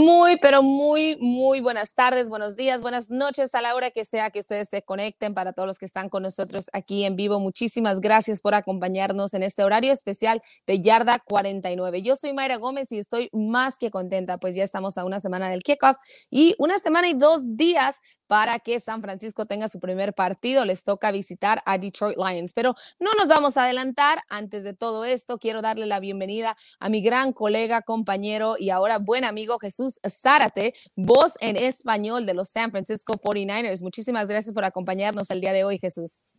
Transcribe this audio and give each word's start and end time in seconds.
Muy, 0.00 0.36
pero 0.36 0.62
muy, 0.62 1.16
muy 1.20 1.60
buenas 1.60 1.92
tardes, 1.92 2.28
buenos 2.28 2.54
días, 2.54 2.82
buenas 2.82 3.10
noches 3.10 3.52
a 3.56 3.60
la 3.60 3.74
hora 3.74 3.90
que 3.90 4.04
sea 4.04 4.30
que 4.30 4.38
ustedes 4.38 4.68
se 4.68 4.80
conecten. 4.80 5.34
Para 5.34 5.52
todos 5.52 5.66
los 5.66 5.76
que 5.76 5.86
están 5.86 6.08
con 6.08 6.22
nosotros 6.22 6.66
aquí 6.72 7.04
en 7.04 7.16
vivo, 7.16 7.40
muchísimas 7.40 7.98
gracias 7.98 8.40
por 8.40 8.54
acompañarnos 8.54 9.34
en 9.34 9.42
este 9.42 9.64
horario 9.64 9.92
especial 9.92 10.40
de 10.68 10.78
Yarda 10.78 11.18
49. 11.18 12.00
Yo 12.00 12.14
soy 12.14 12.32
Mayra 12.32 12.58
Gómez 12.58 12.92
y 12.92 12.98
estoy 12.98 13.28
más 13.32 13.76
que 13.76 13.90
contenta, 13.90 14.38
pues 14.38 14.54
ya 14.54 14.62
estamos 14.62 14.96
a 14.98 15.04
una 15.04 15.18
semana 15.18 15.50
del 15.50 15.64
kickoff 15.64 15.96
y 16.30 16.54
una 16.60 16.78
semana 16.78 17.08
y 17.08 17.14
dos 17.14 17.56
días 17.56 17.96
para 18.28 18.60
que 18.60 18.78
San 18.78 19.02
Francisco 19.02 19.46
tenga 19.46 19.68
su 19.68 19.80
primer 19.80 20.14
partido. 20.14 20.64
Les 20.64 20.84
toca 20.84 21.10
visitar 21.10 21.62
a 21.66 21.78
Detroit 21.78 22.16
Lions, 22.16 22.52
pero 22.52 22.76
no 23.00 23.10
nos 23.14 23.26
vamos 23.26 23.56
a 23.56 23.64
adelantar. 23.64 24.20
Antes 24.28 24.62
de 24.62 24.74
todo 24.74 25.04
esto, 25.04 25.38
quiero 25.38 25.62
darle 25.62 25.86
la 25.86 25.98
bienvenida 25.98 26.56
a 26.78 26.88
mi 26.88 27.02
gran 27.02 27.32
colega, 27.32 27.82
compañero 27.82 28.54
y 28.56 28.70
ahora 28.70 28.98
buen 28.98 29.24
amigo 29.24 29.58
Jesús 29.58 29.98
Zárate, 30.08 30.74
voz 30.94 31.36
en 31.40 31.56
español 31.56 32.26
de 32.26 32.34
los 32.34 32.50
San 32.50 32.70
Francisco 32.70 33.14
49ers. 33.14 33.82
Muchísimas 33.82 34.28
gracias 34.28 34.54
por 34.54 34.64
acompañarnos 34.64 35.30
el 35.30 35.40
día 35.40 35.52
de 35.52 35.64
hoy, 35.64 35.78
Jesús. 35.78 36.30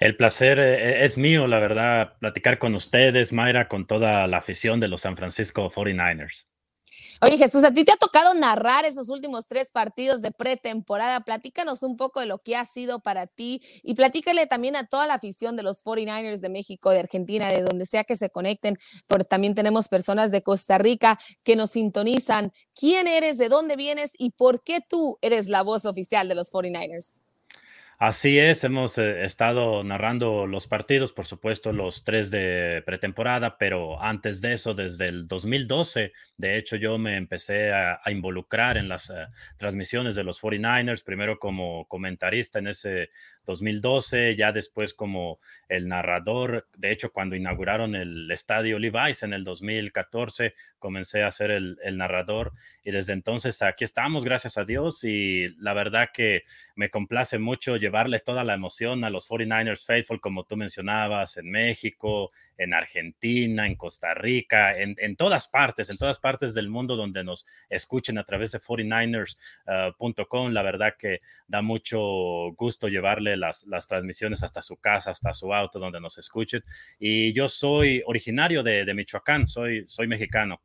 El 0.00 0.16
placer 0.16 0.58
eh, 0.58 1.04
es 1.04 1.18
mío, 1.18 1.46
la 1.46 1.58
verdad, 1.58 2.16
platicar 2.20 2.58
con 2.58 2.74
ustedes, 2.74 3.32
Mayra, 3.32 3.68
con 3.68 3.86
toda 3.86 4.26
la 4.26 4.38
afición 4.38 4.80
de 4.80 4.88
los 4.88 5.02
San 5.02 5.16
Francisco 5.16 5.70
49ers. 5.70 6.46
Oye, 7.20 7.36
Jesús, 7.36 7.64
a 7.64 7.72
ti 7.72 7.84
te 7.84 7.92
ha 7.92 7.96
tocado 7.96 8.34
narrar 8.34 8.84
esos 8.84 9.08
últimos 9.10 9.46
tres 9.46 9.70
partidos 9.70 10.22
de 10.22 10.30
pretemporada. 10.30 11.20
Platícanos 11.20 11.82
un 11.82 11.96
poco 11.96 12.20
de 12.20 12.26
lo 12.26 12.38
que 12.38 12.56
ha 12.56 12.64
sido 12.64 13.00
para 13.00 13.26
ti 13.26 13.60
y 13.82 13.94
platícale 13.94 14.46
también 14.46 14.76
a 14.76 14.86
toda 14.86 15.06
la 15.06 15.14
afición 15.14 15.56
de 15.56 15.62
los 15.62 15.84
49ers 15.84 16.40
de 16.40 16.48
México, 16.48 16.90
de 16.90 17.00
Argentina, 17.00 17.48
de 17.48 17.62
donde 17.62 17.86
sea 17.86 18.04
que 18.04 18.16
se 18.16 18.30
conecten, 18.30 18.78
porque 19.06 19.24
también 19.24 19.54
tenemos 19.54 19.88
personas 19.88 20.30
de 20.30 20.42
Costa 20.42 20.78
Rica 20.78 21.18
que 21.42 21.56
nos 21.56 21.70
sintonizan. 21.70 22.52
¿Quién 22.74 23.06
eres? 23.06 23.38
¿De 23.38 23.48
dónde 23.48 23.76
vienes? 23.76 24.12
¿Y 24.16 24.30
por 24.30 24.62
qué 24.62 24.80
tú 24.88 25.18
eres 25.20 25.48
la 25.48 25.62
voz 25.62 25.84
oficial 25.84 26.28
de 26.28 26.34
los 26.34 26.52
49ers? 26.52 27.20
Así 28.00 28.38
es, 28.38 28.62
hemos 28.62 28.96
eh, 28.96 29.24
estado 29.24 29.82
narrando 29.82 30.46
los 30.46 30.68
partidos, 30.68 31.12
por 31.12 31.26
supuesto, 31.26 31.72
los 31.72 32.04
tres 32.04 32.30
de 32.30 32.80
pretemporada, 32.86 33.58
pero 33.58 34.00
antes 34.00 34.40
de 34.40 34.52
eso, 34.52 34.72
desde 34.72 35.06
el 35.06 35.26
2012, 35.26 36.12
de 36.36 36.58
hecho, 36.58 36.76
yo 36.76 36.96
me 36.96 37.16
empecé 37.16 37.72
a, 37.72 38.00
involucrar 38.06 38.76
en 38.76 38.88
las 38.88 39.10
eh, 39.10 39.26
transmisiones 39.56 40.14
de 40.14 40.22
los 40.22 40.40
49ers, 40.40 41.02
primero 41.02 41.40
como 41.40 41.88
comentarista 41.88 42.60
en 42.60 42.68
ese 42.68 43.10
2012, 43.44 44.36
ya 44.36 44.52
después 44.52 44.94
como 44.94 45.40
el 45.68 45.88
narrador. 45.88 46.68
De 46.76 46.92
hecho, 46.92 47.12
cuando 47.12 47.34
inauguraron 47.34 47.96
el 47.96 48.30
estadio 48.30 48.78
Levi's 48.78 49.24
en 49.24 49.34
el 49.34 49.42
2014, 49.42 50.54
comencé 50.78 51.24
a 51.24 51.32
ser 51.32 51.50
el, 51.50 51.78
el 51.82 51.96
narrador 51.96 52.52
y 52.88 52.90
desde 52.90 53.12
entonces 53.12 53.60
aquí 53.60 53.84
estamos, 53.84 54.24
gracias 54.24 54.56
a 54.56 54.64
Dios, 54.64 55.04
y 55.04 55.50
la 55.58 55.74
verdad 55.74 56.08
que 56.10 56.44
me 56.74 56.88
complace 56.88 57.38
mucho 57.38 57.76
llevarle 57.76 58.18
toda 58.18 58.44
la 58.44 58.54
emoción 58.54 59.04
a 59.04 59.10
los 59.10 59.28
49ers 59.28 59.84
Faithful, 59.84 60.22
como 60.22 60.44
tú 60.44 60.56
mencionabas, 60.56 61.36
en 61.36 61.50
México, 61.50 62.30
en 62.56 62.72
Argentina, 62.72 63.66
en 63.66 63.74
Costa 63.74 64.14
Rica, 64.14 64.74
en, 64.78 65.16
todas 65.16 65.48
partes, 65.48 65.90
en 65.90 65.98
todas 65.98 66.18
partes 66.18 66.54
del 66.54 66.70
mundo 66.70 66.96
donde 66.96 67.22
nos 67.24 67.46
escuchen 67.68 68.16
a 68.16 68.24
través 68.24 68.52
de 68.52 68.58
49ers.com. 68.58 70.52
la 70.52 70.62
verdad 70.62 70.94
que 70.98 71.20
da 71.46 71.60
mucho 71.60 71.98
gusto 72.56 72.88
llevarle 72.88 73.36
las, 73.36 73.64
las, 73.64 73.86
transmisiones 73.86 74.42
hasta 74.42 74.62
su 74.62 74.78
casa, 74.78 75.10
hasta 75.10 75.34
su 75.34 75.52
auto, 75.52 75.78
donde 75.78 76.00
nos 76.00 76.16
escuchen. 76.16 76.64
Y 76.98 77.34
yo 77.34 77.48
soy 77.48 78.02
originario 78.06 78.62
de, 78.62 78.86
de 78.86 78.94
Michoacán, 78.94 79.46
soy, 79.46 79.84
soy 79.88 80.06
mexicano. 80.06 80.62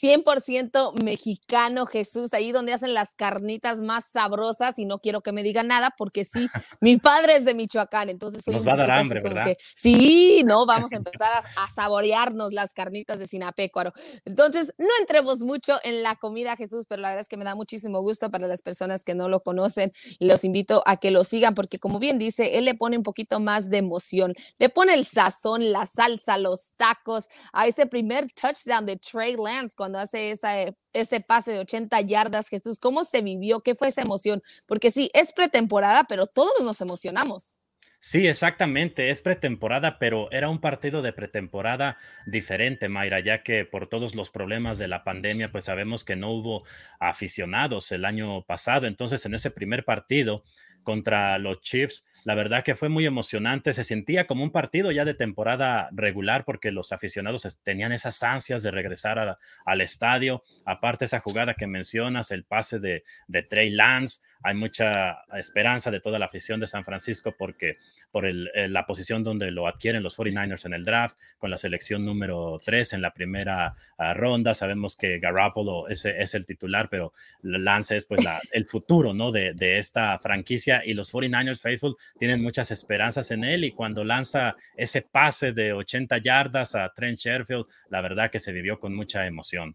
100% 0.00 1.02
mexicano, 1.02 1.86
Jesús, 1.86 2.32
ahí 2.32 2.52
donde 2.52 2.72
hacen 2.72 2.94
las 2.94 3.14
carnitas 3.14 3.82
más 3.82 4.06
sabrosas 4.06 4.78
y 4.78 4.84
no 4.84 4.98
quiero 4.98 5.20
que 5.20 5.32
me 5.32 5.42
digan 5.42 5.68
nada 5.68 5.94
porque 5.96 6.24
sí, 6.24 6.48
mi 6.80 6.96
padre 6.96 7.36
es 7.36 7.44
de 7.44 7.54
Michoacán, 7.54 8.08
entonces 8.08 8.46
nos 8.46 8.66
va 8.66 8.72
a 8.72 8.76
dar 8.76 8.90
hambre, 8.92 9.20
¿verdad? 9.20 9.56
sí, 9.74 10.42
no, 10.44 10.66
vamos 10.66 10.92
a 10.92 10.96
empezar 11.00 11.30
a, 11.32 11.70
saborearnos 11.70 12.52
las 12.52 12.72
carnitas 12.72 13.18
de 13.18 13.26
Sinapecuaro. 13.26 13.92
Entonces, 14.24 14.74
no 14.76 14.88
entremos 14.98 15.40
mucho 15.40 15.78
en 15.84 16.02
la 16.02 16.16
comida, 16.16 16.56
Jesús, 16.56 16.84
pero 16.88 17.00
la 17.00 17.08
verdad 17.08 17.22
es 17.22 17.28
que 17.28 17.36
me 17.36 17.44
da 17.44 17.54
muchísimo 17.54 18.00
gusto 18.00 18.30
para 18.30 18.48
las 18.48 18.60
personas 18.60 19.04
que 19.04 19.14
no 19.14 19.28
lo 19.28 19.40
conocen. 19.40 19.92
Los 20.18 20.44
invito 20.44 20.82
a 20.84 20.96
que 20.96 21.10
lo 21.10 21.22
sigan 21.22 21.54
porque 21.54 21.78
como 21.78 21.98
bien 21.98 22.18
dice, 22.18 22.58
él 22.58 22.64
le 22.64 22.74
pone 22.74 22.96
un 22.96 23.02
poquito 23.02 23.38
más 23.38 23.70
de 23.70 23.78
emoción, 23.78 24.34
le 24.58 24.68
pone 24.68 24.94
el 24.94 25.04
sazón, 25.04 25.70
la 25.70 25.86
salsa, 25.86 26.38
los 26.38 26.70
tacos, 26.76 27.28
a 27.52 27.66
ese 27.66 27.86
primer 27.86 28.26
touchdown 28.32 28.84
de 28.84 28.96
Trey 28.96 29.36
Lance 29.36 29.74
cuando 29.76 29.89
hace 29.98 30.30
esa, 30.30 30.60
eh, 30.60 30.74
ese 30.92 31.20
pase 31.20 31.52
de 31.52 31.58
80 31.60 32.00
yardas, 32.02 32.48
Jesús, 32.48 32.78
¿cómo 32.78 33.04
se 33.04 33.22
vivió? 33.22 33.60
¿Qué 33.60 33.74
fue 33.74 33.88
esa 33.88 34.02
emoción? 34.02 34.42
Porque 34.66 34.90
sí, 34.90 35.10
es 35.14 35.32
pretemporada, 35.32 36.04
pero 36.04 36.26
todos 36.26 36.62
nos 36.62 36.80
emocionamos. 36.80 37.60
Sí, 38.02 38.26
exactamente, 38.26 39.10
es 39.10 39.20
pretemporada, 39.20 39.98
pero 39.98 40.32
era 40.32 40.48
un 40.48 40.58
partido 40.58 41.02
de 41.02 41.12
pretemporada 41.12 41.98
diferente, 42.24 42.88
Mayra, 42.88 43.20
ya 43.20 43.42
que 43.42 43.66
por 43.66 43.88
todos 43.88 44.14
los 44.14 44.30
problemas 44.30 44.78
de 44.78 44.88
la 44.88 45.04
pandemia, 45.04 45.50
pues 45.52 45.66
sabemos 45.66 46.02
que 46.02 46.16
no 46.16 46.30
hubo 46.30 46.64
aficionados 46.98 47.92
el 47.92 48.06
año 48.06 48.42
pasado. 48.46 48.86
Entonces, 48.86 49.26
en 49.26 49.34
ese 49.34 49.50
primer 49.50 49.84
partido, 49.84 50.44
contra 50.82 51.38
los 51.38 51.60
Chiefs. 51.60 52.04
La 52.24 52.34
verdad 52.34 52.64
que 52.64 52.76
fue 52.76 52.88
muy 52.88 53.06
emocionante. 53.06 53.72
Se 53.72 53.84
sentía 53.84 54.26
como 54.26 54.42
un 54.42 54.50
partido 54.50 54.90
ya 54.92 55.04
de 55.04 55.14
temporada 55.14 55.88
regular 55.92 56.44
porque 56.44 56.70
los 56.70 56.92
aficionados 56.92 57.46
tenían 57.62 57.92
esas 57.92 58.22
ansias 58.22 58.62
de 58.62 58.70
regresar 58.70 59.38
al 59.64 59.80
estadio. 59.80 60.42
Aparte 60.64 61.04
esa 61.04 61.20
jugada 61.20 61.54
que 61.54 61.66
mencionas, 61.66 62.30
el 62.30 62.44
pase 62.44 62.78
de, 62.78 63.02
Trey 63.48 63.70
Lance, 63.70 64.20
hay 64.42 64.54
mucha 64.54 65.22
esperanza 65.36 65.90
de 65.90 66.00
toda 66.00 66.18
la 66.18 66.26
afición 66.26 66.60
de 66.60 66.66
San 66.66 66.84
Francisco 66.84 67.34
porque 67.36 67.76
por 68.10 68.24
la 68.26 68.86
posición 68.86 69.22
donde 69.22 69.50
lo 69.50 69.66
adquieren 69.66 70.02
los 70.02 70.18
49ers 70.18 70.66
en 70.66 70.74
el 70.74 70.84
draft, 70.84 71.16
con 71.38 71.50
la 71.50 71.56
selección 71.56 72.04
número 72.04 72.60
3 72.64 72.94
en 72.94 73.02
la 73.02 73.12
primera 73.12 73.74
ah, 73.98 74.14
ronda. 74.14 74.54
Sabemos 74.54 74.96
que 74.96 75.18
Garoppolo 75.18 75.88
es, 75.88 76.04
el 76.04 76.46
titular, 76.46 76.88
pero 76.90 77.12
Lance 77.42 77.96
es 77.96 78.06
pues 78.06 78.26
el 78.52 78.66
futuro 78.66 79.12
¿no? 79.14 79.30
de 79.30 79.78
esta 79.78 80.18
franquicia 80.18 80.69
y 80.84 80.94
los 80.94 81.12
49ers 81.12 81.60
Faithful 81.60 81.96
tienen 82.18 82.42
muchas 82.42 82.70
esperanzas 82.70 83.30
en 83.30 83.44
él 83.44 83.64
y 83.64 83.72
cuando 83.72 84.04
lanza 84.04 84.56
ese 84.76 85.02
pase 85.02 85.52
de 85.52 85.72
80 85.72 86.18
yardas 86.18 86.74
a 86.74 86.92
Trent 86.94 87.18
Sherfield, 87.18 87.66
la 87.88 88.00
verdad 88.00 88.30
que 88.30 88.38
se 88.38 88.52
vivió 88.52 88.78
con 88.78 88.94
mucha 88.94 89.26
emoción. 89.26 89.74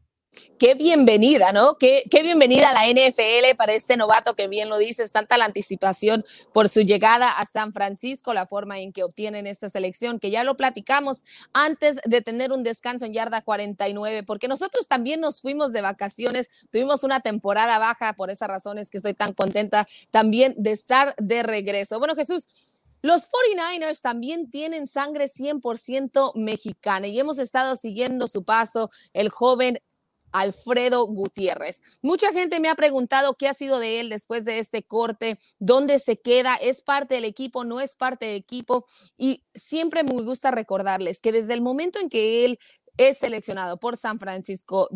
Qué 0.58 0.76
bienvenida, 0.76 1.52
¿no? 1.52 1.78
Qué, 1.78 2.04
bienvenida 2.24 2.70
a 2.70 2.74
la 2.74 2.88
NFL 2.88 3.56
para 3.58 3.74
este 3.74 3.98
novato 3.98 4.36
que 4.36 4.48
bien 4.48 4.70
lo 4.70 4.78
dices, 4.78 5.12
tanta 5.12 5.38
la 5.38 5.46
anticipación 5.46 6.24
por 6.54 6.70
su 6.70 6.82
llegada 6.82 7.38
a 7.40 7.46
San 7.46 7.74
Francisco, 7.74 8.34
la 8.34 8.48
forma 8.48 8.80
en 8.80 8.94
que 8.94 9.04
obtienen 9.04 9.48
esta 9.48 9.70
selección, 9.70 10.20
que 10.20 10.32
ya 10.32 10.44
lo 10.44 10.56
platicamos 10.56 11.24
antes 11.54 11.98
de 12.06 12.22
tener 12.22 12.52
un 12.52 12.64
descanso 12.64 13.06
en 13.06 13.14
yarda 13.14 13.42
49, 13.42 14.24
porque 14.24 14.48
nosotros 14.48 14.88
también 14.88 15.20
nos 15.20 15.42
fuimos 15.42 15.74
de 15.74 15.82
vacaciones, 15.82 16.50
tuvimos 16.72 17.04
una 17.04 17.20
temporada 17.20 17.78
baja, 17.78 18.14
por 18.14 18.30
esas 18.30 18.48
razones 18.48 18.90
que 18.90 18.98
estoy 18.98 19.14
tan 19.14 19.34
contenta 19.34 19.88
también 20.12 20.54
de 20.58 20.72
estar 20.72 21.16
de 21.18 21.44
regreso. 21.44 22.00
Bueno, 22.00 22.16
Jesús, 22.16 22.48
los 23.02 23.30
49ers 23.30 24.02
también 24.02 24.50
tienen 24.50 24.88
sangre 24.88 25.26
100% 25.26 26.34
mexicana 26.34 27.06
y 27.06 27.20
hemos 27.20 27.38
estado 27.38 27.76
siguiendo 27.76 28.28
su 28.28 28.44
paso. 28.44 28.90
El 29.14 29.30
joven 29.30 29.80
Alfredo 30.36 31.08
Gutiérrez. 31.08 32.00
Mucha 32.04 32.32
gente 32.34 32.60
me 32.60 32.70
ha 32.70 32.76
preguntado 32.76 33.36
qué 33.36 33.48
ha 33.48 33.54
sido 33.54 33.80
de 33.80 34.02
él 34.02 34.10
después 34.10 34.44
de 34.44 34.60
este 34.60 34.84
corte, 34.84 35.40
dónde 35.60 35.98
se 36.00 36.20
queda, 36.20 36.56
es 36.56 36.82
parte 36.82 37.16
del 37.16 37.26
equipo, 37.26 37.64
no 37.64 37.80
es 37.80 37.96
parte 37.96 38.26
del 38.26 38.36
equipo. 38.36 38.86
Y 39.18 39.44
siempre 39.54 40.04
me 40.04 40.12
gusta 40.24 40.52
recordarles 40.52 41.22
que 41.22 41.32
desde 41.32 41.54
el 41.54 41.62
momento 41.62 42.00
en 42.00 42.10
que 42.10 42.44
él 42.44 42.60
es 42.98 43.18
seleccionado 43.18 43.78
por 43.78 43.98
San 43.98 44.20
Francisco 44.20 44.90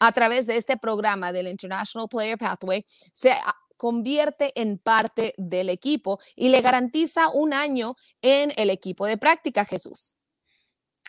a 0.00 0.12
través 0.12 0.46
de 0.46 0.56
este 0.56 0.76
programa 0.76 1.32
del 1.32 1.48
International 1.48 2.08
Player 2.08 2.38
Pathway, 2.38 2.84
se 3.12 3.32
convierte 3.76 4.52
en 4.60 4.78
parte 4.78 5.34
del 5.36 5.68
equipo 5.68 6.18
y 6.36 6.48
le 6.48 6.60
garantiza 6.60 7.28
un 7.30 7.52
año 7.52 7.94
en 8.20 8.52
el 8.56 8.70
equipo 8.70 9.06
de 9.06 9.16
práctica, 9.16 9.64
Jesús. 9.64 10.16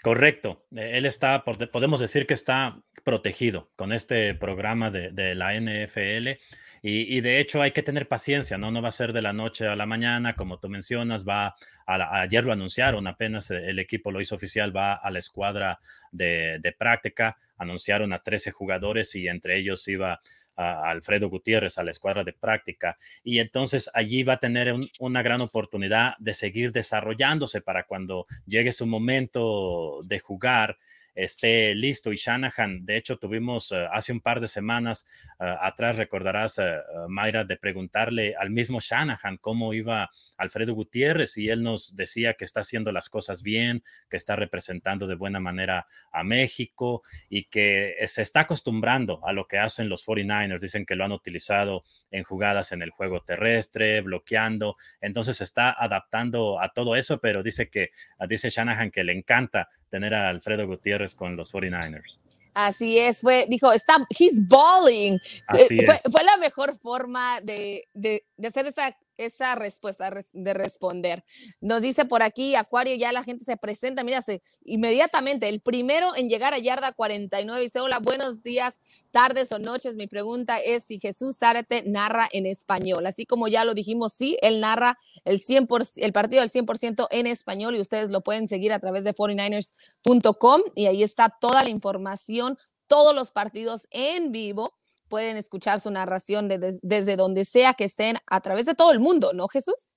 Correcto. 0.04 0.66
Eh, 0.76 0.98
él 0.98 1.06
está, 1.06 1.46
podemos 1.46 2.02
decir 2.02 2.28
que 2.28 2.34
está 2.34 2.84
protegido 3.06 3.72
con 3.78 3.94
este 3.94 4.36
programa 4.36 4.92
de, 4.92 5.34
la 5.34 5.54
NFL. 5.54 6.42
Y, 6.86 7.22
de 7.22 7.40
hecho 7.40 7.62
hay 7.62 7.72
que 7.72 7.84
tener 7.84 8.10
paciencia, 8.10 8.58
¿no? 8.58 8.70
No 8.70 8.82
va 8.82 8.90
a 8.90 8.92
ser 8.92 9.14
de 9.14 9.22
la 9.22 9.32
noche 9.32 9.66
a 9.66 9.78
la 9.78 9.86
mañana, 9.86 10.36
como 10.36 10.60
tú 10.60 10.68
mencionas, 10.68 11.26
va 11.26 11.56
a, 11.88 12.22
ayer 12.22 12.44
lo 12.44 12.52
anunciaron, 12.52 13.08
apenas 13.08 13.50
el 13.52 13.80
equipo 13.80 14.12
lo 14.12 14.20
hizo 14.20 14.36
oficial, 14.36 14.76
va 14.76 14.96
a 14.96 15.10
la 15.10 15.20
escuadra 15.20 15.80
de, 16.12 16.60
de 16.60 16.72
práctica, 16.74 17.38
anunciaron 17.58 18.12
a 18.12 18.20
13 18.20 18.52
jugadores 18.52 19.16
y 19.16 19.30
entre 19.30 19.58
ellos 19.58 19.88
iba 19.88 20.20
a 20.56 20.90
Alfredo 20.90 21.30
Gutiérrez 21.30 21.78
a 21.78 21.84
la 21.84 21.92
escuadra 21.92 22.24
de 22.24 22.34
práctica 22.34 22.98
y 23.24 23.40
entonces 23.40 23.90
allí 23.94 24.24
va 24.24 24.34
a 24.34 24.40
tener 24.40 24.76
una 25.00 25.22
gran 25.22 25.42
oportunidad 25.42 26.16
de 26.20 26.34
seguir 26.34 26.72
desarrollándose 26.72 27.62
para 27.62 27.84
cuando 27.84 28.28
llegue 28.46 28.72
su 28.72 28.86
momento 28.86 30.02
de 30.04 30.20
jugar 30.20 30.78
esté 31.16 31.76
listo. 31.76 32.12
Y 32.12 32.18
Shanahan, 32.18 32.86
de 32.86 32.98
hecho, 32.98 33.18
tuvimos 33.18 33.72
eh, 33.72 33.88
hace 33.92 34.12
un 34.12 34.22
par 34.22 34.40
de 34.40 34.48
semanas 34.48 35.06
eh, 35.40 35.56
atrás, 35.62 35.98
recordarás, 35.98 36.60
eh, 36.60 36.80
Mayra, 37.08 37.44
de 37.44 37.58
preguntarle 37.58 38.36
al 38.36 38.50
mismo 38.50 38.80
Shanahan 38.80 39.38
cómo 39.38 39.74
iba 39.74 40.10
Alfredo 40.38 40.74
Gutiérrez 40.74 41.38
y 41.38 41.50
él 41.50 41.64
nos 41.64 41.96
decía 41.96 42.34
que 42.34 42.46
está 42.46 42.62
haciendo 42.62 42.92
las 42.92 43.10
cosas 43.10 43.44
bien, 43.44 43.84
que 44.10 44.18
está 44.18 44.36
representando 44.36 45.08
de 45.08 45.16
buena 45.16 45.40
manera 45.40 45.88
a 46.12 46.24
México 46.24 47.04
y 47.30 47.46
que 47.46 47.96
se 48.08 48.22
está 48.22 48.42
acostumbrando 48.42 49.26
a 49.26 49.34
lo 49.34 49.48
que 49.48 49.60
hacen 49.60 49.90
los 49.90 50.06
49ers. 50.06 50.60
Dicen 50.60 50.86
que 50.86 50.96
lo 50.96 51.06
han 51.06 51.12
utilizado 51.12 51.84
en 52.12 52.24
jugadas 52.24 52.72
en 52.72 52.82
el 52.82 52.90
juego 52.92 53.22
terrestre, 53.22 54.02
bloqueando. 54.02 54.76
Entonces 55.02 55.38
se 55.38 55.44
está 55.44 55.72
adaptando 55.72 56.60
a 56.62 56.70
todo 56.74 56.96
eso, 56.96 57.20
pero 57.20 57.44
dice 57.44 57.70
que, 57.70 57.92
dice 58.28 58.50
Shanahan 58.50 58.92
que 58.92 59.04
le 59.04 59.14
encanta 59.14 59.70
tener 59.94 60.16
a 60.16 60.28
Alfredo 60.28 60.66
Gutiérrez 60.66 61.14
con 61.14 61.36
los 61.36 61.54
49ers. 61.54 62.18
Así 62.56 62.98
es, 62.98 63.22
fue, 63.22 63.46
dijo, 63.48 63.72
está, 63.72 63.98
he's 64.10 64.42
balling. 64.48 65.20
Eh, 65.56 65.86
fue, 65.86 66.24
la 66.24 66.38
mejor 66.38 66.76
forma 66.76 67.40
de, 67.42 67.88
de, 67.94 68.26
de 68.36 68.48
hacer 68.48 68.66
esa 68.66 68.98
esa 69.18 69.56
respuesta 69.56 70.12
de 70.34 70.54
responder. 70.54 71.24
Nos 71.62 71.82
dice 71.82 72.06
por 72.06 72.24
aquí, 72.24 72.56
Acuario, 72.56 72.96
ya 72.96 73.12
la 73.12 73.24
gente 73.24 73.46
se 73.46 73.58
presenta, 73.58 74.04
mira, 74.04 74.24
inmediatamente, 74.64 75.50
el 75.50 75.62
primero 75.62 76.16
en 76.16 76.30
llegar 76.30 76.54
a 76.54 76.60
yarda 76.60 76.94
49 76.94 77.62
dice, 77.62 77.80
hola, 77.80 78.00
buenos 78.00 78.42
días, 78.42 78.80
tardes 79.12 79.52
o 79.52 79.60
noches. 79.60 79.96
Mi 79.96 80.08
pregunta 80.08 80.60
es 80.60 80.86
si 80.86 81.00
Jesús 81.00 81.38
Zárate 81.38 81.84
narra 81.86 82.28
en 82.32 82.46
español. 82.46 83.06
Así 83.06 83.26
como 83.26 83.48
ya 83.48 83.66
lo 83.66 83.74
dijimos, 83.74 84.14
sí, 84.14 84.38
él 84.42 84.62
narra 84.62 84.98
el, 85.26 85.40
100%, 85.40 85.94
el 85.98 86.14
partido 86.14 86.42
del 86.42 86.50
100% 86.50 87.08
en 87.12 87.28
español 87.28 87.76
y 87.76 87.80
ustedes 87.80 88.10
lo 88.10 88.22
pueden 88.22 88.48
seguir 88.48 88.74
a 88.74 88.80
través 88.80 89.04
de 89.04 89.14
49ers.com 89.14 90.62
y 90.76 90.86
ahí 90.88 91.04
está 91.04 91.30
toda 91.40 91.64
la 91.64 91.70
información, 91.70 92.58
todos 92.88 93.16
los 93.16 93.32
partidos 93.32 93.88
en 93.92 94.32
vivo 94.32 94.74
pueden 95.10 95.38
escuchar 95.38 95.80
su 95.80 95.92
narración 95.92 96.48
desde 96.48 97.16
donde 97.16 97.46
sea 97.46 97.74
que 97.74 97.84
estén 97.84 98.18
a 98.28 98.42
través 98.42 98.66
de 98.66 98.74
todo 98.76 98.92
el 98.92 99.00
mundo, 99.00 99.32
¿no, 99.34 99.48
Jesús? 99.48 99.94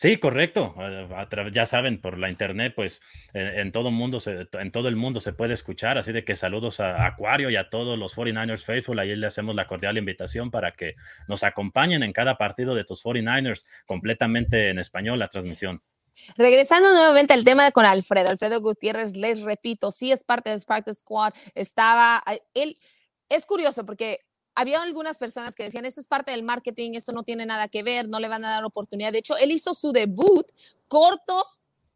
Sí, 0.00 0.16
correcto. 0.18 0.76
ya 1.52 1.66
saben, 1.66 2.00
por 2.00 2.18
la 2.18 2.30
internet, 2.30 2.72
pues 2.76 3.02
en, 3.34 3.72
todo 3.72 3.90
mundo 3.90 4.18
en 4.24 4.70
todo 4.70 4.86
el 4.86 4.94
mundo 4.94 5.18
se 5.18 5.32
puede 5.32 5.54
escuchar. 5.54 5.98
Así 5.98 6.12
de 6.12 6.24
que 6.24 6.36
saludos 6.36 6.78
a 6.78 7.04
Acuario 7.04 7.50
y 7.50 7.56
a 7.56 7.68
todos 7.68 7.98
los 7.98 8.16
49ers 8.16 8.64
Faithful. 8.64 9.00
Ahí 9.00 9.16
le 9.16 9.26
hacemos 9.26 9.56
la 9.56 9.66
cordial 9.66 9.98
invitación 9.98 10.52
para 10.52 10.70
que 10.70 10.94
nos 11.26 11.42
acompañen 11.42 12.04
en 12.04 12.12
cada 12.12 12.38
partido 12.38 12.76
de 12.76 12.84
tus 12.84 13.02
49ers 13.02 13.64
completamente 13.86 14.68
en 14.68 14.78
español 14.78 15.18
la 15.18 15.26
transmisión. 15.26 15.82
Regresando 16.36 16.90
nuevamente 16.90 17.34
al 17.34 17.42
tema 17.42 17.68
con 17.72 17.84
Alfredo. 17.84 18.30
Alfredo 18.30 18.60
Gutiérrez, 18.60 19.16
les 19.16 19.42
repito, 19.42 19.90
sí 19.90 20.12
es 20.12 20.22
parte 20.22 20.50
de 20.50 20.60
Spark 20.60 20.88
Squad. 20.94 21.32
Estaba, 21.56 22.22
él, 22.54 22.76
es 23.28 23.44
curioso 23.46 23.84
porque 23.84 24.20
había 24.58 24.82
algunas 24.82 25.18
personas 25.18 25.54
que 25.54 25.62
decían, 25.62 25.84
esto 25.84 26.00
es 26.00 26.08
parte 26.08 26.32
del 26.32 26.42
marketing, 26.42 26.94
esto 26.94 27.12
no 27.12 27.22
tiene 27.22 27.46
nada 27.46 27.68
que 27.68 27.84
ver, 27.84 28.08
no 28.08 28.18
le 28.18 28.26
van 28.26 28.44
a 28.44 28.50
dar 28.50 28.64
oportunidad. 28.64 29.12
De 29.12 29.18
hecho, 29.20 29.36
él 29.36 29.52
hizo 29.52 29.72
su 29.72 29.92
debut 29.92 30.44
corto, 30.88 31.46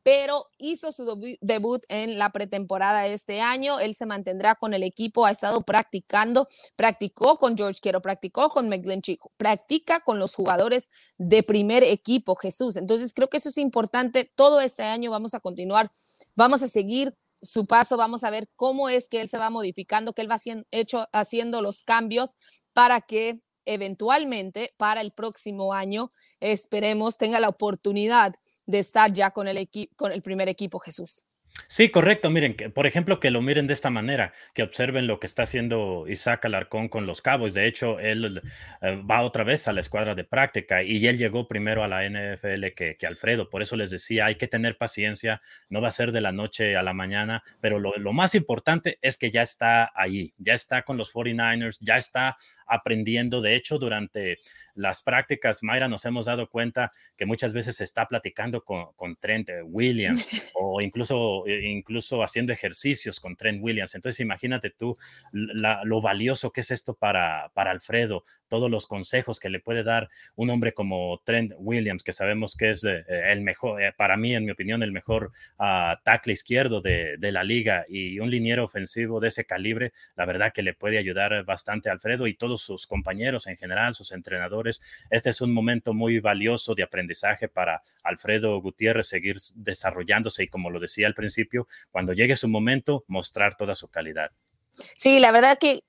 pero 0.05 0.47
hizo 0.59 0.93
su 0.93 1.05
debut 1.41 1.83
en 1.89 2.19
la 2.19 2.31
pretemporada 2.31 3.09
este 3.09 3.41
año. 3.41 3.81
Él 3.81 3.97
se 3.97 4.07
mantendrá 4.07 4.55
con 4.55 4.75
el 4.75 4.85
equipo, 4.85 5.27
ha 5.27 5.33
estado 5.33 5.63
practicando, 5.63 6.47
practicó 6.77 7.37
con 7.37 7.57
George 7.57 7.81
Quiero, 7.83 8.01
practicó 8.01 8.49
con 8.49 8.71
Chico, 9.03 9.33
practica 9.37 9.99
con 9.99 10.21
los 10.21 10.37
jugadores 10.37 10.91
de 11.19 11.43
primer 11.43 11.83
equipo, 11.83 12.37
Jesús. 12.37 12.77
Entonces, 12.77 13.13
creo 13.13 13.29
que 13.29 13.39
eso 13.39 13.49
es 13.49 13.59
importante. 13.59 14.31
Todo 14.37 14.61
este 14.61 14.85
año 14.85 15.11
vamos 15.11 15.35
a 15.35 15.41
continuar, 15.41 15.91
vamos 16.37 16.63
a 16.63 16.69
seguir 16.69 17.17
su 17.43 17.67
paso, 17.67 17.97
vamos 17.97 18.25
a 18.25 18.31
ver 18.31 18.49
cómo 18.57 18.89
es 18.89 19.09
que 19.09 19.21
él 19.21 19.29
se 19.29 19.39
va 19.39 19.51
modificando, 19.51 20.13
que 20.13 20.23
él 20.23 20.31
va 20.31 20.37
haciendo, 20.37 20.67
hecho, 20.71 21.07
haciendo 21.13 21.61
los 21.61 21.83
cambios 21.83 22.37
para 22.73 23.01
que 23.01 23.41
eventualmente 23.65 24.75
para 24.77 25.01
el 25.01 25.13
próximo 25.13 25.73
año 25.73 26.13
esperemos 26.41 27.17
tenga 27.17 27.41
la 27.41 27.49
oportunidad 27.49 28.35
de 28.67 28.79
estar 28.79 29.13
ya 29.13 29.31
con 29.31 29.49
el, 29.49 29.69
con 29.97 30.13
el 30.13 30.23
primer 30.23 30.49
equipo 30.49 30.79
Jesús. 30.79 31.27
Sí, 31.67 31.91
correcto. 31.91 32.31
Miren, 32.31 32.55
que, 32.55 32.71
por 32.71 32.87
ejemplo, 32.87 33.21
que 33.21 33.31
lo 33.31 33.43
miren 33.43 33.67
de 33.67 33.75
esta 33.75 33.91
manera, 33.91 34.33
que 34.55 34.63
observen 34.63 35.07
lo 35.07 35.21
que 35.21 35.27
está 35.27 35.43
haciendo 35.43 36.07
Isaac 36.09 36.45
Alarcón 36.47 36.89
con 36.89 37.07
los 37.07 37.21
cabos. 37.21 37.55
De 37.55 37.67
hecho, 37.67 37.99
él 37.99 38.43
eh, 38.81 39.03
va 39.11 39.23
otra 39.23 39.45
vez 39.45 39.69
a 39.69 39.73
la 39.73 39.81
escuadra 39.81 40.15
de 40.15 40.25
práctica 40.25 40.83
y 40.83 41.07
él 41.07 41.19
llegó 41.19 41.49
primero 41.49 41.85
a 41.85 41.89
la 41.89 42.09
NFL 42.09 42.69
que, 42.75 42.97
Alfredo. 43.07 43.51
Por 43.51 43.63
eso 43.63 43.77
les 43.77 43.91
decía, 43.91 44.27
hay 44.27 44.37
que 44.37 44.49
tener 44.49 44.77
paciencia, 44.79 45.43
no 45.69 45.81
va 45.81 45.89
a 45.89 45.93
ser 45.93 46.13
de 46.13 46.21
la 46.21 46.33
noche 46.33 46.77
a 46.77 46.83
la 46.83 46.95
mañana, 46.95 47.43
pero 47.61 47.79
lo, 47.79 47.97
lo 47.97 48.13
más 48.13 48.35
importante 48.35 48.99
es 49.03 49.19
que 49.19 49.31
ya 49.31 49.43
está 49.43 49.93
ahí, 49.95 50.33
ya 50.39 50.55
está 50.55 50.83
con 50.83 50.97
los 50.97 51.13
49ers, 51.13 51.79
ya 51.81 51.97
está 51.97 52.37
aprendiendo. 52.67 53.41
De 53.41 53.55
hecho, 53.55 53.79
durante 53.79 54.39
las 54.75 55.03
prácticas, 55.03 55.63
Mayra, 55.63 55.89
nos 55.89 56.05
hemos 56.05 56.27
dado 56.27 56.49
cuenta 56.49 56.93
que 57.17 57.27
muchas 57.27 57.53
veces 57.53 57.77
se 57.77 57.85
está 57.85 58.07
platicando 58.07 58.65
con, 58.65 58.93
con 58.95 59.17
Trent 59.17 59.51
Williams 59.65 60.53
o 60.55 60.81
incluso, 60.81 61.42
eh, 61.47 61.69
incluso 61.69 62.23
haciendo 62.23 62.53
ejercicios 62.53 63.21
con 63.21 63.37
Trent 63.37 63.63
Williams. 63.63 63.95
Entonces, 63.95 64.21
imagínate 64.21 64.71
tú 64.71 64.95
lo 65.33 66.01
valioso 66.01 66.51
que 66.51 66.63
es 66.63 66.71
esto 66.71 66.95
para, 66.95 67.51
para 67.55 67.71
Alfredo, 67.71 68.25
todos 68.53 68.71
los 68.71 68.87
consejos 68.87 69.41
que 69.41 69.49
le 69.49 69.61
puede 69.61 69.83
dar 69.83 70.11
un 70.37 70.51
hombre 70.51 70.75
como 70.75 71.23
Trent 71.25 71.55
Williams, 71.57 72.05
que 72.05 72.13
sabemos 72.13 72.55
que 72.55 72.69
es 72.69 72.85
eh, 72.85 73.03
el 73.09 73.41
mejor, 73.41 73.83
eh, 73.83 73.95
para 73.97 74.19
mí, 74.19 74.35
en 74.35 74.45
mi 74.45 74.51
opinión, 74.51 74.83
el 74.83 74.93
mejor 74.93 75.33
uh, 75.59 75.97
tackle 76.05 76.35
izquierdo 76.35 76.83
de, 76.83 77.17
de, 77.17 77.33
la 77.33 77.45
liga 77.45 77.87
y 77.89 78.21
un 78.21 78.31
liniero 78.31 78.63
ofensivo 78.63 79.21
de 79.21 79.29
ese 79.29 79.47
calibre, 79.47 79.95
la 80.17 80.27
verdad 80.27 80.53
que 80.53 80.61
le 80.61 80.75
puede 80.75 80.99
ayudar 80.99 81.45
bastante 81.45 81.89
a 81.89 81.93
Alfredo 81.93 82.27
y 82.27 82.35
todos 82.35 82.61
sus 82.61 82.87
compañeros 82.87 83.47
en 83.47 83.57
general, 83.57 83.95
sus 83.95 84.13
entrenadores. 84.13 84.83
Este 85.09 85.31
es 85.31 85.41
un 85.41 85.55
momento 85.55 85.95
muy 85.95 86.21
valioso 86.21 86.75
de 86.75 86.83
aprendizaje 86.83 87.49
para 87.49 87.81
Alfredo 88.05 88.61
Gutiérrez 88.61 89.07
seguir 89.07 89.39
desarrollándose 89.55 90.43
y 90.43 90.49
como 90.49 90.69
lo 90.69 90.79
decía 90.79 91.07
al 91.07 91.15
principio, 91.15 91.69
cuando 91.91 92.13
llegue 92.13 92.37
su 92.37 92.49
momento, 92.49 93.07
mostrar 93.09 93.57
toda 93.57 93.75
su 93.75 93.89
calidad. 93.89 94.31
Sí, 94.75 95.21
la 95.21 95.33
verdad 95.33 95.57
que 95.59 95.81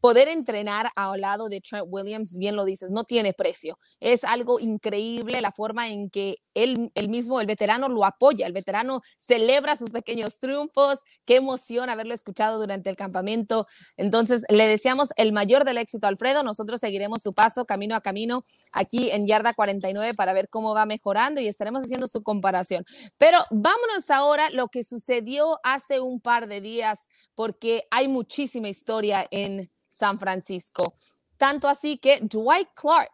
poder 0.00 0.28
entrenar 0.28 0.90
al 0.96 1.20
lado 1.20 1.48
de 1.48 1.60
Trent 1.60 1.86
Williams, 1.88 2.36
bien 2.38 2.56
lo 2.56 2.64
dices, 2.64 2.90
no 2.90 3.04
tiene 3.04 3.32
precio. 3.32 3.78
Es 4.00 4.24
algo 4.24 4.60
increíble 4.60 5.40
la 5.40 5.52
forma 5.52 5.88
en 5.88 6.10
que 6.10 6.36
él, 6.54 6.88
el 6.94 7.08
mismo, 7.08 7.40
el 7.40 7.46
veterano 7.46 7.88
lo 7.88 8.04
apoya, 8.04 8.46
el 8.46 8.52
veterano 8.52 9.00
celebra 9.16 9.76
sus 9.76 9.90
pequeños 9.90 10.38
triunfos. 10.38 11.00
Qué 11.24 11.36
emoción 11.36 11.90
haberlo 11.90 12.14
escuchado 12.14 12.58
durante 12.58 12.90
el 12.90 12.96
campamento. 12.96 13.66
Entonces, 13.96 14.44
le 14.48 14.66
deseamos 14.66 15.10
el 15.16 15.32
mayor 15.32 15.64
del 15.64 15.78
éxito, 15.78 16.06
Alfredo. 16.06 16.42
Nosotros 16.42 16.80
seguiremos 16.80 17.22
su 17.22 17.32
paso 17.32 17.64
camino 17.64 17.94
a 17.94 18.00
camino 18.00 18.44
aquí 18.72 19.10
en 19.10 19.26
Yarda 19.26 19.54
49 19.54 20.14
para 20.14 20.32
ver 20.32 20.48
cómo 20.48 20.74
va 20.74 20.86
mejorando 20.86 21.40
y 21.40 21.48
estaremos 21.48 21.82
haciendo 21.84 22.06
su 22.06 22.22
comparación. 22.22 22.84
Pero 23.18 23.38
vámonos 23.50 24.10
ahora 24.10 24.46
a 24.46 24.50
lo 24.50 24.68
que 24.68 24.82
sucedió 24.82 25.58
hace 25.62 26.00
un 26.00 26.20
par 26.20 26.48
de 26.48 26.60
días, 26.60 26.98
porque 27.34 27.84
hay 27.90 28.08
muchísima 28.08 28.68
historia 28.68 29.26
en 29.30 29.66
San 29.98 30.18
Francisco. 30.18 30.94
Tanto 31.36 31.68
así 31.68 31.98
que 31.98 32.20
Dwight 32.20 32.68
Clark, 32.74 33.12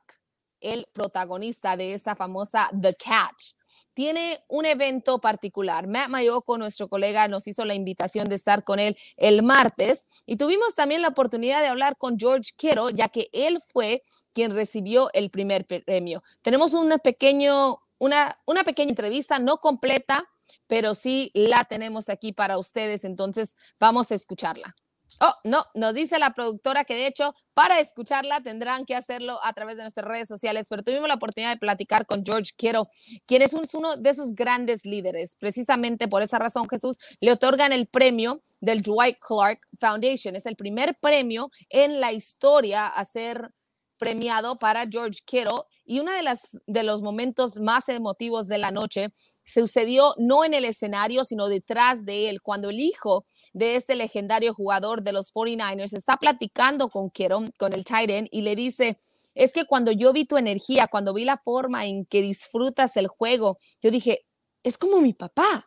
el 0.60 0.86
protagonista 0.92 1.76
de 1.76 1.94
esa 1.94 2.14
famosa 2.14 2.70
The 2.80 2.94
Catch, 2.94 3.54
tiene 3.94 4.38
un 4.48 4.66
evento 4.66 5.20
particular. 5.20 5.86
Matt 5.86 6.08
Mayoko, 6.08 6.58
nuestro 6.58 6.88
colega, 6.88 7.28
nos 7.28 7.46
hizo 7.46 7.64
la 7.64 7.74
invitación 7.74 8.28
de 8.28 8.34
estar 8.34 8.64
con 8.64 8.78
él 8.78 8.96
el 9.16 9.42
martes 9.42 10.08
y 10.26 10.36
tuvimos 10.36 10.74
también 10.74 11.02
la 11.02 11.08
oportunidad 11.08 11.60
de 11.60 11.68
hablar 11.68 11.96
con 11.96 12.18
George 12.18 12.52
Kittle, 12.56 12.94
ya 12.94 13.08
que 13.08 13.28
él 13.32 13.60
fue 13.72 14.02
quien 14.32 14.52
recibió 14.54 15.10
el 15.12 15.30
primer 15.30 15.64
premio. 15.66 16.22
Tenemos 16.42 16.74
una, 16.74 16.98
pequeño, 16.98 17.80
una, 17.98 18.36
una 18.46 18.64
pequeña 18.64 18.90
entrevista, 18.90 19.38
no 19.38 19.58
completa, 19.58 20.28
pero 20.66 20.94
sí 20.94 21.30
la 21.34 21.64
tenemos 21.64 22.08
aquí 22.08 22.32
para 22.32 22.58
ustedes, 22.58 23.04
entonces 23.04 23.56
vamos 23.78 24.10
a 24.10 24.14
escucharla. 24.16 24.74
Oh, 25.20 25.32
no, 25.44 25.64
nos 25.74 25.94
dice 25.94 26.18
la 26.18 26.34
productora 26.34 26.84
que 26.84 26.94
de 26.94 27.06
hecho 27.06 27.34
para 27.54 27.78
escucharla 27.78 28.40
tendrán 28.40 28.84
que 28.84 28.96
hacerlo 28.96 29.38
a 29.42 29.52
través 29.52 29.76
de 29.76 29.82
nuestras 29.82 30.06
redes 30.06 30.28
sociales, 30.28 30.66
pero 30.68 30.82
tuvimos 30.82 31.08
la 31.08 31.14
oportunidad 31.14 31.52
de 31.52 31.58
platicar 31.58 32.04
con 32.04 32.24
George 32.24 32.52
Kittle, 32.56 32.84
quien 33.26 33.42
es 33.42 33.52
uno 33.74 33.96
de 33.96 34.10
esos 34.10 34.34
grandes 34.34 34.84
líderes. 34.84 35.36
Precisamente 35.38 36.08
por 36.08 36.22
esa 36.22 36.38
razón, 36.38 36.68
Jesús, 36.68 36.98
le 37.20 37.32
otorgan 37.32 37.72
el 37.72 37.86
premio 37.86 38.42
del 38.60 38.82
Dwight 38.82 39.18
Clark 39.20 39.60
Foundation. 39.78 40.34
Es 40.34 40.46
el 40.46 40.56
primer 40.56 40.96
premio 41.00 41.50
en 41.68 42.00
la 42.00 42.12
historia 42.12 42.88
a 42.88 43.04
ser 43.04 43.50
premiado 43.98 44.56
para 44.56 44.86
George 44.86 45.20
Kittle 45.24 45.62
y 45.84 46.00
uno 46.00 46.12
de, 46.12 46.22
las, 46.22 46.58
de 46.66 46.82
los 46.82 47.02
momentos 47.02 47.60
más 47.60 47.88
emotivos 47.88 48.46
de 48.46 48.58
la 48.58 48.70
noche 48.70 49.08
sucedió 49.44 50.14
no 50.18 50.44
en 50.44 50.54
el 50.54 50.64
escenario, 50.64 51.24
sino 51.24 51.48
detrás 51.48 52.04
de 52.04 52.30
él, 52.30 52.42
cuando 52.42 52.70
el 52.70 52.80
hijo 52.80 53.26
de 53.52 53.76
este 53.76 53.94
legendario 53.94 54.54
jugador 54.54 55.02
de 55.02 55.12
los 55.12 55.32
49ers 55.32 55.94
está 55.94 56.16
platicando 56.16 56.88
con 56.88 57.10
Kittle, 57.10 57.52
con 57.58 57.72
el 57.72 57.84
tight 57.84 58.10
end, 58.10 58.28
y 58.30 58.42
le 58.42 58.56
dice, 58.56 58.98
es 59.34 59.52
que 59.52 59.64
cuando 59.64 59.92
yo 59.92 60.12
vi 60.12 60.24
tu 60.24 60.36
energía, 60.36 60.86
cuando 60.86 61.12
vi 61.12 61.24
la 61.24 61.36
forma 61.36 61.86
en 61.86 62.04
que 62.06 62.22
disfrutas 62.22 62.96
el 62.96 63.08
juego, 63.08 63.58
yo 63.82 63.90
dije, 63.90 64.26
es 64.62 64.78
como 64.78 65.00
mi 65.00 65.12
papá. 65.12 65.64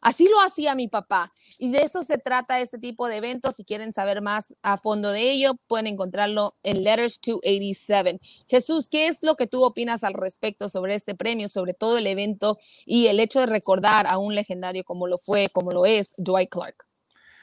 Así 0.00 0.28
lo 0.28 0.40
hacía 0.40 0.74
mi 0.74 0.88
papá. 0.88 1.32
Y 1.58 1.70
de 1.70 1.82
eso 1.82 2.02
se 2.02 2.18
trata 2.18 2.60
este 2.60 2.78
tipo 2.78 3.08
de 3.08 3.16
eventos. 3.16 3.56
Si 3.56 3.64
quieren 3.64 3.92
saber 3.92 4.22
más 4.22 4.54
a 4.62 4.78
fondo 4.78 5.12
de 5.12 5.30
ello, 5.30 5.54
pueden 5.68 5.86
encontrarlo 5.86 6.56
en 6.62 6.84
Letters 6.84 7.20
287. 7.20 8.20
Jesús, 8.48 8.88
¿qué 8.88 9.06
es 9.06 9.22
lo 9.22 9.36
que 9.36 9.46
tú 9.46 9.64
opinas 9.64 10.04
al 10.04 10.14
respecto 10.14 10.68
sobre 10.68 10.94
este 10.94 11.14
premio, 11.14 11.48
sobre 11.48 11.74
todo 11.74 11.98
el 11.98 12.06
evento 12.06 12.58
y 12.86 13.08
el 13.08 13.20
hecho 13.20 13.40
de 13.40 13.46
recordar 13.46 14.06
a 14.06 14.18
un 14.18 14.34
legendario 14.34 14.84
como 14.84 15.06
lo 15.06 15.18
fue, 15.18 15.48
como 15.50 15.70
lo 15.70 15.86
es 15.86 16.14
Dwight 16.16 16.50
Clark? 16.50 16.86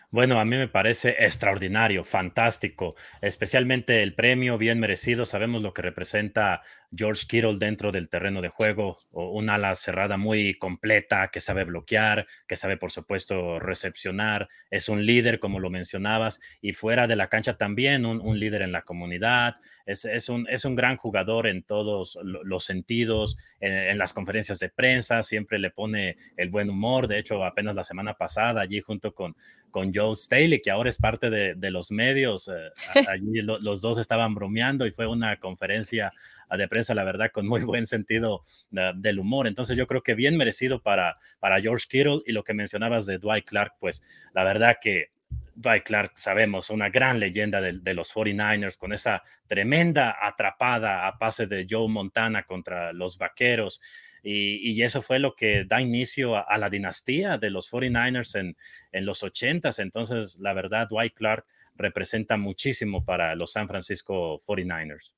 Bueno, 0.10 0.40
a 0.40 0.46
mí 0.46 0.56
me 0.56 0.70
parece 0.70 1.18
extraordinario, 1.20 2.06
fantástico, 2.06 2.96
especialmente 3.22 4.02
el 4.04 4.16
premio 4.16 4.58
bien 4.58 4.80
merecido. 4.80 5.26
Sabemos 5.26 5.62
lo 5.62 5.74
que 5.74 5.82
representa 5.82 6.62
George 6.96 7.26
Kittle 7.28 7.58
dentro 7.58 7.92
del 7.92 8.10
terreno 8.10 8.42
de 8.42 8.50
juego, 8.50 8.98
un 9.12 9.50
ala 9.50 9.76
cerrada 9.76 10.18
muy 10.18 10.54
completa, 10.54 11.30
que 11.32 11.40
sabe 11.40 11.66
bloquear, 11.66 12.28
que 12.48 12.56
sabe 12.56 12.78
por 12.78 12.92
supuesto 12.92 13.60
recepcionar, 13.60 14.48
es 14.72 14.88
un 14.88 15.06
líder 15.06 15.40
como 15.40 15.60
lo 15.60 15.70
mencionabas, 15.70 16.40
y 16.62 16.74
fuera 16.74 17.08
de 17.08 17.16
la 17.16 17.28
cancha 17.28 17.58
también 17.58 18.06
un, 18.06 18.40
líder 18.40 18.62
en 18.62 18.72
la 18.72 18.84
comunidad, 18.84 19.58
es, 19.86 20.30
un, 20.30 20.48
es 20.50 20.66
un 20.66 20.76
gran 20.76 20.98
jugador 20.98 21.48
en 21.48 21.64
todos 21.64 22.18
los 22.22 22.64
sentidos, 22.64 23.38
en, 23.60 23.98
las 23.98 24.14
conferencias 24.14 24.60
de 24.60 24.70
prensa, 24.70 25.24
siempre 25.24 25.60
le 25.60 25.72
pone 25.72 26.18
el 26.36 26.50
buen 26.50 26.70
humor, 26.70 27.08
de 27.08 27.20
hecho 27.20 27.44
apenas 27.44 27.76
la 27.76 27.84
semana 27.84 28.14
pasada 28.14 28.62
allí 28.62 28.80
junto 28.82 29.14
con, 29.14 29.36
con 29.72 29.94
Joe 29.94 30.16
Staley, 30.16 30.62
que 30.62 30.72
ahora 30.72 30.90
es 30.90 30.98
parte 30.98 31.30
de, 31.30 31.72
los 31.72 31.92
medios, 31.92 32.48
eh, 32.48 32.70
allí 33.10 33.42
los 33.42 33.82
dos 33.82 33.98
estaban 33.98 34.34
bromeando 34.34 34.86
y 34.86 34.92
fue 34.92 35.06
una 35.06 35.38
conferencia 35.38 36.12
de 36.56 36.68
prensa, 36.68 36.94
la 36.94 37.04
verdad, 37.04 37.32
con 37.32 37.48
muy 37.48 37.62
buen 37.64 37.86
sentido 37.86 38.44
del 38.70 39.20
humor. 39.20 39.48
Entonces 39.48 39.78
yo 39.78 39.88
creo 39.88 40.04
que 40.04 40.14
bien 40.14 40.38
merecido 40.38 40.82
para, 40.82 41.18
para 41.40 41.60
George 41.60 41.86
Kittle 41.90 42.22
y 42.26 42.32
lo 42.32 42.44
que 42.44 42.54
mencionabas 42.54 43.06
de 43.06 43.18
Dwight 43.18 43.46
Clark, 43.46 43.74
pues 43.80 44.02
la 44.34 44.44
verdad 44.44 44.78
que 44.82 45.12
Dwight 45.56 45.84
Clark, 45.84 46.12
sabemos, 46.16 46.70
una 46.70 46.90
gran 46.90 47.20
leyenda 47.20 47.60
de, 47.60 47.94
los 47.96 48.14
49ers 48.14 48.78
con 48.78 48.94
esa 48.94 49.24
tremenda 49.48 50.16
atrapada 50.22 51.08
a 51.08 51.18
pase 51.18 51.48
de 51.48 51.66
Joe 51.68 51.90
Montana 51.90 52.44
contra 52.44 52.94
los 52.94 53.18
Vaqueros. 53.18 53.82
Y, 54.22 54.82
eso 54.84 55.02
fue 55.02 55.20
lo 55.20 55.36
que 55.36 55.64
da 55.66 55.82
inicio 55.82 56.36
a, 56.36 56.58
la 56.58 56.70
dinastía 56.70 57.38
de 57.38 57.50
los 57.50 57.72
49ers 57.72 58.40
en, 58.40 58.58
en 58.92 59.06
los 59.06 59.24
80s. 59.24 59.80
Entonces, 59.82 60.38
la 60.40 60.54
verdad, 60.54 60.88
Dwight 60.90 61.14
Clark 61.14 61.46
representa 61.76 62.38
muchísimo 62.38 63.04
para 63.04 63.36
los 63.36 63.54
San 63.54 63.68
Francisco 63.68 64.40
49ers. 64.46 65.14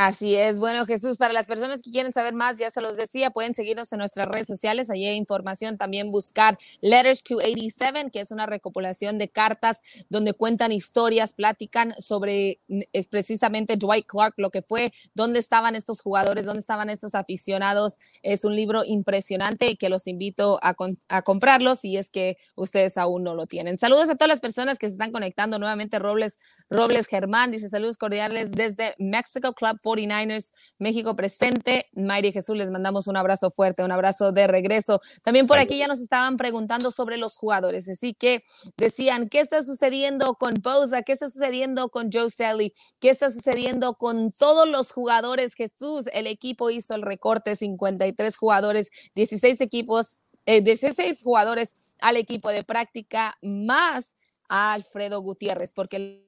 Así 0.00 0.36
es. 0.36 0.60
Bueno, 0.60 0.86
Jesús, 0.86 1.16
para 1.16 1.32
las 1.32 1.46
personas 1.46 1.82
que 1.82 1.90
quieren 1.90 2.12
saber 2.12 2.32
más, 2.32 2.56
ya 2.56 2.70
se 2.70 2.80
los 2.80 2.96
decía, 2.96 3.30
pueden 3.30 3.56
seguirnos 3.56 3.92
en 3.92 3.98
nuestras 3.98 4.28
redes 4.28 4.46
sociales. 4.46 4.90
Allí 4.90 5.04
hay 5.08 5.16
información. 5.16 5.76
También 5.76 6.12
buscar 6.12 6.56
Letters 6.80 7.24
to 7.24 7.38
87, 7.38 8.12
que 8.12 8.20
es 8.20 8.30
una 8.30 8.46
recopilación 8.46 9.18
de 9.18 9.26
cartas 9.28 9.80
donde 10.08 10.34
cuentan 10.34 10.70
historias, 10.70 11.32
platican 11.32 11.96
sobre 11.98 12.60
eh, 12.68 13.08
precisamente 13.10 13.76
Dwight 13.76 14.06
Clark, 14.06 14.34
lo 14.36 14.50
que 14.50 14.62
fue, 14.62 14.92
dónde 15.14 15.40
estaban 15.40 15.74
estos 15.74 16.00
jugadores, 16.00 16.44
dónde 16.44 16.60
estaban 16.60 16.90
estos 16.90 17.16
aficionados. 17.16 17.96
Es 18.22 18.44
un 18.44 18.54
libro 18.54 18.84
impresionante 18.84 19.74
que 19.74 19.88
los 19.88 20.06
invito 20.06 20.60
a, 20.62 20.76
a 21.08 21.22
comprarlo 21.22 21.74
si 21.74 21.96
es 21.96 22.08
que 22.08 22.36
ustedes 22.54 22.98
aún 22.98 23.24
no 23.24 23.34
lo 23.34 23.46
tienen. 23.46 23.78
Saludos 23.78 24.10
a 24.10 24.14
todas 24.14 24.28
las 24.28 24.38
personas 24.38 24.78
que 24.78 24.86
se 24.86 24.92
están 24.92 25.10
conectando 25.10 25.58
nuevamente. 25.58 25.98
Robles, 25.98 26.38
Robles 26.70 27.08
Germán 27.08 27.50
dice 27.50 27.68
saludos 27.68 27.98
cordiales 27.98 28.52
desde 28.52 28.94
Mexico 28.98 29.54
Club 29.54 29.76
49ers 29.88 30.52
México 30.78 31.16
presente. 31.16 31.86
Mayri 31.94 32.32
Jesús, 32.32 32.56
les 32.56 32.70
mandamos 32.70 33.06
un 33.06 33.16
abrazo 33.16 33.50
fuerte, 33.50 33.82
un 33.82 33.92
abrazo 33.92 34.32
de 34.32 34.46
regreso. 34.46 35.00
También 35.22 35.46
por 35.46 35.58
aquí 35.58 35.78
ya 35.78 35.86
nos 35.86 36.00
estaban 36.00 36.36
preguntando 36.36 36.90
sobre 36.90 37.16
los 37.16 37.36
jugadores, 37.36 37.88
así 37.88 38.14
que 38.14 38.44
decían, 38.76 39.28
¿qué 39.28 39.40
está 39.40 39.62
sucediendo 39.62 40.34
con 40.34 40.54
Bosa? 40.62 41.02
¿Qué 41.02 41.12
está 41.12 41.28
sucediendo 41.28 41.88
con 41.88 42.10
Joe 42.12 42.28
Staley? 42.30 42.74
¿Qué 43.00 43.10
está 43.10 43.30
sucediendo 43.30 43.94
con 43.94 44.30
todos 44.30 44.68
los 44.68 44.92
jugadores? 44.92 45.54
Jesús, 45.54 46.06
el 46.12 46.26
equipo 46.26 46.70
hizo 46.70 46.94
el 46.94 47.02
recorte, 47.02 47.56
53 47.56 48.36
jugadores, 48.36 48.90
16 49.14 49.60
equipos, 49.60 50.18
16 50.46 50.98
eh, 50.98 51.16
jugadores 51.22 51.76
al 52.00 52.16
equipo 52.16 52.50
de 52.50 52.62
práctica 52.62 53.36
más 53.42 54.16
a 54.48 54.72
Alfredo 54.72 55.20
Gutiérrez, 55.20 55.72
porque 55.74 56.26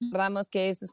recordamos 0.00 0.48
que 0.48 0.68
esos 0.68 0.90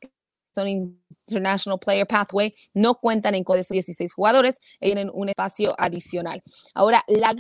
son 0.56 0.68
International 0.68 1.78
Player 1.78 2.08
Pathway, 2.08 2.54
no 2.74 2.96
cuentan 2.96 3.36
en 3.36 3.44
con 3.44 3.58
16 3.58 4.14
jugadores, 4.14 4.62
tienen 4.80 5.12
un 5.14 5.30
espacio 5.30 5.76
adicional. 5.78 6.42
Ahora, 6.74 7.04
la 7.08 7.36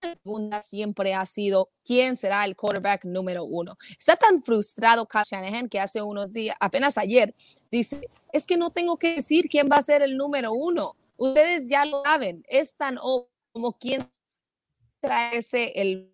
pregunta 0.00 0.62
siempre 0.62 1.14
ha 1.14 1.26
sido 1.26 1.70
quién 1.84 2.16
será 2.16 2.44
el 2.44 2.56
quarterback 2.56 3.04
número 3.04 3.44
uno. 3.44 3.74
Está 3.98 4.16
tan 4.16 4.42
frustrado 4.42 5.06
Kyle 5.06 5.22
Shanahan 5.24 5.68
que 5.68 5.80
hace 5.80 6.02
unos 6.02 6.32
días, 6.32 6.56
apenas 6.60 6.98
ayer, 6.98 7.34
dice, 7.70 8.00
es 8.32 8.46
que 8.46 8.56
no 8.56 8.70
tengo 8.70 8.96
que 8.96 9.16
decir 9.16 9.48
quién 9.48 9.68
va 9.70 9.76
a 9.76 9.82
ser 9.82 10.02
el 10.02 10.16
número 10.16 10.52
uno. 10.52 10.96
Ustedes 11.16 11.68
ya 11.68 11.84
lo 11.84 12.02
saben, 12.04 12.44
es 12.48 12.76
tan 12.76 12.98
obvio 13.00 13.28
como 13.52 13.76
quién 13.76 14.10
trae 15.00 15.36
ese 15.36 15.72
el 15.80 16.12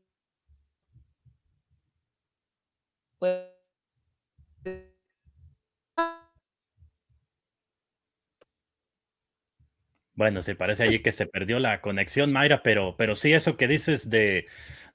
Bueno, 10.18 10.42
se 10.42 10.56
parece 10.56 10.82
allí 10.82 10.98
que 10.98 11.12
se 11.12 11.26
perdió 11.26 11.60
la 11.60 11.80
conexión, 11.80 12.32
Mayra, 12.32 12.60
pero, 12.64 12.96
pero 12.98 13.14
sí 13.14 13.32
eso 13.32 13.56
que 13.56 13.68
dices 13.68 14.10
de, 14.10 14.46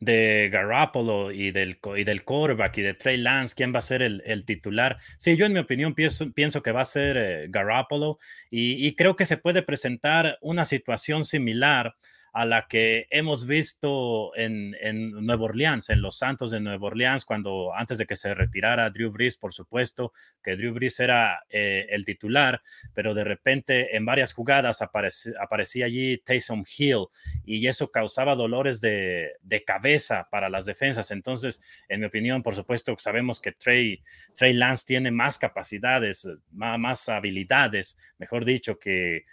de 0.02 0.50
Garoppolo 0.52 1.32
y 1.32 1.52
del, 1.52 1.80
y 1.96 2.04
del 2.04 2.26
quarterback 2.26 2.78
y 2.80 2.82
de 2.82 2.94
Trey 2.94 3.16
Lance, 3.16 3.56
quién 3.56 3.74
va 3.74 3.80
a 3.80 3.84
ser 3.84 4.02
el, 4.02 4.44
titular. 4.44 4.98
Sí, 5.18 5.38
yo 5.38 5.46
en 5.46 5.54
mi 5.54 5.60
opinión 5.60 5.96
pienso, 5.96 6.30
pienso 6.34 6.62
que 6.62 6.74
va 6.74 6.82
a 6.82 6.86
ser 6.86 7.16
eh, 7.16 7.46
Garoppolo 7.48 8.20
y, 8.52 8.86
y, 8.86 8.98
creo 8.98 9.16
que 9.16 9.26
se 9.26 9.38
puede 9.38 9.62
presentar 9.62 10.38
una 10.42 10.66
situación 10.66 11.24
similar 11.24 11.96
a 12.34 12.46
la 12.46 12.68
que 12.68 13.06
hemos 13.12 13.46
visto 13.46 14.36
en, 14.36 14.76
en 14.82 15.12
Nueva 15.12 15.44
Orleans, 15.44 15.92
en 15.92 16.02
los 16.02 16.18
Santos 16.18 16.50
de 16.50 16.60
Nueva 16.60 16.88
Orleans, 16.88 17.26
cuando 17.26 17.76
antes 17.76 18.00
de 18.00 18.08
que 18.08 18.16
se 18.16 18.34
retirara 18.34 18.90
Drew 18.90 19.12
Brees, 19.12 19.38
por 19.38 19.54
supuesto, 19.54 20.14
que 20.44 20.56
Drew 20.56 20.74
Brees 20.74 21.00
era 21.00 21.44
eh, 21.48 21.86
el 21.90 22.06
titular, 22.06 22.64
pero 22.96 23.14
de 23.14 23.24
repente 23.24 23.96
en 23.96 24.04
varias 24.04 24.34
jugadas 24.34 24.82
aparecía 24.82 25.86
allí 25.86 26.18
Taysom 26.18 26.64
Hill 26.76 27.06
y 27.46 27.68
eso 27.68 27.92
causaba 27.92 28.34
dolores 28.34 28.82
de, 28.82 29.34
de, 29.44 29.64
cabeza 29.64 30.28
para 30.32 30.50
las 30.50 30.66
defensas. 30.66 31.12
Entonces, 31.12 31.62
en 31.88 32.00
mi 32.00 32.08
opinión, 32.08 32.42
por 32.42 32.56
supuesto, 32.56 32.96
sabemos 32.98 33.40
que 33.40 33.52
Trey, 33.52 34.04
Trey 34.36 34.54
Lance 34.54 34.86
tiene 34.88 35.12
más 35.12 35.38
capacidades, 35.38 36.28
más 36.52 37.10
habilidades, 37.10 37.96
mejor 38.18 38.44
dicho, 38.44 38.80
que 38.80 39.26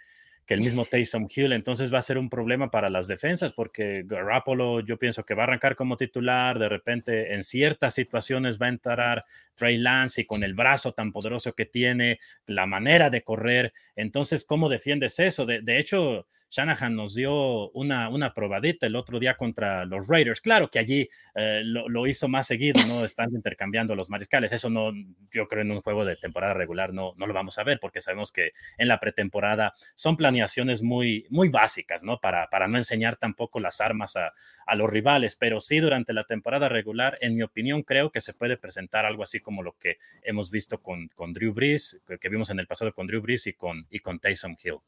el 0.53 0.61
mismo 0.61 0.85
Taysom 0.85 1.27
Hill. 1.33 1.53
Entonces 1.53 1.93
va 1.93 1.99
a 1.99 2.03
ser 2.03 2.17
un 2.17 2.29
problema 2.29 2.69
para 2.71 2.89
las 2.89 3.07
defensas 3.07 3.53
porque 3.53 4.03
Garoppolo 4.05 4.81
yo 4.81 4.97
pienso 4.97 5.23
que 5.23 5.33
va 5.33 5.43
a 5.43 5.45
arrancar 5.45 5.75
como 5.75 5.97
titular, 5.97 6.59
de 6.59 6.69
repente 6.69 7.33
en 7.33 7.43
ciertas 7.43 7.93
situaciones 7.93 8.59
va 8.61 8.67
a 8.67 8.69
entrar 8.69 9.25
Trey 9.55 9.77
Lance 9.77 10.21
y 10.21 10.25
con 10.25 10.43
el 10.43 10.53
brazo 10.53 10.93
tan 10.93 11.11
poderoso 11.11 11.53
que 11.53 11.65
tiene, 11.65 12.19
la 12.45 12.65
manera 12.65 13.09
de 13.09 13.23
correr. 13.23 13.73
Entonces, 13.95 14.45
¿cómo 14.45 14.69
defiendes 14.69 15.19
eso? 15.19 15.45
De 15.45 15.79
hecho, 15.79 16.25
Shanahan 16.51 16.95
nos 16.95 17.15
dio 17.15 17.71
una, 17.71 18.09
una 18.09 18.33
probadita 18.33 18.85
el 18.85 18.97
otro 18.97 19.19
día 19.19 19.37
contra 19.37 19.85
los 19.85 20.07
Raiders. 20.07 20.41
Claro 20.41 20.69
que 20.69 20.79
allí 20.79 21.09
eh, 21.33 21.61
lo, 21.63 22.05
hizo 22.07 22.27
más 22.27 22.47
seguido, 22.47 22.85
no 22.87 23.05
están 23.05 23.29
intercambiando 23.33 23.95
los 23.95 24.09
mariscales. 24.09 24.51
Eso 24.51 24.69
no, 24.69 24.91
yo 25.31 25.47
creo 25.47 25.61
en 25.61 25.71
un 25.71 25.81
juego 25.81 26.03
de 26.03 26.17
temporada 26.17 26.53
regular 26.53 26.93
no, 26.93 27.13
no 27.15 27.25
lo 27.25 27.33
vamos 27.33 27.57
a 27.57 27.63
ver 27.63 27.79
porque 27.79 28.01
sabemos 28.01 28.33
que 28.33 28.51
en 28.77 28.89
la 28.89 28.99
pretemporada 28.99 29.73
son 29.95 30.17
planeaciones 30.17 30.81
muy, 30.81 31.25
muy 31.29 31.47
básicas, 31.47 32.03
¿no? 32.03 32.19
Para, 32.19 32.49
para 32.49 32.67
no 32.67 32.77
enseñar 32.77 33.15
tampoco 33.15 33.61
las 33.61 33.79
armas 33.79 34.17
a, 34.17 34.33
a 34.65 34.75
los 34.75 34.89
rivales, 34.89 35.37
pero 35.37 35.61
sí 35.61 35.79
durante 35.79 36.11
la 36.11 36.25
temporada 36.25 36.67
regular, 36.67 37.17
en 37.21 37.35
mi 37.35 37.43
opinión, 37.43 37.83
creo 37.83 38.11
que 38.11 38.19
se 38.19 38.33
puede 38.33 38.57
presentar 38.57 39.05
algo 39.05 39.23
así 39.23 39.39
como 39.39 39.63
lo 39.63 39.77
que 39.77 39.97
hemos 40.23 40.51
visto 40.51 40.81
con, 40.81 41.07
con 41.15 41.31
Drew 41.31 41.53
Brees, 41.53 42.01
que, 42.19 42.29
vimos 42.29 42.49
en 42.49 42.59
el 42.59 42.67
pasado 42.67 42.93
con 42.93 43.07
Drew 43.07 43.21
Brees 43.21 43.47
y 43.47 43.53
con, 43.53 43.87
y 43.89 43.99
con 43.99 44.19
Taysom 44.19 44.57
Hill 44.61 44.79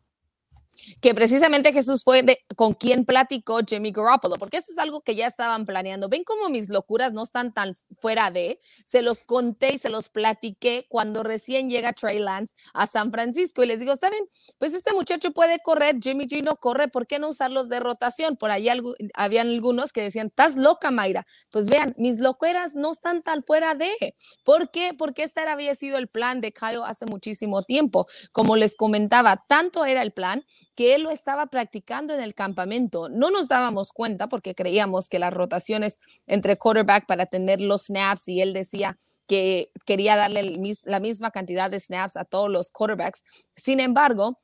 que 1.01 1.13
precisamente 1.13 1.73
Jesús 1.73 2.03
fue 2.03 2.23
de, 2.23 2.39
con 2.55 2.73
quien 2.73 3.05
platicó 3.05 3.59
Jimmy 3.67 3.91
Garoppolo, 3.91 4.35
porque 4.37 4.57
esto 4.57 4.71
es 4.71 4.77
algo 4.77 5.01
que 5.01 5.15
ya 5.15 5.27
estaban 5.27 5.65
planeando. 5.65 6.09
Ven 6.09 6.23
cómo 6.23 6.49
mis 6.49 6.69
locuras 6.69 7.13
no 7.13 7.23
están 7.23 7.53
tan 7.53 7.75
fuera 7.99 8.31
de, 8.31 8.59
se 8.85 9.01
los 9.01 9.23
conté 9.23 9.73
y 9.73 9.77
se 9.77 9.89
los 9.89 10.09
platiqué 10.09 10.85
cuando 10.89 11.23
recién 11.23 11.69
llega 11.69 11.93
Trey 11.93 12.19
Lance 12.19 12.55
a 12.73 12.87
San 12.87 13.11
Francisco 13.11 13.63
y 13.63 13.67
les 13.67 13.79
digo, 13.79 13.95
¿saben? 13.95 14.27
Pues 14.57 14.73
este 14.73 14.93
muchacho 14.93 15.31
puede 15.31 15.59
correr, 15.59 15.97
Jimmy 16.01 16.25
G 16.25 16.43
no 16.43 16.55
corre, 16.55 16.87
¿por 16.87 17.07
qué 17.07 17.19
no 17.19 17.29
usarlos 17.29 17.69
de 17.69 17.79
rotación? 17.79 18.37
Por 18.37 18.51
ahí 18.51 18.67
habían 19.13 19.47
algunos 19.47 19.91
que 19.91 20.01
decían, 20.01 20.27
estás 20.27 20.55
loca, 20.55 20.91
Mayra. 20.91 21.25
Pues 21.51 21.67
vean, 21.67 21.93
mis 21.97 22.19
locuras 22.19 22.75
no 22.75 22.91
están 22.91 23.21
tan 23.21 23.43
fuera 23.43 23.75
de. 23.75 24.15
¿Por 24.43 24.71
qué? 24.71 24.93
Porque 24.97 25.23
este 25.23 25.41
había 25.41 25.75
sido 25.75 25.97
el 25.97 26.07
plan 26.07 26.41
de 26.41 26.51
Kyle 26.51 26.83
hace 26.85 27.05
muchísimo 27.05 27.63
tiempo. 27.63 28.07
Como 28.31 28.55
les 28.55 28.75
comentaba, 28.75 29.43
tanto 29.47 29.85
era 29.85 30.01
el 30.01 30.11
plan 30.11 30.45
que 30.75 30.95
él 30.95 31.03
lo 31.03 31.11
estaba 31.11 31.47
practicando 31.47 32.13
en 32.13 32.21
el 32.21 32.33
campamento. 32.33 33.09
No 33.09 33.31
nos 33.31 33.47
dábamos 33.47 33.91
cuenta 33.91 34.27
porque 34.27 34.55
creíamos 34.55 35.07
que 35.07 35.19
las 35.19 35.33
rotaciones 35.33 35.99
entre 36.27 36.57
quarterback 36.57 37.05
para 37.05 37.25
tener 37.25 37.61
los 37.61 37.85
snaps 37.85 38.27
y 38.27 38.41
él 38.41 38.53
decía 38.53 38.97
que 39.27 39.71
quería 39.85 40.15
darle 40.15 40.59
la 40.85 40.99
misma 40.99 41.31
cantidad 41.31 41.69
de 41.69 41.79
snaps 41.79 42.17
a 42.17 42.25
todos 42.25 42.49
los 42.49 42.71
quarterbacks. 42.71 43.21
Sin 43.55 43.79
embargo, 43.79 44.39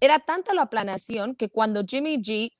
era 0.00 0.18
tanta 0.18 0.54
la 0.54 0.66
planeación 0.66 1.34
que 1.34 1.48
cuando 1.48 1.84
Jimmy 1.86 2.18
G 2.18 2.50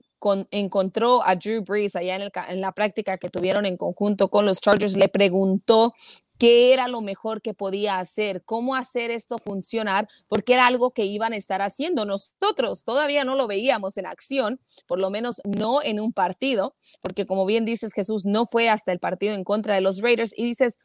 encontró 0.50 1.22
a 1.22 1.36
Drew 1.36 1.62
Brees 1.62 1.96
allá 1.96 2.16
en, 2.16 2.30
en, 2.48 2.60
la 2.60 2.72
práctica 2.72 3.18
que 3.18 3.28
tuvieron 3.28 3.66
en 3.66 3.76
conjunto 3.76 4.28
con 4.28 4.46
los 4.46 4.60
Chargers, 4.60 4.96
le 4.96 5.08
preguntó 5.08 5.92
qué 6.38 6.72
era 6.72 6.88
lo 6.88 7.00
mejor 7.00 7.42
que 7.42 7.54
podía 7.54 7.98
hacer, 7.98 8.42
cómo 8.44 8.74
hacer 8.74 9.10
esto 9.10 9.38
funcionar, 9.38 10.08
porque 10.28 10.54
era 10.54 10.66
algo 10.66 10.92
que 10.92 11.04
iban 11.04 11.32
a 11.32 11.36
estar 11.36 11.62
haciendo. 11.62 12.04
Nosotros 12.04 12.84
todavía 12.84 13.24
no 13.24 13.34
lo 13.34 13.46
veíamos 13.46 13.96
en 13.96 14.06
acción, 14.06 14.60
por 14.86 15.00
lo 15.00 15.10
menos 15.10 15.40
no 15.44 15.82
en 15.82 16.00
un 16.00 16.12
partido, 16.12 16.74
porque 17.00 17.26
como 17.26 17.46
bien 17.46 17.64
dices 17.64 17.92
Jesús, 17.92 18.24
no 18.24 18.46
fue 18.46 18.68
hasta 18.68 18.92
el 18.92 18.98
partido 18.98 19.34
en 19.34 19.44
contra 19.44 19.74
de 19.74 19.80
los 19.80 20.00
Raiders 20.00 20.34
y 20.36 20.44
dices, 20.44 20.78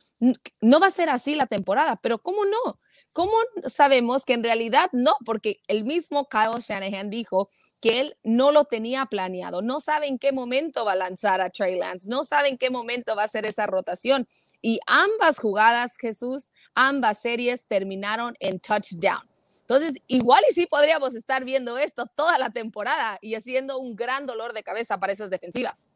no 0.62 0.80
va 0.80 0.88
a 0.88 0.92
ser 0.92 1.10
así 1.10 1.36
la 1.36 1.48
temporada, 1.48 1.98
pero 2.02 2.20
¿cómo 2.20 2.46
no? 2.46 2.80
¿Cómo 3.14 3.34
sabemos 3.66 4.26
que 4.26 4.34
en 4.34 4.44
realidad 4.44 4.90
no? 4.92 5.16
Porque 5.26 5.62
el 5.68 5.84
mismo 5.84 6.28
Kyle 6.28 6.62
Shanahan 6.62 7.10
dijo 7.10 7.50
que 7.82 8.02
él 8.02 8.18
no 8.24 8.52
lo 8.52 8.66
tenía 8.66 9.06
planeado, 9.06 9.62
no 9.62 9.80
sabe 9.80 10.08
en 10.08 10.20
qué 10.20 10.32
momento 10.32 10.86
va 10.86 10.92
a 10.92 10.98
lanzar 10.98 11.42
a 11.42 11.50
Trey 11.50 11.78
Lance, 11.78 12.10
no 12.10 12.24
sabe 12.24 12.50
en 12.50 12.58
qué 12.58 12.70
momento 12.70 13.16
va 13.16 13.24
a 13.24 13.26
hacer 13.26 13.46
esa 13.46 13.66
rotación. 13.66 14.28
Y 14.62 14.80
ambas 14.86 15.40
jugadas, 15.40 15.96
Jesús, 16.00 16.52
ambas 16.76 17.22
series 17.22 17.68
terminaron 17.68 18.36
en 18.40 18.60
touchdown. 18.60 19.28
Entonces, 19.62 20.02
igual 20.08 20.44
y 20.50 20.54
sí 20.54 20.66
podríamos 20.66 21.16
estar 21.16 21.46
viendo 21.46 21.78
esto 21.78 22.06
toda 22.16 22.38
la 22.40 22.50
temporada 22.50 23.20
y 23.22 23.36
haciendo 23.36 23.78
un 23.80 23.96
gran 23.96 24.26
dolor 24.26 24.54
de 24.54 24.64
cabeza 24.64 25.00
para 25.00 25.14
esas 25.14 25.30
defensivas. 25.30 25.90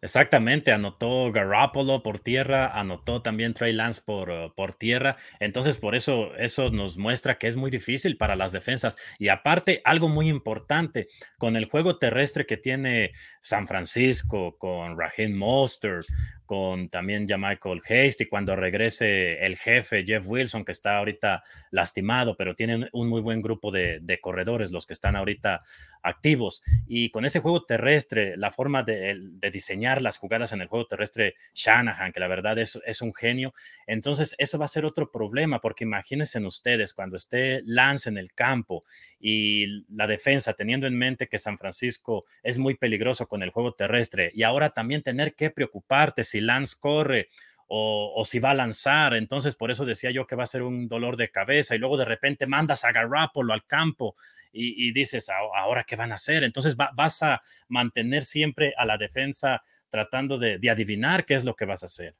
Exactamente, 0.00 0.70
anotó 0.70 1.32
Garoppolo 1.32 2.04
por 2.04 2.20
tierra, 2.20 2.68
anotó 2.68 3.20
también 3.20 3.52
Trey 3.52 3.72
Lance 3.72 4.00
por, 4.04 4.30
uh, 4.30 4.54
por 4.54 4.74
tierra. 4.74 5.16
Entonces, 5.40 5.76
por 5.76 5.96
eso 5.96 6.36
eso 6.36 6.70
nos 6.70 6.96
muestra 6.96 7.36
que 7.36 7.48
es 7.48 7.56
muy 7.56 7.68
difícil 7.68 8.16
para 8.16 8.36
las 8.36 8.52
defensas. 8.52 8.96
Y 9.18 9.26
aparte, 9.26 9.80
algo 9.84 10.08
muy 10.08 10.28
importante, 10.28 11.08
con 11.36 11.56
el 11.56 11.64
juego 11.64 11.98
terrestre 11.98 12.46
que 12.46 12.56
tiene 12.56 13.10
San 13.40 13.66
Francisco, 13.66 14.56
con 14.56 14.96
Raheem 14.96 15.36
Mostert, 15.36 16.06
con 16.48 16.88
también 16.88 17.28
ya 17.28 17.36
Michael 17.36 17.82
Hasty, 17.86 18.24
cuando 18.24 18.56
regrese 18.56 19.44
el 19.44 19.58
jefe 19.58 20.04
Jeff 20.06 20.26
Wilson, 20.26 20.64
que 20.64 20.72
está 20.72 20.96
ahorita 20.96 21.44
lastimado, 21.70 22.38
pero 22.38 22.54
tienen 22.54 22.88
un 22.92 23.10
muy 23.10 23.20
buen 23.20 23.42
grupo 23.42 23.70
de, 23.70 24.18
corredores, 24.22 24.70
los 24.70 24.86
que 24.86 24.94
están 24.94 25.14
ahorita 25.14 25.62
activos. 26.02 26.62
Y 26.86 27.10
con 27.10 27.24
ese 27.24 27.40
juego 27.40 27.62
terrestre, 27.62 28.36
la 28.36 28.50
forma 28.50 28.82
de, 28.82 29.16
diseñar 29.52 30.00
las 30.00 30.16
jugadas 30.16 30.52
en 30.52 30.62
el 30.62 30.68
juego 30.68 30.86
terrestre, 30.86 31.34
Shanahan, 31.54 32.12
que 32.12 32.20
la 32.20 32.28
verdad 32.28 32.58
es, 32.58 32.80
es 32.86 33.02
un 33.02 33.14
genio, 33.14 33.54
entonces 33.86 34.34
eso 34.38 34.58
va 34.58 34.64
a 34.64 34.68
ser 34.68 34.84
otro 34.84 35.10
problema, 35.10 35.60
porque 35.60 35.84
imagínense 35.84 36.38
ustedes 36.46 36.94
cuando 36.94 37.16
esté 37.16 37.62
Lance 37.64 38.08
en 38.08 38.18
el 38.18 38.32
campo 38.32 38.84
y 39.20 39.84
la 39.94 40.06
defensa, 40.06 40.54
teniendo 40.54 40.86
en 40.86 40.96
mente 40.96 41.28
que 41.28 41.38
San 41.38 41.58
Francisco 41.58 42.24
es 42.42 42.58
muy 42.58 42.74
peligroso 42.74 43.26
con 43.26 43.42
el 43.42 43.50
juego 43.50 43.72
terrestre, 43.72 44.30
y 44.34 44.42
ahora 44.42 44.70
también 44.70 45.02
tener 45.02 45.34
que 45.34 45.50
preocuparte 45.50 46.24
si 46.24 46.40
Lance 46.40 46.76
corre 46.78 47.28
o, 47.68 48.24
si 48.24 48.38
va 48.38 48.50
a 48.50 48.54
lanzar. 48.54 49.14
Entonces, 49.14 49.54
por 49.54 49.70
eso 49.70 49.84
decía 49.84 50.10
yo 50.10 50.26
que 50.26 50.36
va 50.36 50.44
a 50.44 50.46
ser 50.46 50.62
un 50.62 50.88
dolor 50.88 51.16
de 51.16 51.30
cabeza 51.30 51.74
y 51.74 51.78
luego 51.78 51.96
de 51.96 52.06
repente 52.06 52.46
mandas 52.46 52.84
a 52.84 52.92
Garoppolo 52.92 53.52
al 53.52 53.66
campo 53.66 54.16
y, 54.50 54.92
dices, 54.92 55.28
¿ahora 55.30 55.84
qué 55.84 55.94
van 55.94 56.10
a 56.10 56.16
hacer? 56.16 56.42
Entonces 56.42 56.74
vas 56.76 57.22
a 57.22 57.42
mantener 57.68 58.24
siempre 58.24 58.74
a 58.76 58.86
la 58.86 58.96
defensa 58.96 59.62
tratando 59.90 60.38
de 60.38 60.70
adivinar 60.70 61.24
qué 61.26 61.34
es 61.34 61.44
lo 61.44 61.54
que 61.54 61.66
vas 61.66 61.82
a 61.82 61.86
hacer. 61.86 62.16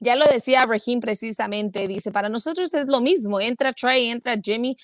Ya 0.00 0.16
lo 0.16 0.24
decía 0.26 0.66
Raheem 0.66 1.00
precisamente, 1.00 1.86
dice, 1.88 2.12
para 2.12 2.28
nosotros 2.28 2.72
es 2.74 2.88
lo 2.88 3.00
mismo, 3.00 3.40
entra 3.40 3.72
Trey, 3.72 4.08
entra 4.08 4.36
Jimmy, 4.42 4.76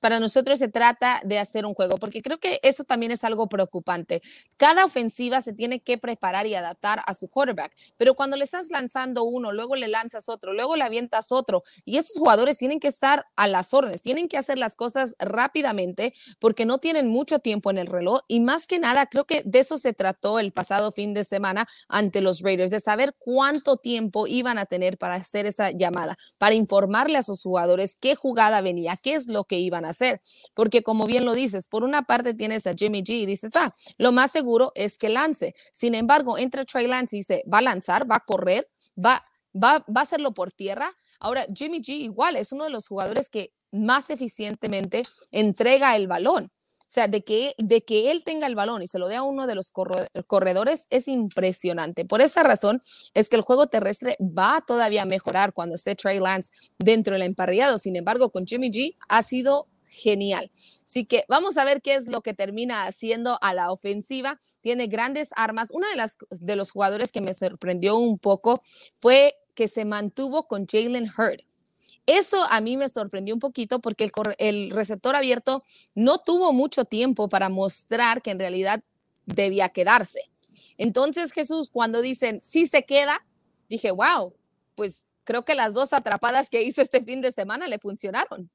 para 0.00 0.20
nosotros 0.20 0.58
se 0.58 0.68
trata 0.68 1.20
de 1.24 1.38
hacer 1.38 1.66
un 1.66 1.74
juego, 1.74 1.96
porque 1.96 2.22
creo 2.22 2.38
que 2.38 2.60
eso 2.62 2.84
también 2.84 3.12
es 3.12 3.24
algo 3.24 3.48
preocupante. 3.48 4.20
Cada 4.56 4.84
ofensiva 4.84 5.40
se 5.40 5.52
tiene 5.52 5.80
que 5.80 5.98
preparar 5.98 6.46
y 6.46 6.54
adaptar 6.54 7.02
a 7.06 7.14
su 7.14 7.28
quarterback, 7.28 7.72
pero 7.96 8.14
cuando 8.14 8.36
le 8.36 8.44
estás 8.44 8.70
lanzando 8.70 9.24
uno, 9.24 9.52
luego 9.52 9.76
le 9.76 9.88
lanzas 9.88 10.28
otro, 10.28 10.52
luego 10.52 10.76
le 10.76 10.84
avientas 10.84 11.32
otro, 11.32 11.62
y 11.84 11.98
esos 11.98 12.16
jugadores 12.16 12.58
tienen 12.58 12.80
que 12.80 12.88
estar 12.88 13.24
a 13.36 13.48
las 13.48 13.72
órdenes, 13.74 14.02
tienen 14.02 14.28
que 14.28 14.38
hacer 14.38 14.58
las 14.58 14.76
cosas 14.76 15.14
rápidamente 15.18 16.14
porque 16.38 16.66
no 16.66 16.78
tienen 16.78 17.08
mucho 17.08 17.38
tiempo 17.38 17.70
en 17.70 17.78
el 17.78 17.86
reloj 17.86 18.20
y 18.28 18.40
más 18.40 18.66
que 18.66 18.78
nada 18.78 19.06
creo 19.06 19.24
que 19.24 19.42
de 19.44 19.58
eso 19.60 19.78
se 19.78 19.92
trató 19.92 20.38
el 20.38 20.52
pasado 20.52 20.92
fin 20.92 21.14
de 21.14 21.24
semana 21.24 21.66
ante 21.88 22.20
los 22.20 22.40
Raiders, 22.40 22.70
de 22.70 22.80
saber 22.80 23.14
cuánto 23.18 23.76
tiempo 23.76 24.26
iban 24.44 24.58
a 24.58 24.66
tener 24.66 24.98
para 24.98 25.14
hacer 25.14 25.46
esa 25.46 25.70
llamada, 25.70 26.16
para 26.38 26.54
informarle 26.54 27.16
a 27.18 27.22
sus 27.22 27.42
jugadores 27.42 27.96
qué 28.00 28.14
jugada 28.14 28.60
venía, 28.60 28.94
qué 29.02 29.14
es 29.14 29.26
lo 29.26 29.44
que 29.44 29.58
iban 29.58 29.84
a 29.84 29.90
hacer. 29.90 30.20
Porque 30.54 30.82
como 30.82 31.06
bien 31.06 31.24
lo 31.24 31.34
dices, 31.34 31.66
por 31.66 31.82
una 31.82 32.02
parte 32.02 32.34
tienes 32.34 32.66
a 32.66 32.74
Jimmy 32.74 33.02
G 33.02 33.10
y 33.10 33.26
dices, 33.26 33.52
ah, 33.56 33.74
lo 33.96 34.12
más 34.12 34.30
seguro 34.30 34.72
es 34.74 34.98
que 34.98 35.08
lance. 35.08 35.54
Sin 35.72 35.94
embargo, 35.94 36.38
entra 36.38 36.64
Trey 36.64 36.86
Lance 36.86 37.16
y 37.16 37.20
dice, 37.20 37.42
va 37.52 37.58
a 37.58 37.62
lanzar, 37.62 38.10
va 38.10 38.16
a 38.16 38.20
correr, 38.20 38.68
va, 38.96 39.24
va, 39.54 39.84
va 39.88 40.00
a 40.00 40.02
hacerlo 40.02 40.32
por 40.34 40.52
tierra. 40.52 40.92
Ahora, 41.18 41.46
Jimmy 41.54 41.80
G 41.80 41.90
igual 41.90 42.36
es 42.36 42.52
uno 42.52 42.64
de 42.64 42.70
los 42.70 42.86
jugadores 42.86 43.28
que 43.28 43.54
más 43.72 44.10
eficientemente 44.10 45.02
entrega 45.30 45.96
el 45.96 46.06
balón. 46.06 46.50
Sea, 46.94 47.08
de 47.08 47.24
que, 47.24 47.56
de 47.58 47.82
que 47.82 48.12
él 48.12 48.22
tenga 48.22 48.46
el 48.46 48.54
balón 48.54 48.80
y 48.80 48.86
se 48.86 49.00
lo 49.00 49.08
dé 49.08 49.16
a 49.16 49.24
uno 49.24 49.48
de 49.48 49.56
los 49.56 49.72
corredores 49.72 50.86
es 50.90 51.08
impresionante. 51.08 52.04
Por 52.04 52.20
esa 52.20 52.44
razón 52.44 52.82
es 53.14 53.28
que 53.28 53.34
el 53.34 53.42
juego 53.42 53.66
terrestre 53.66 54.16
va 54.20 54.62
todavía 54.64 55.02
a 55.02 55.04
mejorar 55.04 55.54
cuando 55.54 55.74
esté 55.74 55.96
Trey 55.96 56.20
Lance 56.20 56.52
dentro 56.78 57.14
del 57.14 57.22
emparrillado. 57.22 57.78
Sin 57.78 57.96
embargo, 57.96 58.30
con 58.30 58.46
Jimmy 58.46 58.70
G 58.70 58.96
ha 59.08 59.24
sido 59.24 59.66
genial. 59.82 60.52
Así 60.84 61.04
que 61.04 61.24
vamos 61.28 61.56
a 61.56 61.64
ver 61.64 61.82
qué 61.82 61.96
es 61.96 62.06
lo 62.06 62.20
que 62.20 62.32
termina 62.32 62.84
haciendo 62.84 63.38
a 63.40 63.54
la 63.54 63.72
ofensiva. 63.72 64.40
Tiene 64.60 64.86
grandes 64.86 65.30
armas. 65.34 65.72
Una 65.72 65.88
de 65.88 65.96
las 65.96 66.16
de 66.30 66.54
los 66.54 66.70
jugadores 66.70 67.10
que 67.10 67.20
me 67.20 67.34
sorprendió 67.34 67.96
un 67.96 68.20
poco 68.20 68.62
fue 69.00 69.34
que 69.56 69.66
se 69.66 69.84
mantuvo 69.84 70.46
con 70.46 70.68
Jalen 70.68 71.08
Hurd. 71.18 71.40
Eso 72.06 72.44
a 72.50 72.60
mí 72.60 72.76
me 72.76 72.88
sorprendió 72.88 73.34
un 73.34 73.40
poquito 73.40 73.80
porque 73.80 74.10
el, 74.38 74.70
receptor 74.70 75.16
abierto 75.16 75.64
no 75.94 76.18
tuvo 76.18 76.52
mucho 76.52 76.84
tiempo 76.84 77.28
para 77.28 77.48
mostrar 77.48 78.20
que 78.20 78.30
en 78.30 78.38
realidad 78.38 78.82
debía 79.24 79.70
quedarse. 79.70 80.20
Entonces 80.76 81.32
Jesús, 81.32 81.70
cuando 81.70 82.02
dicen, 82.02 82.42
sí 82.42 82.66
se 82.66 82.84
queda, 82.84 83.24
dije, 83.68 83.90
wow, 83.90 84.34
pues 84.74 85.06
creo 85.24 85.44
que 85.44 85.54
las 85.54 85.72
dos 85.72 85.92
atrapadas 85.92 86.50
que 86.50 86.62
hizo 86.62 86.82
este 86.82 87.02
fin 87.02 87.22
de 87.22 87.32
semana 87.32 87.68
le 87.68 87.78
funcionaron. 87.78 88.50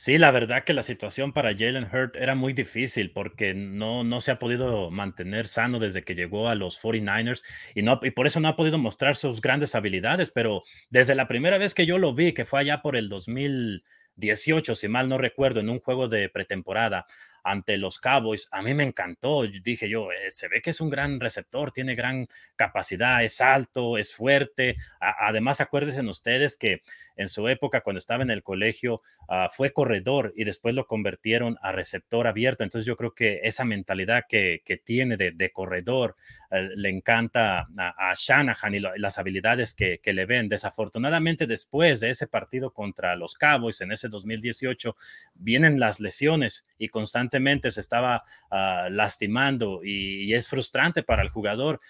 Sí, 0.00 0.16
la 0.16 0.30
verdad 0.30 0.62
que 0.62 0.74
la 0.74 0.84
situación 0.84 1.32
para 1.32 1.50
Jalen 1.56 1.88
Hurt 1.92 2.14
era 2.14 2.36
muy 2.36 2.52
difícil 2.52 3.10
porque 3.10 3.52
no, 3.52 4.04
no 4.04 4.20
se 4.20 4.30
ha 4.30 4.38
podido 4.38 4.92
mantener 4.92 5.48
sano 5.48 5.80
desde 5.80 6.04
que 6.04 6.14
llegó 6.14 6.48
a 6.48 6.54
los 6.54 6.76
49ers 6.76 7.42
y, 7.74 7.82
no, 7.82 7.98
y 8.04 8.12
por 8.12 8.28
eso 8.28 8.38
no 8.38 8.46
ha 8.46 8.54
podido 8.54 8.78
mostrar 8.78 9.16
sus 9.16 9.40
grandes 9.40 9.74
habilidades, 9.74 10.30
pero 10.30 10.62
desde 10.88 11.16
la 11.16 11.26
primera 11.26 11.58
vez 11.58 11.74
que 11.74 11.84
yo 11.84 11.98
lo 11.98 12.14
vi, 12.14 12.32
que 12.32 12.44
fue 12.44 12.60
allá 12.60 12.80
por 12.80 12.94
el 12.94 13.08
2018, 13.08 14.76
si 14.76 14.86
mal 14.86 15.08
no 15.08 15.18
recuerdo, 15.18 15.58
en 15.58 15.68
un 15.68 15.80
juego 15.80 16.06
de 16.06 16.28
pretemporada, 16.28 17.04
ante 17.44 17.76
los 17.76 17.98
Cowboys. 17.98 18.48
A 18.50 18.62
mí 18.62 18.74
me 18.74 18.82
encantó. 18.82 19.44
Dije 19.46 19.88
yo, 19.88 20.10
eh, 20.10 20.30
se 20.30 20.48
ve 20.48 20.60
que 20.60 20.70
es 20.70 20.80
un 20.80 20.90
gran 20.90 21.20
receptor, 21.20 21.72
tiene 21.72 21.94
gran 21.94 22.26
capacidad, 22.56 23.22
es 23.22 23.40
alto, 23.40 23.98
es 23.98 24.12
fuerte. 24.12 24.76
además, 25.00 25.60
acuérdense 25.60 26.02
ustedes 26.08 26.56
que 26.56 26.80
en 27.16 27.28
su 27.28 27.48
época, 27.48 27.80
cuando 27.80 27.98
estaba 27.98 28.22
en 28.22 28.30
el 28.30 28.42
colegio, 28.42 29.02
ah, 29.28 29.48
fue 29.50 29.72
corredor 29.72 30.32
y 30.36 30.44
después 30.44 30.74
lo 30.74 30.86
convirtieron 30.86 31.58
a 31.62 31.72
receptor 31.72 32.26
abierto. 32.26 32.64
Entonces, 32.64 32.86
yo 32.86 32.96
creo 32.96 33.14
que 33.14 33.40
esa 33.42 33.64
mentalidad 33.64 34.24
que, 34.28 34.62
tiene 34.84 35.16
de, 35.16 35.50
corredor 35.52 36.16
eh, 36.50 36.68
le 36.76 36.88
encanta 36.90 37.68
a, 37.76 38.12
Shanahan 38.14 38.74
y, 38.74 38.80
las 38.80 39.18
habilidades 39.18 39.74
que, 39.74 39.98
que 39.98 40.12
le 40.12 40.26
ven. 40.26 40.48
Desafortunadamente, 40.48 41.46
después 41.46 42.00
de 42.00 42.10
ese 42.10 42.28
partido 42.28 42.72
contra 42.72 43.16
los 43.16 43.34
Cowboys 43.34 43.80
en 43.80 43.92
ese 43.92 44.08
2018, 44.08 44.96
vienen 45.40 45.80
las 45.80 46.00
lesiones 46.00 46.66
y 46.78 46.88
constantemente 46.88 47.27
se 47.70 47.80
estaba 47.80 48.24
ah, 48.50 48.88
lastimando 48.90 49.80
y, 49.84 50.32
es 50.34 50.48
frustrante 50.48 51.02
para 51.02 51.22
el 51.22 51.30
jugador. 51.30 51.80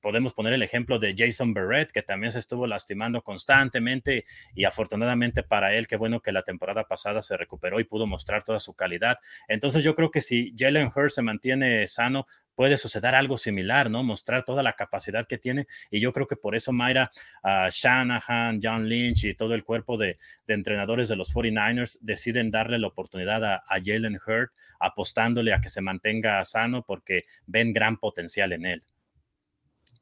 Podemos 0.00 0.32
poner 0.32 0.52
el 0.52 0.62
ejemplo 0.62 0.98
de 0.98 1.14
Jason 1.16 1.54
Barrett, 1.54 1.90
que 1.90 2.02
también 2.02 2.32
se 2.32 2.38
estuvo 2.38 2.66
lastimando 2.66 3.22
constantemente 3.22 4.24
y 4.54 4.64
afortunadamente 4.64 5.42
para 5.42 5.74
él, 5.74 5.86
qué 5.88 5.96
bueno 5.96 6.20
que 6.20 6.32
la 6.32 6.42
temporada 6.42 6.84
pasada 6.84 7.22
se 7.22 7.36
recuperó 7.36 7.80
y 7.80 7.84
pudo 7.84 8.06
mostrar 8.06 8.42
toda 8.42 8.60
su 8.60 8.74
calidad. 8.74 9.18
Entonces 9.48 9.82
yo 9.82 9.94
creo 9.94 10.10
que 10.10 10.20
si 10.20 10.54
Jalen 10.56 10.90
Hurst 10.94 11.16
se 11.16 11.22
mantiene 11.22 11.86
sano, 11.86 12.26
puede 12.54 12.76
suceder 12.76 13.14
algo 13.14 13.36
similar, 13.36 13.90
¿no? 13.90 14.02
Mostrar 14.02 14.44
toda 14.44 14.62
la 14.62 14.74
capacidad 14.74 15.26
que 15.26 15.38
tiene. 15.38 15.66
Y 15.90 16.00
yo 16.00 16.12
creo 16.12 16.26
que 16.26 16.36
por 16.36 16.54
eso 16.54 16.72
Mayra, 16.72 17.10
uh, 17.42 17.70
Shanahan, 17.70 18.60
John 18.62 18.88
Lynch 18.88 19.24
y 19.24 19.34
todo 19.34 19.54
el 19.54 19.64
cuerpo 19.64 19.96
de, 19.96 20.16
entrenadores 20.46 21.08
de 21.08 21.16
los 21.16 21.34
49ers 21.34 21.98
deciden 22.00 22.50
darle 22.50 22.78
la 22.78 22.88
oportunidad 22.88 23.44
a, 23.44 23.62
Jalen 23.84 24.16
Hurt, 24.24 24.52
apostándole 24.78 25.52
a 25.52 25.60
que 25.60 25.68
se 25.68 25.80
mantenga 25.80 26.42
sano 26.44 26.84
porque 26.84 27.24
ven 27.46 27.72
gran 27.72 27.96
potencial 27.98 28.52
en 28.52 28.66
él. 28.66 28.82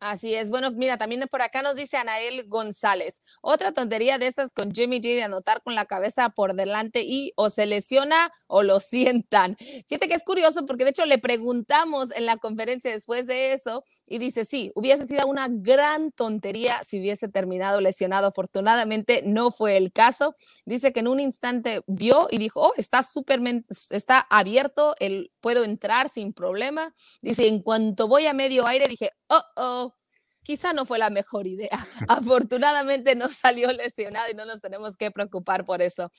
Así 0.03 0.35
es. 0.35 0.51
Bueno, 0.51 0.73
mira, 0.73 0.99
también 0.99 1.23
por 1.31 1.43
acá 1.43 1.63
nos 1.63 1.77
dice 1.77 1.97
Anael 1.97 2.49
González. 2.49 3.23
Otra 3.41 3.71
tontería 3.71 4.19
de 4.19 4.27
esas 4.27 4.53
con 4.53 4.73
Jimmy 4.73 4.99
G 4.99 5.15
de 5.15 5.23
anotar 5.23 5.63
con 5.63 5.77
la 5.77 5.85
cabeza 5.85 6.31
por 6.31 6.55
delante 6.55 7.03
y 7.05 7.33
o 7.37 7.51
se 7.51 7.67
lesiona 7.67 8.33
o 8.49 8.65
lo 8.65 8.81
sientan. 8.81 9.57
Fíjate 9.89 10.09
que 10.09 10.15
es 10.15 10.25
curioso 10.25 10.67
porque 10.67 10.83
de 10.83 10.91
hecho 10.91 11.07
le 11.07 11.19
preguntamos 11.19 12.11
en 12.17 12.27
la 12.27 12.37
conferencia 12.37 12.91
después 12.91 13.29
de 13.29 13.53
eso 13.53 13.85
y 14.13 14.19
dice, 14.19 14.45
sí, 14.45 14.71
hubiese 14.75 15.07
sido 15.07 15.27
una 15.27 15.49
gran 15.49 16.13
tontería 16.13 16.83
si 16.83 17.01
hubiese 17.01 17.29
terminado 17.29 17.81
lesionado. 17.81 18.27
Afortunadamente 18.27 19.23
no 19.25 19.51
fue 19.51 19.79
el 19.79 19.91
caso. 19.91 20.37
Dice 20.67 20.93
que 20.93 21.01
en 21.01 21.09
un 21.09 21.19
instante 21.19 21.81
vio 21.87 22.29
y 22.31 22.37
dijo, 22.37 22.61
oh, 22.61 22.75
está 22.77 23.03
súper, 23.03 23.41
está 23.89 24.21
abierto, 24.29 24.95
el, 24.99 25.31
puedo 25.41 25.65
entrar 25.65 26.11
sin 26.11 26.35
problema. 26.35 26.95
Dice, 27.23 27.49
en 27.49 27.63
cuanto 27.63 28.07
voy 28.07 28.27
a 28.27 28.35
medio 28.35 28.67
aire, 28.67 28.87
dije, 28.87 29.13
oh, 29.29 29.43
oh, 29.57 29.95
quizá 30.43 30.75
no 30.75 30.85
fue 30.85 30.99
la 30.99 31.09
mejor 31.09 31.47
idea. 31.47 31.71
Afortunadamente 32.09 33.15
no 33.15 33.31
salió 33.31 33.73
lesionado 33.73 34.31
y 34.31 34.35
no 34.35 34.45
nos 34.45 34.61
tenemos 34.61 34.99
que 34.99 35.11
preocupar 35.11 35.65
por 35.65 35.81
eso. 35.81 36.11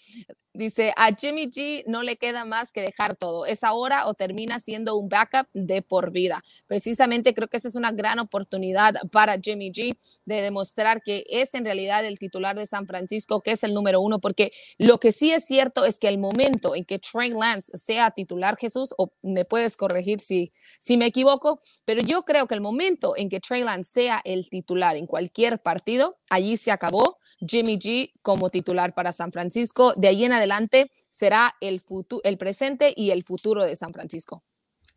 Dice, 0.55 0.93
a 0.97 1.11
Jimmy 1.15 1.49
G 1.49 1.83
no 1.87 2.03
le 2.03 2.15
queda 2.15 2.45
más 2.45 2.71
que 2.71 2.81
dejar 2.81 3.15
todo. 3.15 3.47
Es 3.47 3.63
ahora 3.63 4.05
o 4.05 4.13
termina 4.13 4.59
siendo 4.59 4.95
un 4.95 5.09
backup 5.09 5.47
de 5.53 5.81
por 5.81 6.11
vida. 6.11 6.43
Precisamente 6.67 7.33
creo 7.33 7.47
que 7.47 7.57
esa 7.57 7.67
es 7.67 7.75
una 7.75 7.91
gran 7.91 8.19
oportunidad 8.19 8.93
para 9.11 9.39
Jimmy 9.41 9.71
G 9.71 9.97
de 10.25 10.41
demostrar 10.43 11.01
que 11.01 11.23
es 11.27 11.55
en 11.55 11.65
realidad 11.65 12.05
el 12.05 12.19
titular 12.19 12.55
de 12.55 12.67
San 12.67 12.85
Francisco, 12.85 13.41
que 13.41 13.53
es 13.53 13.63
el 13.63 13.73
número 13.73 13.99
uno, 13.99 14.19
porque 14.19 14.51
lo 14.77 14.99
que 14.99 15.11
sí 15.11 15.31
es 15.31 15.43
cierto 15.45 15.85
es 15.85 15.97
que 15.97 16.07
el 16.07 16.19
momento 16.19 16.75
en 16.75 16.85
que 16.85 16.99
Trey 16.99 17.31
Lance 17.31 17.75
sea 17.75 18.11
titular, 18.11 18.55
Jesús, 18.55 18.93
o 18.99 19.11
me 19.23 19.45
puedes 19.45 19.75
corregir 19.75 20.19
si, 20.19 20.53
si 20.79 20.97
me 20.97 21.07
equivoco, 21.07 21.61
pero 21.83 22.01
yo 22.01 22.25
creo 22.25 22.45
que 22.45 22.53
el 22.53 22.61
momento 22.61 23.17
en 23.17 23.27
que 23.27 23.39
Trey 23.39 23.63
Lance 23.63 23.91
sea 23.91 24.21
el 24.23 24.47
titular 24.49 24.97
en 24.97 25.07
cualquier 25.07 25.63
partido, 25.63 26.19
allí 26.29 26.57
se 26.57 26.69
acabó 26.69 27.17
Jimmy 27.39 27.79
G 27.79 28.11
como 28.21 28.51
titular 28.51 28.93
para 28.93 29.11
San 29.11 29.31
Francisco. 29.31 29.93
De 29.95 30.09
ahí 30.09 30.25
en 30.25 30.33
adelante 30.33 30.42
será 31.09 31.55
el, 31.61 31.79
futuro, 31.79 32.21
el 32.23 32.37
presente 32.37 32.93
y 32.95 33.11
el 33.11 33.23
futuro 33.23 33.63
de 33.63 33.75
San 33.75 33.93
Francisco. 33.93 34.43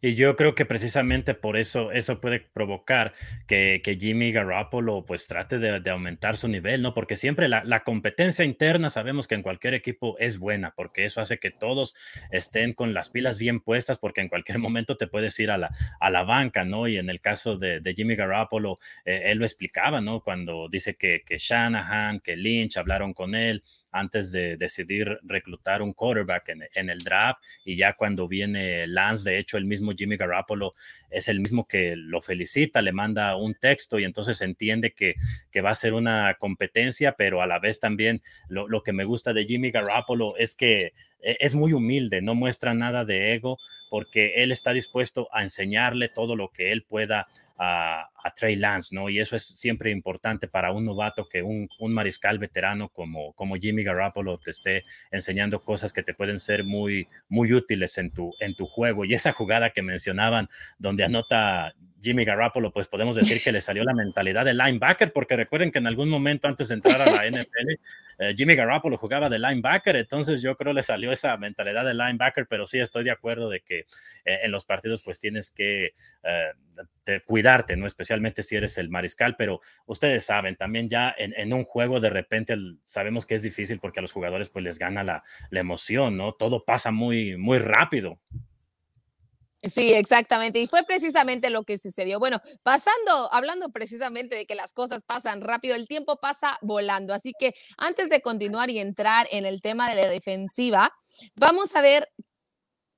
Y 0.02 0.14
yo 0.14 0.37
creo 0.37 0.54
que 0.54 0.66
precisamente 0.66 1.32
por 1.32 1.56
eso 1.56 1.90
eso 1.90 2.20
puede 2.20 2.40
provocar 2.40 3.12
que, 3.48 3.80
que 3.82 3.96
Jimmy 3.96 4.30
Garoppolo 4.30 5.06
pues 5.06 5.26
trate 5.26 5.59
de, 5.59 5.90
aumentar 5.90 6.37
su 6.37 6.48
nivel, 6.48 6.82
¿no? 6.82 6.92
Porque 6.92 7.16
siempre 7.16 7.48
la, 7.48 7.64
la, 7.64 7.82
competencia 7.82 8.44
interna 8.44 8.90
sabemos 8.90 9.26
que 9.26 9.37
en 9.37 9.42
cualquier 9.42 9.72
equipo 9.72 10.18
es 10.18 10.38
buena, 10.38 10.74
porque 10.76 11.06
eso 11.06 11.22
hace 11.22 11.38
que 11.38 11.50
todos 11.50 11.96
estén 12.30 12.74
con 12.74 12.92
las 12.92 13.09
pilas 13.09 13.38
bien 13.38 13.61
puestas, 13.61 13.96
porque 13.96 14.20
en 14.20 14.28
cualquier 14.28 14.59
momento 14.61 14.98
te 14.98 15.06
puedes 15.06 15.38
ir 15.40 15.50
a 15.50 15.56
la, 15.56 15.70
a 15.98 16.11
la 16.11 16.24
banca, 16.24 16.64
¿no? 16.64 16.87
Y 16.88 16.98
en 16.98 17.09
el 17.09 17.22
caso 17.22 17.56
de, 17.56 17.80
de 17.80 17.94
Jimmy 17.94 18.16
Garoppolo, 18.16 18.78
eh, 19.06 19.22
él 19.26 19.38
lo 19.38 19.46
explicaba, 19.46 20.02
¿no? 20.02 20.20
Cuando 20.20 20.68
dice 20.68 20.96
que, 20.96 21.22
que 21.24 21.38
Shanahan, 21.38 22.20
que 22.20 22.37
Lynch 22.37 22.76
hablaron 22.76 23.14
con 23.14 23.35
él, 23.35 23.62
antes 23.98 24.32
de 24.32 24.56
decidir 24.56 25.18
reclutar 25.22 25.82
un 25.82 25.92
quarterback 25.92 26.50
en, 26.74 26.90
el 26.90 26.98
draft 26.98 27.42
y 27.64 27.76
ya 27.76 27.94
cuando 27.94 28.28
viene 28.28 28.87
Lance, 28.87 29.30
de 29.30 29.38
hecho 29.38 29.56
el 29.56 29.64
mismo 29.64 29.92
Jimmy 29.96 30.16
Garoppolo 30.16 30.74
es 31.11 31.28
el 31.28 31.40
mismo 31.40 31.66
que 31.66 31.94
lo 31.96 32.20
felicita, 32.20 32.82
le 32.82 32.92
manda 32.92 33.37
un 33.37 33.54
texto 33.54 33.98
y 33.98 34.04
entonces 34.04 34.40
entiende 34.40 34.92
que, 34.92 35.14
que 35.50 35.61
va 35.61 35.70
a 35.70 35.74
ser 35.74 35.94
una 35.94 36.37
competencia, 36.38 37.12
pero 37.12 37.42
a 37.42 37.46
la 37.46 37.59
vez 37.59 37.80
también 37.80 38.22
lo, 38.48 38.68
lo 38.68 38.82
que 38.82 38.92
me 38.92 39.04
gusta 39.04 39.32
de 39.32 39.44
Jimmy 39.44 39.70
Garoppolo 39.70 40.37
es 40.37 40.54
que 40.54 40.92
es 41.20 41.55
muy 41.55 41.72
humilde, 41.72 42.22
no 42.22 42.35
muestra 42.35 42.74
nada 42.74 43.05
de 43.05 43.35
ego 43.35 43.59
porque 43.88 44.42
él 44.42 44.52
está 44.52 44.72
dispuesto 44.72 45.29
a 45.33 45.42
enseñarle 45.42 46.09
todo 46.09 46.37
lo 46.37 46.50
que 46.50 46.72
él 46.72 46.83
pueda 46.83 47.26
a, 47.59 48.11
Trey 48.35 48.57
Lance, 48.57 48.92
¿no? 48.92 49.09
Y 49.09 49.20
eso 49.20 49.37
es 49.37 49.46
siempre 49.46 49.92
importante 49.92 50.48
para 50.48 50.72
un 50.72 50.85
novato 50.85 51.24
que 51.24 51.42
un, 51.42 51.68
mariscal 51.79 52.40
veterano 52.40 52.88
como, 52.88 53.33
como 53.35 53.55
Jimmy 53.55 53.85
Garoppolo 53.85 54.38
te 54.38 54.50
esté 54.50 54.85
enseñando 55.12 55.62
cosas 55.62 55.92
que 55.92 56.02
te 56.02 56.12
pueden 56.12 56.40
ser 56.40 56.64
muy, 56.64 57.07
muy 57.29 57.52
útiles 57.52 57.96
en 57.98 58.11
tu, 58.11 58.35
en 58.40 58.57
tu 58.57 58.66
juego. 58.66 59.05
Y 59.05 59.14
esa 59.14 59.31
jugada 59.31 59.70
que 59.70 59.83
mencionaban 59.83 60.48
donde 60.76 61.05
anota 61.05 61.72
Jimmy 62.02 62.24
Garoppolo, 62.24 62.72
pues 62.72 62.88
podemos 62.88 63.16
decir 63.16 63.40
que 63.42 63.52
le 63.52 63.61
salió 63.61 63.85
la 63.85 63.94
mentalidad 63.94 64.44
de 64.44 64.55
linebacker, 64.55 65.12
porque 65.12 65.37
recuerden 65.37 65.70
que 65.70 65.79
en 65.79 65.87
algún 65.87 66.09
momento 66.09 66.48
antes 66.48 66.68
de 66.68 66.74
entrar 66.74 67.00
a 67.00 67.11
la 67.11 67.26
NFL, 67.31 67.81
eh, 68.18 68.35
Jimmy 68.37 68.55
Garoppolo 68.55 68.96
jugaba 68.96 69.29
de 69.29 69.38
linebacker, 69.38 69.96
entonces 69.96 70.42
yo 70.42 70.57
creo 70.57 70.72
le 70.72 70.83
salió 70.83 71.12
esa 71.12 71.37
mentalidad 71.37 71.85
de 71.85 71.94
linebacker, 71.94 72.46
pero 72.48 72.66
sí 72.66 72.79
estoy 72.79 73.05
de 73.05 73.11
acuerdo 73.11 73.48
de 73.48 73.61
que 73.61 73.81
eh, 74.24 74.40
en 74.42 74.50
los 74.50 74.64
partidos 74.64 75.02
pues 75.02 75.18
tienes 75.18 75.50
que 75.50 75.94
eh, 76.22 77.20
cuidarte, 77.24 77.76
¿no? 77.76 77.87
Especialmente 77.87 78.42
si 78.42 78.57
eres 78.57 78.79
el 78.79 78.88
mariscal, 78.88 79.37
pero 79.37 79.61
ustedes 79.87 80.24
saben, 80.24 80.57
también 80.57 80.88
ya 80.88 81.14
en, 81.16 81.52
un 81.52 81.64
juego 81.64 82.00
de 82.00 82.11
repente 82.11 82.57
sabemos 82.85 83.26
que 83.26 83.35
es 83.35 83.42
difícil 83.42 83.79
porque 83.79 84.00
a 84.00 84.02
los 84.02 84.12
jugadores 84.12 84.48
pues 84.48 84.64
les 84.64 84.79
gana 84.79 85.05
la, 85.05 85.22
la 85.50 85.61
emoción, 85.61 86.16
¿no? 86.16 86.33
Todo 86.33 86.64
pasa 86.64 86.90
muy, 86.90 87.37
muy 87.37 87.59
rápido. 87.59 88.18
Sí, 89.68 89.92
exactamente. 89.92 90.61
Y 90.61 90.66
fue 90.66 90.85
precisamente 90.85 91.50
lo 91.50 91.64
que 91.64 91.79
sucedió. 91.79 92.18
Bueno, 92.18 92.40
pasando, 92.62 93.33
hablando 93.33 93.70
precisamente 93.70 94.37
de 94.37 94.46
que 94.46 94.55
las 94.55 94.72
cosas 94.72 95.02
pasan 95.02 95.40
rápido, 95.40 95.74
el 95.74 95.87
tiempo 95.87 96.16
pasa 96.16 96.59
volando. 96.62 97.14
Así 97.14 97.33
que 97.38 97.55
antes 97.76 98.09
de 98.09 98.20
continuar 98.20 98.70
y 98.70 98.79
entrar 98.79 99.26
en 99.31 99.46
el 99.46 99.61
tema 99.61 99.88
de 99.88 100.02
la 100.02 100.09
defensiva, 100.09 100.92
vamos 101.35 101.74
a 101.76 101.81
ver, 101.81 102.09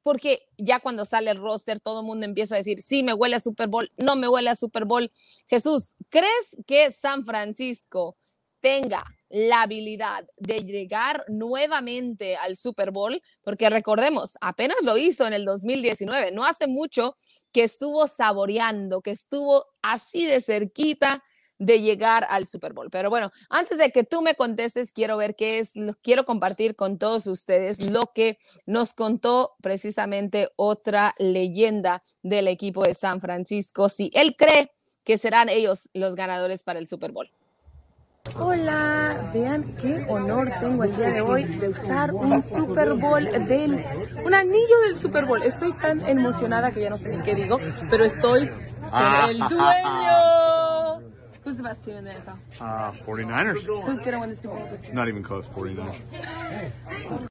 porque 0.02 0.40
ya 0.56 0.80
cuando 0.80 1.04
sale 1.04 1.30
el 1.30 1.38
roster, 1.38 1.80
todo 1.80 2.00
el 2.00 2.06
mundo 2.06 2.24
empieza 2.24 2.54
a 2.54 2.58
decir, 2.58 2.78
sí, 2.78 3.02
me 3.02 3.14
huele 3.14 3.36
a 3.36 3.40
Super 3.40 3.68
Bowl, 3.68 3.90
no 3.96 4.16
me 4.16 4.28
huele 4.28 4.50
a 4.50 4.56
Super 4.56 4.84
Bowl. 4.84 5.10
Jesús, 5.46 5.96
¿crees 6.08 6.56
que 6.66 6.90
San 6.90 7.24
Francisco 7.24 8.16
tenga 8.60 9.04
la 9.30 9.62
habilidad 9.62 10.26
de 10.36 10.60
llegar 10.64 11.24
nuevamente 11.28 12.36
al 12.36 12.56
Super 12.56 12.90
Bowl, 12.90 13.20
porque 13.42 13.68
recordemos, 13.68 14.38
apenas 14.40 14.78
lo 14.82 14.96
hizo 14.96 15.26
en 15.26 15.34
el 15.34 15.44
2019, 15.44 16.32
no 16.32 16.44
hace 16.44 16.66
mucho 16.66 17.16
que 17.52 17.64
estuvo 17.64 18.06
saboreando, 18.06 19.02
que 19.02 19.10
estuvo 19.10 19.66
así 19.82 20.24
de 20.24 20.40
cerquita 20.40 21.22
de 21.58 21.82
llegar 21.82 22.24
al 22.30 22.46
Super 22.46 22.72
Bowl. 22.72 22.88
Pero 22.90 23.10
bueno, 23.10 23.30
antes 23.50 23.78
de 23.78 23.90
que 23.90 24.04
tú 24.04 24.22
me 24.22 24.34
contestes, 24.34 24.92
quiero 24.92 25.16
ver 25.16 25.34
qué 25.34 25.58
es, 25.58 25.72
quiero 26.02 26.24
compartir 26.24 26.76
con 26.76 26.98
todos 26.98 27.26
ustedes 27.26 27.90
lo 27.90 28.12
que 28.14 28.38
nos 28.64 28.94
contó 28.94 29.56
precisamente 29.60 30.48
otra 30.56 31.14
leyenda 31.18 32.02
del 32.22 32.48
equipo 32.48 32.84
de 32.84 32.94
San 32.94 33.20
Francisco, 33.20 33.88
si 33.88 34.10
él 34.14 34.36
cree 34.36 34.70
que 35.04 35.18
serán 35.18 35.48
ellos 35.48 35.88
los 35.94 36.14
ganadores 36.14 36.62
para 36.62 36.78
el 36.78 36.86
Super 36.86 37.12
Bowl. 37.12 37.30
Hola, 38.36 39.30
vean 39.32 39.74
qué 39.76 40.04
honor 40.08 40.50
tengo 40.60 40.84
el 40.84 40.96
día 40.96 41.08
de 41.08 41.20
hoy 41.20 41.44
de 41.44 41.68
usar 41.68 42.12
un 42.12 42.40
Super 42.42 42.94
Bowl 42.94 43.24
del, 43.24 43.84
un 44.24 44.34
anillo 44.34 44.80
del 44.86 44.96
Super 44.96 45.24
Bowl. 45.26 45.42
Estoy 45.42 45.72
tan 45.74 46.06
emocionada 46.06 46.70
que 46.70 46.82
ya 46.82 46.90
no 46.90 46.96
sé 46.96 47.08
ni 47.08 47.22
qué 47.22 47.34
digo, 47.34 47.58
pero 47.90 48.04
estoy 48.04 48.48
con 48.48 49.30
el 49.30 49.38
dueño. 49.38 50.98
Who's 51.44 51.56
the 51.56 51.62
best 51.62 51.84
team 51.84 51.96
in 51.98 52.04
the 52.04 52.10
NFL? 52.12 52.36
Uh, 52.60 52.92
49ers. 53.06 53.64
Who's 53.86 54.00
gonna 54.04 54.18
win 54.20 54.30
the 54.30 54.36
Super 54.36 54.58
Bowl 54.58 54.68
this 54.70 54.82
year? 54.82 54.94
Not 54.94 55.08
even 55.08 55.22
close, 55.22 55.48
49ers. 55.48 57.28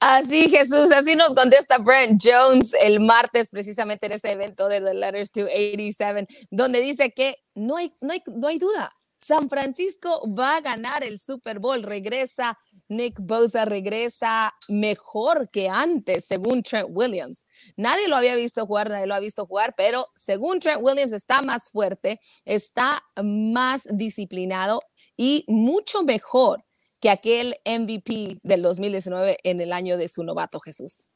Así, 0.00 0.48
Jesús, 0.48 0.90
así 0.92 1.16
nos 1.16 1.34
contesta 1.34 1.78
Brent 1.78 2.22
Jones 2.22 2.74
el 2.82 3.00
martes, 3.00 3.50
precisamente 3.50 4.06
en 4.06 4.12
este 4.12 4.32
evento 4.32 4.68
de 4.68 4.80
The 4.80 4.94
Letters 4.94 5.30
to 5.32 5.42
87, 5.42 6.26
donde 6.50 6.80
dice 6.80 7.12
que 7.12 7.36
no 7.54 7.76
hay, 7.76 7.92
no 8.00 8.12
hay, 8.12 8.22
no 8.26 8.48
hay 8.48 8.58
duda. 8.58 8.92
San 9.20 9.48
Francisco 9.48 10.22
va 10.32 10.56
a 10.56 10.60
ganar 10.60 11.02
el 11.02 11.18
Super 11.18 11.58
Bowl. 11.58 11.82
Regresa 11.82 12.56
Nick 12.88 13.18
Bosa, 13.20 13.64
regresa 13.64 14.54
mejor 14.68 15.48
que 15.50 15.68
antes, 15.68 16.24
según 16.24 16.62
Trent 16.62 16.88
Williams. 16.90 17.44
Nadie 17.76 18.08
lo 18.08 18.16
había 18.16 18.34
visto 18.36 18.64
jugar, 18.66 18.88
nadie 18.88 19.06
lo 19.06 19.14
ha 19.14 19.20
visto 19.20 19.44
jugar, 19.46 19.74
pero 19.76 20.06
según 20.14 20.60
Trent 20.60 20.80
Williams 20.82 21.12
está 21.12 21.42
más 21.42 21.70
fuerte, 21.70 22.18
está 22.44 23.02
más 23.22 23.86
disciplinado 23.90 24.80
y 25.16 25.44
mucho 25.48 26.02
mejor 26.04 26.64
que 27.00 27.10
aquel 27.10 27.56
MVP 27.64 28.38
del 28.42 28.62
2019 28.62 29.38
en 29.44 29.60
el 29.60 29.72
año 29.72 29.96
de 29.96 30.08
su 30.08 30.24
novato 30.24 30.60
Jesús. 30.60 31.08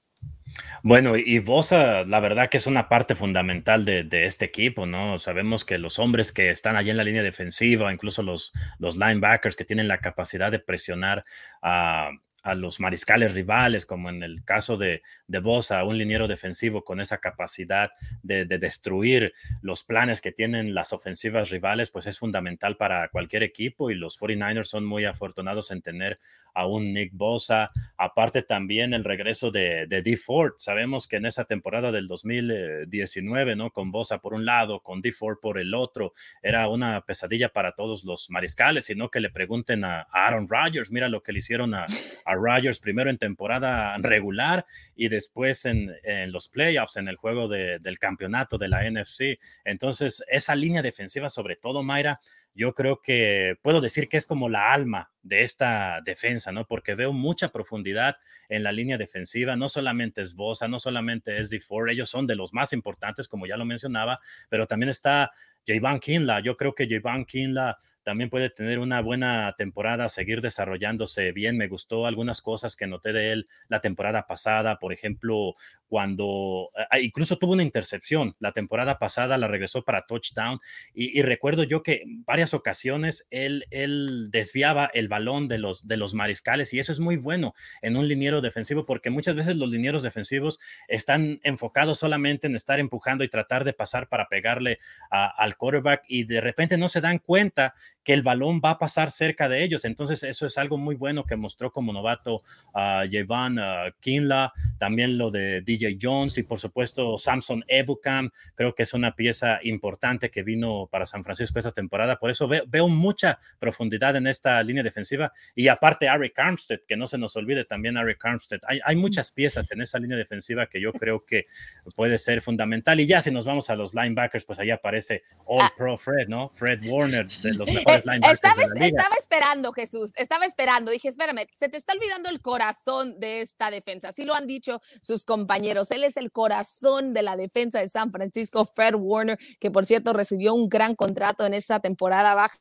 Bueno, 0.82 1.16
y 1.16 1.38
Bosa, 1.38 2.02
la 2.02 2.20
verdad 2.20 2.50
que 2.50 2.58
es 2.58 2.66
una 2.66 2.88
parte 2.88 3.14
fundamental 3.14 3.84
de, 3.84 4.06
este 4.24 4.44
equipo, 4.44 4.84
¿no? 4.86 5.18
Sabemos 5.18 5.64
que 5.64 5.78
los 5.78 5.98
hombres 5.98 6.32
que 6.32 6.50
están 6.50 6.76
allí 6.76 6.90
en 6.90 6.96
la 6.96 7.04
línea 7.04 7.22
defensiva, 7.22 7.92
incluso 7.92 8.22
los, 8.22 8.52
los 8.78 8.96
linebackers 8.96 9.56
que 9.56 9.64
tienen 9.64 9.88
la 9.88 9.98
capacidad 9.98 10.50
de 10.50 10.58
presionar 10.58 11.24
a, 11.62 12.10
a 12.42 12.54
los 12.54 12.80
mariscales 12.80 13.34
rivales, 13.34 13.86
como 13.86 14.10
en 14.10 14.22
el 14.22 14.44
caso 14.44 14.76
de, 14.76 15.02
de 15.26 15.38
Bosa, 15.38 15.84
un 15.84 15.96
liniero 15.96 16.26
defensivo 16.26 16.84
con 16.84 17.00
esa 17.00 17.18
capacidad 17.18 17.90
de, 18.22 18.44
destruir 18.44 19.32
los 19.62 19.84
planes 19.84 20.20
que 20.20 20.32
tienen 20.32 20.74
las 20.74 20.92
ofensivas 20.92 21.50
rivales, 21.50 21.90
pues 21.90 22.06
es 22.06 22.18
fundamental 22.18 22.76
para 22.76 23.08
cualquier 23.08 23.42
equipo 23.42 23.90
y 23.90 23.94
los 23.94 24.18
49ers 24.20 24.64
son 24.64 24.84
muy 24.84 25.04
afortunados 25.04 25.70
en 25.70 25.82
tener 25.82 26.18
a 26.54 26.66
un 26.66 26.92
Nick 26.92 27.12
Bosa. 27.14 27.70
Aparte 27.96 28.42
también 28.42 28.92
el 28.92 29.04
regreso 29.04 29.50
de, 29.50 29.86
de 29.86 30.02
D. 30.02 30.16
Ford. 30.16 30.54
Sabemos 30.58 31.08
que 31.08 31.16
en 31.16 31.26
esa 31.26 31.44
temporada 31.44 31.92
del 31.92 32.08
2019, 32.08 33.56
¿no? 33.56 33.70
Con 33.70 33.90
Bosa 33.90 34.18
por 34.18 34.34
un 34.34 34.44
lado, 34.44 34.80
con 34.80 35.00
D. 35.00 35.12
Ford 35.12 35.38
por 35.40 35.58
el 35.58 35.74
otro, 35.74 36.12
era 36.42 36.68
una 36.68 37.00
pesadilla 37.02 37.48
para 37.48 37.72
todos 37.72 38.04
los 38.04 38.30
mariscales, 38.30 38.84
sino 38.84 39.10
que 39.10 39.20
le 39.20 39.30
pregunten 39.30 39.84
a, 39.84 40.02
Aaron 40.12 40.48
Rodgers, 40.48 40.90
mira 40.90 41.08
lo 41.08 41.22
que 41.22 41.32
le 41.32 41.38
hicieron 41.38 41.74
a 41.74 41.86
a 42.31 42.31
Rodgers 42.34 42.80
primero 42.80 43.10
en 43.10 43.18
temporada 43.18 43.96
regular 43.98 44.66
y 44.96 45.08
después 45.08 45.64
en, 45.64 45.92
los 46.32 46.48
playoffs, 46.48 46.96
en 46.96 47.08
el 47.08 47.16
juego 47.16 47.48
del 47.48 47.98
campeonato 47.98 48.58
de 48.58 48.68
la 48.68 48.88
NFC. 48.88 49.38
Entonces, 49.64 50.22
esa 50.28 50.54
línea 50.54 50.82
defensiva, 50.82 51.30
sobre 51.30 51.56
todo, 51.56 51.82
Mayra, 51.82 52.20
yo 52.54 52.74
creo 52.74 53.00
que 53.00 53.56
puedo 53.62 53.80
decir 53.80 54.08
que 54.08 54.16
es 54.16 54.26
como 54.26 54.48
la 54.48 54.72
alma 54.72 55.10
de 55.22 55.42
esta 55.42 56.00
defensa, 56.04 56.52
¿no? 56.52 56.66
Porque 56.66 56.94
veo 56.94 57.12
mucha 57.12 57.50
profundidad 57.50 58.16
en 58.48 58.62
la 58.62 58.72
línea 58.72 58.98
defensiva, 58.98 59.56
no 59.56 59.68
solamente 59.68 60.20
es 60.20 60.34
Bosa, 60.34 60.68
no 60.68 60.78
solamente 60.78 61.38
es 61.38 61.50
D4, 61.50 61.92
ellos 61.92 62.10
son 62.10 62.26
de 62.26 62.36
los 62.36 62.52
más 62.52 62.72
importantes, 62.72 63.28
como 63.28 63.46
ya 63.46 63.56
lo 63.56 63.64
mencionaba, 63.64 64.20
pero 64.48 64.66
también 64.66 64.90
está 64.90 65.30
Javon 65.66 66.00
Kinla. 66.00 66.40
Yo 66.40 66.56
creo 66.56 66.74
que 66.74 66.88
Javon 66.88 67.24
Kinla 67.24 67.78
también 68.02 68.30
puede 68.30 68.50
tener 68.50 68.78
una 68.78 69.00
buena 69.00 69.54
temporada, 69.56 70.08
seguir 70.08 70.40
desarrollándose 70.40 71.32
bien. 71.32 71.56
Me 71.56 71.68
gustó 71.68 72.06
algunas 72.06 72.42
cosas 72.42 72.74
que 72.74 72.86
noté 72.86 73.12
de 73.12 73.32
él 73.32 73.48
la 73.68 73.80
temporada 73.80 74.26
pasada, 74.26 74.78
por 74.78 74.92
ejemplo, 74.92 75.54
cuando 75.86 76.70
ah, 76.90 76.98
incluso 76.98 77.38
tuvo 77.38 77.52
una 77.52 77.62
intercepción 77.62 78.34
la 78.40 78.52
temporada 78.52 78.98
pasada, 78.98 79.38
la 79.38 79.48
regresó 79.48 79.84
para 79.84 80.06
touchdown 80.06 80.58
y, 80.92 81.22
recuerdo 81.22 81.62
yo 81.62 81.82
que 81.82 82.02
en 82.02 82.24
ocasiones 82.50 83.26
él, 83.30 83.66
él 83.70 84.28
desviaba 84.30 84.90
el 84.92 85.08
balón 85.08 85.48
de 85.48 85.58
los, 85.58 85.86
de 85.86 85.96
los 85.96 86.14
mariscales 86.14 86.74
y 86.74 86.78
eso 86.78 86.92
es 86.92 87.00
muy 87.00 87.16
bueno 87.16 87.54
en 87.80 87.96
un 87.96 88.08
liniero 88.08 88.40
defensivo 88.40 88.84
porque 88.84 89.10
muchas 89.10 89.34
veces 89.34 89.56
los 89.56 89.70
linieros 89.70 90.02
defensivos 90.02 90.58
están 90.88 91.40
enfocados 91.44 91.98
solamente 91.98 92.46
en 92.46 92.56
estar 92.56 92.80
empujando 92.80 93.24
y 93.24 93.28
tratar 93.28 93.64
de 93.64 93.72
pasar 93.72 94.08
para 94.08 94.28
pegarle 94.28 94.78
al 95.10 95.56
quarterback 95.56 96.02
y 96.08 96.24
de 96.24 96.40
repente 96.40 96.76
no 96.76 96.88
se 96.88 97.00
dan 97.00 97.18
cuenta 97.18 97.74
que 98.04 98.12
el 98.12 98.22
balón 98.22 98.60
va 98.64 98.70
a 98.70 98.78
pasar 98.78 99.10
cerca 99.10 99.48
de 99.48 99.62
ellos. 99.62 99.84
Entonces, 99.84 100.22
eso 100.22 100.46
es 100.46 100.58
algo 100.58 100.78
muy 100.78 100.94
bueno 100.94 101.24
que 101.24 101.36
mostró 101.36 101.72
como 101.72 101.92
novato 101.92 102.42
a 102.74 103.04
uh, 103.04 104.00
Kinla, 104.00 104.52
también 104.78 105.18
lo 105.18 105.30
de 105.30 105.60
DJ 105.60 105.98
Jones 106.00 106.38
y 106.38 106.42
por 106.42 106.58
supuesto 106.58 107.18
Samson 107.18 107.64
Ebukam. 107.68 108.30
Creo 108.54 108.74
que 108.74 108.82
es 108.82 108.94
una 108.94 109.14
pieza 109.14 109.60
importante 109.62 110.30
que 110.30 110.42
vino 110.42 110.88
para 110.90 111.06
San 111.06 111.24
Francisco 111.24 111.58
esta 111.58 111.70
temporada. 111.70 112.16
Por 112.16 112.30
eso 112.30 112.48
veo, 112.48 112.88
mucha 112.88 113.38
profundidad 113.58 114.16
en 114.16 114.26
esta 114.26 114.62
línea 114.62 114.82
defensiva. 114.82 115.32
Y 115.54 115.68
aparte, 115.68 116.08
Ari 116.08 116.32
Armstead, 116.36 116.80
que 116.86 116.96
no 116.96 117.06
se 117.06 117.18
nos 117.18 117.36
olvide 117.36 117.64
también 117.64 117.96
Ari 117.96 118.16
Armstead. 118.20 118.60
Hay, 118.66 118.80
hay 118.84 118.96
muchas 118.96 119.30
piezas 119.30 119.70
en 119.70 119.80
esa 119.80 119.98
línea 119.98 120.16
defensiva 120.16 120.66
que 120.66 120.80
yo 120.80 120.92
creo 120.92 121.24
que 121.24 121.46
puede 121.94 122.18
ser 122.18 122.42
fundamental. 122.42 123.00
Y 123.00 123.06
ya 123.06 123.20
si 123.20 123.30
nos 123.30 123.44
vamos 123.44 123.70
a 123.70 123.76
los 123.76 123.94
linebackers, 123.94 124.44
pues 124.44 124.58
ahí 124.58 124.70
aparece 124.70 125.22
All 125.46 125.60
ah. 125.60 125.70
Pro 125.76 125.96
Fred, 125.96 126.28
¿no? 126.28 126.50
Fred 126.50 126.80
Warner 126.88 127.26
de 127.26 127.54
los 127.54 127.68
estaba, 127.94 128.62
estaba 128.80 129.16
esperando, 129.18 129.72
Jesús, 129.72 130.12
estaba 130.16 130.44
esperando. 130.44 130.90
Dije, 130.90 131.08
espérame, 131.08 131.46
se 131.52 131.68
te 131.68 131.76
está 131.76 131.92
olvidando 131.92 132.28
el 132.28 132.40
corazón 132.40 133.18
de 133.18 133.40
esta 133.40 133.70
defensa. 133.70 134.08
Así 134.08 134.24
lo 134.24 134.34
han 134.34 134.46
dicho 134.46 134.80
sus 135.02 135.24
compañeros. 135.24 135.90
Él 135.90 136.04
es 136.04 136.16
el 136.16 136.30
corazón 136.30 137.12
de 137.12 137.22
la 137.22 137.36
defensa 137.36 137.80
de 137.80 137.88
San 137.88 138.10
Francisco, 138.12 138.64
Fred 138.64 138.94
Warner, 138.94 139.38
que 139.60 139.70
por 139.70 139.86
cierto 139.86 140.12
recibió 140.12 140.54
un 140.54 140.68
gran 140.68 140.94
contrato 140.94 141.46
en 141.46 141.54
esta 141.54 141.80
temporada 141.80 142.34
baja 142.34 142.58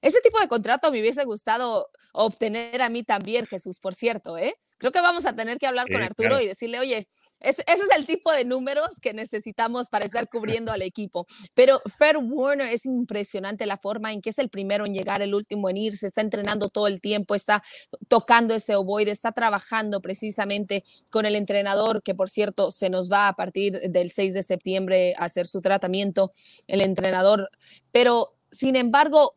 ese 0.00 0.20
tipo 0.20 0.40
de 0.40 0.48
contrato 0.48 0.90
me 0.90 1.00
hubiese 1.00 1.24
gustado 1.24 1.88
obtener 2.12 2.82
a 2.82 2.88
mí 2.88 3.02
también, 3.02 3.46
Jesús, 3.46 3.78
por 3.78 3.94
cierto, 3.94 4.36
¿eh? 4.36 4.54
Creo 4.78 4.92
que 4.92 5.00
vamos 5.00 5.26
a 5.26 5.36
tener 5.36 5.58
que 5.58 5.66
hablar 5.66 5.88
con 5.90 6.02
Arturo 6.02 6.40
y 6.40 6.46
decirle, 6.46 6.78
oye, 6.78 7.08
ese 7.40 7.62
es 7.66 7.80
el 7.96 8.06
tipo 8.06 8.32
de 8.32 8.44
números 8.44 8.98
que 9.00 9.12
necesitamos 9.12 9.88
para 9.88 10.06
estar 10.06 10.28
cubriendo 10.28 10.72
al 10.72 10.82
equipo. 10.82 11.26
Pero 11.54 11.82
Fred 11.98 12.16
Warner 12.18 12.68
es 12.68 12.86
impresionante 12.86 13.66
la 13.66 13.76
forma 13.76 14.12
en 14.12 14.22
que 14.22 14.30
es 14.30 14.38
el 14.38 14.48
primero 14.48 14.86
en 14.86 14.94
llegar, 14.94 15.20
el 15.22 15.34
último 15.34 15.68
en 15.68 15.76
irse, 15.76 16.06
está 16.06 16.22
entrenando 16.22 16.68
todo 16.68 16.86
el 16.86 17.00
tiempo, 17.00 17.34
está 17.34 17.62
tocando 18.08 18.54
ese 18.54 18.74
ovoide, 18.74 19.10
está 19.10 19.32
trabajando 19.32 20.00
precisamente 20.00 20.82
con 21.10 21.26
el 21.26 21.36
entrenador, 21.36 22.02
que 22.02 22.14
por 22.14 22.30
cierto 22.30 22.70
se 22.70 22.90
nos 22.90 23.10
va 23.10 23.28
a 23.28 23.34
partir 23.34 23.80
del 23.90 24.10
6 24.10 24.34
de 24.34 24.42
septiembre 24.42 25.14
a 25.16 25.24
hacer 25.24 25.46
su 25.46 25.60
tratamiento, 25.60 26.32
el 26.66 26.80
entrenador. 26.80 27.50
Pero, 27.92 28.34
sin 28.50 28.76
embargo, 28.76 29.36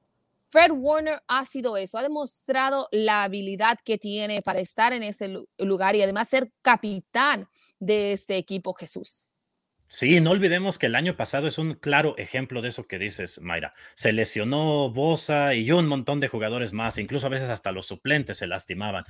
Fred 0.53 0.69
Warner 0.71 1.19
ha 1.27 1.45
sido 1.45 1.77
eso, 1.77 1.97
ha 1.97 2.03
demostrado 2.03 2.87
la 2.91 3.23
habilidad 3.23 3.79
que 3.83 3.97
tiene 3.97 4.43
para 4.43 4.59
estar 4.59 4.93
en 4.93 5.01
ese 5.01 5.35
lugar 5.57 5.95
y 5.95 6.03
además 6.03 6.29
ser 6.29 6.51
capitán 6.61 7.47
de 7.79 8.11
este 8.11 8.37
equipo 8.37 8.71
Jesús. 8.73 9.29
Sí, 9.87 10.21
no 10.21 10.29
olvidemos 10.29 10.77
que 10.77 10.85
el 10.85 10.93
año 10.93 11.17
pasado 11.17 11.47
es 11.47 11.57
un 11.57 11.73
claro 11.73 12.15
ejemplo 12.19 12.61
de 12.61 12.69
eso 12.69 12.85
que 12.85 12.99
dices, 12.99 13.41
Mayra. 13.41 13.73
Se 13.95 14.13
lesionó 14.13 14.91
Bosa 14.91 15.55
y 15.55 15.71
un 15.71 15.87
montón 15.87 16.19
de 16.19 16.27
jugadores 16.27 16.71
más, 16.71 16.99
incluso 16.99 17.25
a 17.25 17.31
veces 17.31 17.49
hasta 17.49 17.71
los 17.71 17.87
suplentes 17.87 18.37
se 18.37 18.45
lastimaban. 18.45 19.05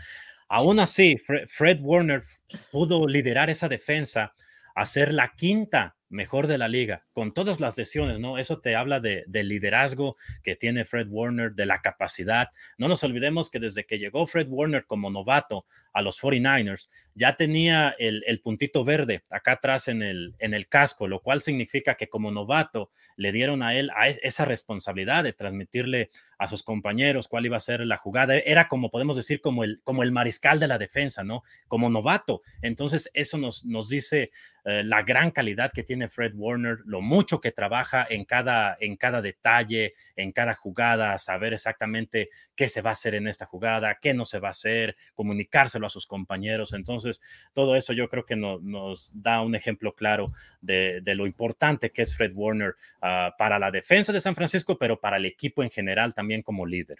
Aún 0.48 0.80
así, 0.80 1.18
Fred 1.18 1.82
Warner 1.82 2.24
pudo 2.72 3.06
liderar 3.06 3.50
esa 3.50 3.68
defensa 3.68 4.34
a 4.76 4.86
ser 4.86 5.14
la 5.14 5.34
quinta 5.36 5.98
mejor 6.14 6.48
de 6.48 6.58
la 6.58 6.68
liga, 6.68 7.06
con 7.12 7.34
todas 7.34 7.60
las 7.60 7.78
lesiones, 7.78 8.20
¿no? 8.20 8.38
Eso 8.38 8.60
te 8.60 8.76
habla 8.76 9.00
de, 9.00 9.24
del 9.28 9.50
liderazgo 9.50 10.16
que 10.44 10.56
tiene 10.56 10.86
Fred 10.86 11.08
Warner, 11.10 11.54
de 11.54 11.66
la 11.66 11.82
capacidad. 11.82 12.50
No 12.78 12.88
nos 12.88 13.04
olvidemos 13.04 13.50
que 13.50 13.60
desde 13.60 13.86
que 13.86 13.98
llegó 13.98 14.26
Fred 14.28 14.48
Warner 14.48 14.86
como 14.86 15.10
novato 15.10 15.66
a 15.92 16.02
los 16.02 16.22
49ers, 16.22 16.88
ya 17.16 17.36
tenía 17.36 17.96
el, 17.98 18.24
puntito 18.42 18.84
verde 18.86 19.24
acá 19.30 19.54
atrás 19.54 19.88
en 19.88 20.02
el, 20.02 20.36
en 20.40 20.54
el 20.54 20.68
casco, 20.68 21.08
lo 21.08 21.22
cual 21.22 21.42
significa 21.42 21.96
que 21.96 22.10
como 22.10 22.32
novato 22.32 22.92
le 23.16 23.32
dieron 23.32 23.64
a 23.64 23.76
él 23.76 23.90
a 23.96 24.08
esa 24.08 24.46
responsabilidad 24.46 25.24
de 25.24 25.34
transmitirle 25.34 26.10
a 26.44 26.48
sus 26.48 26.62
compañeros 26.64 27.30
cuál 27.30 27.46
iba 27.46 27.56
a 27.56 27.62
ser 27.62 27.80
la 27.82 27.96
jugada. 27.98 28.36
Era 28.36 28.68
como 28.68 28.92
podemos 28.92 29.16
decir, 29.16 29.40
como 29.40 29.64
el, 29.64 29.80
como 29.84 30.04
el 30.04 30.12
mariscal 30.12 30.60
de 30.60 30.68
la 30.68 30.78
defensa, 30.78 31.24
¿no? 31.24 31.44
Como 31.70 31.90
novato. 31.90 32.42
Entonces, 32.62 33.10
eso 33.14 33.38
nos, 33.38 33.66
nos 33.66 33.88
dice 33.88 34.32
eh, 34.66 34.84
la 34.84 35.04
gran 35.04 35.32
calidad 35.32 35.72
que 35.74 35.84
tiene 35.84 36.08
Fred 36.08 36.34
Warner, 36.36 36.80
lo 36.86 37.02
mucho 37.02 37.42
que 37.42 37.52
trabaja 37.52 38.08
en 38.10 38.24
cada, 38.24 38.78
en 38.80 38.96
cada 38.96 39.22
detalle, 39.22 39.94
en 40.16 40.32
cada 40.32 40.54
jugada, 40.54 41.18
saber 41.18 41.54
exactamente 41.54 42.30
qué 42.56 42.70
se 42.70 42.82
va 42.82 42.92
a 42.92 42.94
hacer 42.94 43.16
en 43.16 43.28
esta 43.28 43.46
jugada, 43.46 43.98
qué 44.02 44.14
no 44.14 44.24
se 44.26 44.40
va 44.40 44.50
a 44.50 44.52
hacer, 44.52 44.96
comunicárselo 45.16 45.88
a 45.88 45.90
sus 45.90 46.08
compañeros. 46.08 46.74
Entonces, 46.74 47.22
todo 47.54 47.76
eso 47.76 47.92
yo 47.92 48.08
creo 48.08 48.26
que 48.26 48.38
nos 48.38 49.12
da 49.14 49.42
un 49.42 49.56
ejemplo 49.56 49.96
claro 49.96 50.32
de, 50.62 51.02
lo 51.14 51.28
importante 51.28 51.92
que 51.92 52.02
es 52.02 52.16
Fred 52.16 52.32
Warner 52.34 52.76
ah, 53.02 53.36
para 53.38 53.60
la 53.60 53.70
defensa 53.70 54.12
de 54.12 54.22
San 54.22 54.34
Francisco, 54.34 54.80
pero 54.80 55.00
para 55.00 55.18
el 55.18 55.26
equipo 55.26 55.62
en 55.62 55.70
general 55.70 56.14
también 56.14 56.33
como 56.42 56.66
líder. 56.66 56.98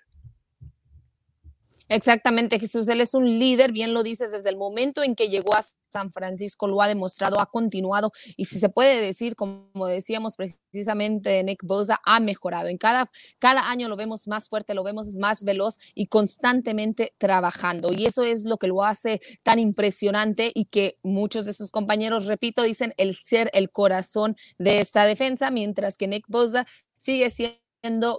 Exactamente, 1.90 2.60
Jesús. 2.60 2.88
Él 2.88 3.02
es 3.02 3.14
un 3.14 3.26
líder, 3.28 3.72
bien 3.72 3.94
lo 3.94 4.04
dices, 4.04 4.32
desde 4.32 4.50
el 4.50 4.58
momento 4.58 5.04
en 5.04 5.16
que 5.16 5.30
llegó 5.30 5.54
a 5.54 5.64
San 5.92 6.12
Francisco, 6.12 6.68
lo 6.68 6.82
ha 6.82 6.88
demostrado, 6.88 7.40
ha 7.40 7.46
continuado 7.46 8.12
y 8.36 8.46
si 8.46 8.58
se 8.58 8.70
puede 8.70 9.00
decir, 9.00 9.36
como 9.36 9.86
decíamos 9.86 10.36
precisamente, 10.36 11.44
Nick 11.44 11.64
Bosa 11.64 12.00
ha 12.04 12.20
mejorado. 12.20 12.68
En 12.70 12.78
cada, 12.78 13.12
cada 13.38 13.70
año 13.70 13.90
lo 13.90 13.96
vemos 13.96 14.28
más 14.28 14.50
fuerte, 14.50 14.74
lo 14.74 14.84
vemos 14.84 15.14
más 15.14 15.44
veloz 15.44 15.78
y 15.94 16.08
constantemente 16.08 17.14
trabajando. 17.20 17.94
Y 17.94 18.06
eso 18.06 18.24
es 18.24 18.46
lo 18.46 18.58
que 18.58 18.68
lo 18.68 18.84
hace 18.84 19.22
tan 19.44 19.60
impresionante 19.60 20.52
y 20.56 20.66
que 20.66 20.96
muchos 21.04 21.46
de 21.46 21.54
sus 21.54 21.70
compañeros, 21.70 22.26
repito, 22.26 22.64
dicen 22.64 22.94
el 22.98 23.16
ser 23.16 23.52
el 23.54 23.70
corazón 23.70 24.36
de 24.58 24.80
esta 24.80 25.06
defensa, 25.06 25.52
mientras 25.52 25.98
que 25.98 26.08
Nick 26.08 26.26
Bosa 26.28 26.66
sigue 26.98 27.30
siendo 27.30 27.63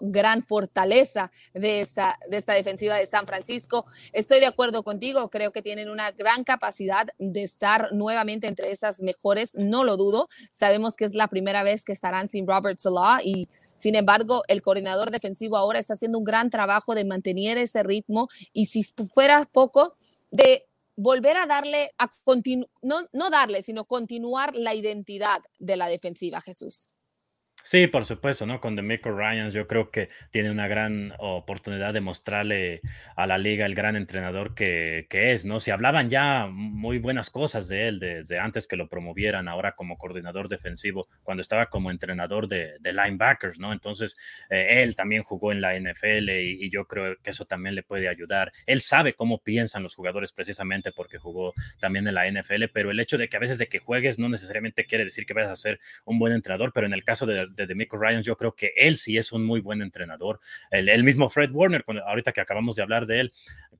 gran 0.02 0.42
fortaleza 0.42 1.32
de 1.54 1.80
esta, 1.80 2.18
de 2.28 2.36
esta 2.36 2.52
defensiva 2.52 2.96
de 2.96 3.06
San 3.06 3.26
Francisco. 3.26 3.86
Estoy 4.12 4.40
de 4.40 4.46
acuerdo 4.46 4.82
contigo, 4.82 5.30
creo 5.30 5.52
que 5.52 5.62
tienen 5.62 5.88
una 5.88 6.10
gran 6.10 6.44
capacidad 6.44 7.08
de 7.18 7.42
estar 7.42 7.92
nuevamente 7.92 8.46
entre 8.46 8.70
esas 8.70 9.00
mejores, 9.00 9.54
no 9.54 9.84
lo 9.84 9.96
dudo. 9.96 10.28
Sabemos 10.50 10.96
que 10.96 11.06
es 11.06 11.14
la 11.14 11.28
primera 11.28 11.62
vez 11.62 11.84
que 11.84 11.92
estarán 11.92 12.28
sin 12.28 12.46
Robert 12.46 12.78
Salah 12.78 13.20
y 13.24 13.48
sin 13.74 13.96
embargo, 13.96 14.42
el 14.46 14.62
coordinador 14.62 15.10
defensivo 15.10 15.56
ahora 15.56 15.80
está 15.80 15.94
haciendo 15.94 16.18
un 16.18 16.24
gran 16.24 16.48
trabajo 16.48 16.94
de 16.94 17.04
mantener 17.04 17.58
ese 17.58 17.82
ritmo 17.82 18.28
y 18.52 18.66
si 18.66 18.84
fuera 19.12 19.48
poco, 19.50 19.96
de 20.30 20.66
volver 20.96 21.36
a 21.36 21.46
darle, 21.46 21.90
a 21.98 22.08
no, 22.82 23.08
no 23.12 23.30
darle, 23.30 23.62
sino 23.62 23.84
continuar 23.84 24.54
la 24.54 24.74
identidad 24.74 25.42
de 25.58 25.76
la 25.76 25.88
defensiva, 25.88 26.40
Jesús. 26.40 26.88
Sí, 27.66 27.86
por 27.86 28.04
supuesto, 28.04 28.44
¿no? 28.44 28.60
Con 28.60 28.76
Demico 28.76 29.10
Ryans 29.10 29.54
yo 29.54 29.66
creo 29.66 29.90
que 29.90 30.10
tiene 30.30 30.50
una 30.50 30.68
gran 30.68 31.14
oportunidad 31.18 31.94
de 31.94 32.02
mostrarle 32.02 32.82
a 33.16 33.26
la 33.26 33.38
liga 33.38 33.64
el 33.64 33.74
gran 33.74 33.96
entrenador 33.96 34.54
que, 34.54 35.06
que 35.08 35.32
es, 35.32 35.46
¿no? 35.46 35.60
Si 35.60 35.70
hablaban 35.70 36.10
ya 36.10 36.46
muy 36.46 36.98
buenas 36.98 37.30
cosas 37.30 37.66
de 37.68 37.88
él 37.88 38.00
desde 38.00 38.38
antes 38.38 38.68
que 38.68 38.76
lo 38.76 38.90
promovieran, 38.90 39.48
ahora 39.48 39.76
como 39.76 39.96
coordinador 39.96 40.50
defensivo, 40.50 41.08
cuando 41.22 41.40
estaba 41.40 41.70
como 41.70 41.90
entrenador 41.90 42.48
de, 42.48 42.74
de 42.80 42.92
linebackers, 42.92 43.58
¿no? 43.58 43.72
Entonces, 43.72 44.18
eh, 44.50 44.82
él 44.82 44.94
también 44.94 45.22
jugó 45.22 45.50
en 45.50 45.62
la 45.62 45.74
NFL 45.74 46.28
y, 46.28 46.66
y, 46.66 46.70
yo 46.70 46.86
creo 46.86 47.16
que 47.22 47.30
eso 47.30 47.46
también 47.46 47.74
le 47.74 47.82
puede 47.82 48.10
ayudar. 48.10 48.52
Él 48.66 48.82
sabe 48.82 49.14
cómo 49.14 49.42
piensan 49.42 49.82
los 49.82 49.94
jugadores 49.94 50.32
precisamente 50.32 50.92
porque 50.92 51.16
jugó 51.16 51.54
también 51.80 52.06
en 52.06 52.14
la 52.14 52.30
NFL, 52.30 52.64
pero 52.74 52.90
el 52.90 53.00
hecho 53.00 53.16
de 53.16 53.30
que 53.30 53.38
a 53.38 53.40
veces 53.40 53.56
de 53.56 53.68
que 53.68 53.78
juegues 53.78 54.18
no 54.18 54.28
necesariamente 54.28 54.84
quiere 54.84 55.04
decir 55.04 55.24
que 55.24 55.32
vayas 55.32 55.50
a 55.50 55.56
ser 55.56 55.80
un 56.04 56.18
buen 56.18 56.34
entrenador, 56.34 56.70
pero 56.74 56.86
en 56.86 56.92
el 56.92 57.04
caso 57.04 57.24
de 57.24 57.53
de 57.54 57.66
Demico 57.66 57.96
Ryan, 57.96 58.22
yo 58.22 58.36
creo 58.36 58.54
que 58.54 58.72
él 58.76 58.96
sí 58.96 59.16
es 59.16 59.32
un 59.32 59.44
muy 59.44 59.60
buen 59.60 59.82
entrenador. 59.82 60.40
El, 60.70 61.04
mismo 61.04 61.28
Fred 61.28 61.50
Warner, 61.52 61.84
ahorita 62.06 62.32
que 62.32 62.40
acabamos 62.40 62.76
de 62.76 62.82
hablar 62.82 63.06
de 63.06 63.20
él, 63.20 63.32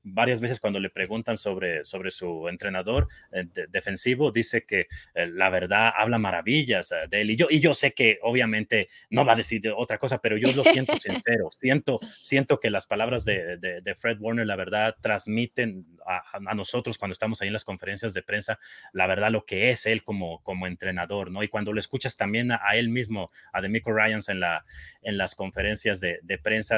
varias 0.05 0.39
veces 0.39 0.59
cuando 0.59 0.79
le 0.79 0.89
preguntan 0.89 1.37
sobre, 1.37 1.83
sobre 1.83 2.11
su 2.11 2.47
entrenador 2.47 3.07
eh, 3.31 3.45
defensivo, 3.69 4.31
dice 4.31 4.65
que 4.65 4.87
eh, 5.15 5.27
la 5.27 5.49
verdad 5.49 5.91
habla 5.97 6.19
maravillas 6.19 6.91
eh, 6.91 7.07
de 7.09 7.21
él. 7.21 7.31
Y 7.31 7.35
yo, 7.35 7.47
y 7.49 7.59
yo 7.59 7.73
sé 7.73 7.93
que 7.93 8.19
obviamente 8.21 8.89
no 9.09 9.25
va 9.25 9.33
a 9.33 9.35
decir 9.35 9.61
otra 9.75 9.97
cosa, 9.97 10.19
pero 10.19 10.37
yo 10.37 10.47
lo 10.55 10.63
siento 10.63 10.93
sincero. 11.01 11.49
Siento, 11.51 11.99
siento 12.01 12.59
que 12.59 12.69
las 12.69 12.85
palabras 12.85 13.25
de, 13.25 13.57
de, 13.57 13.95
Fred 13.95 14.17
Warner, 14.19 14.45
la 14.45 14.55
verdad, 14.55 14.95
transmiten 15.01 15.85
a, 16.05 16.21
a, 16.33 16.53
nosotros 16.53 16.97
cuando 16.97 17.13
estamos 17.13 17.41
ahí 17.41 17.47
en 17.47 17.53
las 17.53 17.65
conferencias 17.65 18.13
de 18.13 18.21
prensa, 18.21 18.59
la 18.93 19.07
verdad, 19.07 19.31
lo 19.31 19.45
que 19.45 19.71
es 19.71 19.87
él 19.87 20.03
como, 20.03 20.43
como 20.43 20.67
entrenador, 20.67 21.31
¿no? 21.31 21.41
Y 21.41 21.47
cuando 21.47 21.73
lo 21.73 21.79
escuchas 21.79 22.15
también 22.15 22.51
a, 22.51 22.59
a 22.63 22.75
él 22.75 22.89
mismo, 22.89 23.31
a 23.53 23.61
de 23.61 23.69
Mico 23.69 23.91
Ryans 23.91 24.29
en, 24.29 24.39
la, 24.39 24.65
en 25.01 25.17
las 25.17 25.33
conferencias 25.33 25.99
de, 25.99 26.19
de 26.21 26.37
prensa, 26.37 26.77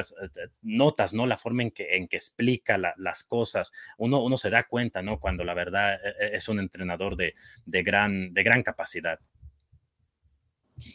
notas, 0.62 1.14
¿no? 1.14 1.26
La 1.26 1.36
forma 1.36 1.64
en 1.64 1.72
que, 1.72 1.96
en 1.96 2.08
que 2.08 2.16
explica 2.16 2.78
cosas. 3.24 3.72
Uno, 3.98 4.24
uno 4.24 4.38
se 4.38 4.50
da 4.50 4.64
cuenta, 4.68 5.02
¿no? 5.02 5.20
Cuando 5.20 5.44
la 5.44 5.54
verdad 5.54 5.96
e, 5.96 6.26
e, 6.26 6.36
es 6.36 6.48
un 6.50 6.60
entrenador 6.60 7.16
de, 7.16 7.36
de, 7.66 7.84
gran, 7.84 8.34
de 8.34 8.44
gran 8.44 8.64
capacidad. 8.64 9.20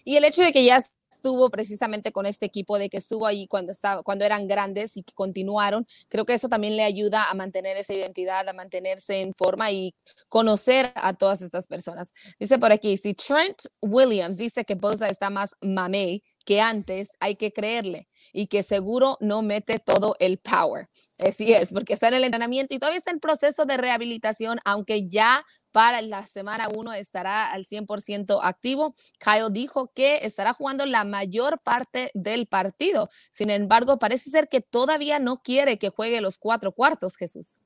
Y 0.04 0.16
el 0.16 0.24
hecho 0.24 0.42
de 0.42 0.52
que 0.52 0.64
ya 0.64 0.80
estuvo 1.12 1.50
precisamente 1.50 2.10
con 2.10 2.26
este 2.26 2.46
equipo, 2.46 2.78
de 2.78 2.88
que 2.88 2.96
estuvo 2.96 3.26
ahí 3.26 3.46
cuando, 3.46 3.72
estaba, 3.72 4.02
cuando 4.02 4.24
eran 4.24 4.48
grandes 4.48 4.96
y 4.96 5.02
que 5.02 5.12
continuaron, 5.12 5.86
creo 6.08 6.24
que 6.24 6.34
eso 6.34 6.48
también 6.48 6.76
le 6.76 6.84
ayuda 6.84 7.30
a 7.30 7.34
mantener 7.34 7.76
esa 7.76 7.92
identidad, 7.92 8.48
a 8.48 8.52
mantenerse 8.52 9.20
en 9.20 9.34
forma 9.34 9.70
y 9.70 9.94
conocer 10.28 10.92
a 10.94 11.12
todas 11.12 11.42
estas 11.42 11.66
personas. 11.66 12.12
Dice 12.40 12.58
por 12.58 12.72
aquí, 12.72 12.96
si 12.96 13.14
Trent 13.14 13.62
Williams 13.80 14.36
dice 14.36 14.64
que 14.64 14.74
Bosa 14.74 15.06
está 15.08 15.30
más 15.30 15.54
mamey 15.60 16.22
que 16.44 16.60
antes, 16.60 17.10
hay 17.20 17.36
que 17.36 17.52
creerle 17.52 18.08
y 18.32 18.46
que 18.46 18.62
seguro 18.62 19.18
no 19.20 19.42
mete 19.42 19.78
todo 19.78 20.16
el 20.18 20.38
power. 20.38 20.88
Así 21.18 21.52
es, 21.52 21.72
porque 21.72 21.92
está 21.92 22.08
en 22.08 22.14
el 22.14 22.24
entrenamiento 22.24 22.74
y 22.74 22.78
todavía 22.78 22.98
está 22.98 23.10
en 23.10 23.20
proceso 23.20 23.64
de 23.64 23.76
rehabilitación, 23.76 24.58
aunque 24.64 25.06
ya 25.06 25.44
para 25.72 26.02
la 26.02 26.26
semana 26.26 26.68
1 26.68 26.92
estará 26.92 27.50
al 27.50 27.64
100% 27.64 28.38
activo. 28.42 28.94
Kyle 29.18 29.50
dijo 29.50 29.90
que 29.94 30.18
estará 30.24 30.52
jugando 30.52 30.86
la 30.86 31.04
mayor 31.04 31.60
parte 31.62 32.10
del 32.14 32.46
partido. 32.46 33.08
Sin 33.30 33.50
embargo, 33.50 33.98
parece 33.98 34.30
ser 34.30 34.48
que 34.48 34.60
todavía 34.60 35.18
no 35.18 35.42
quiere 35.42 35.78
que 35.78 35.88
juegue 35.88 36.20
los 36.20 36.38
cuatro 36.38 36.72
cuartos, 36.72 37.16
Jesús. 37.16 37.60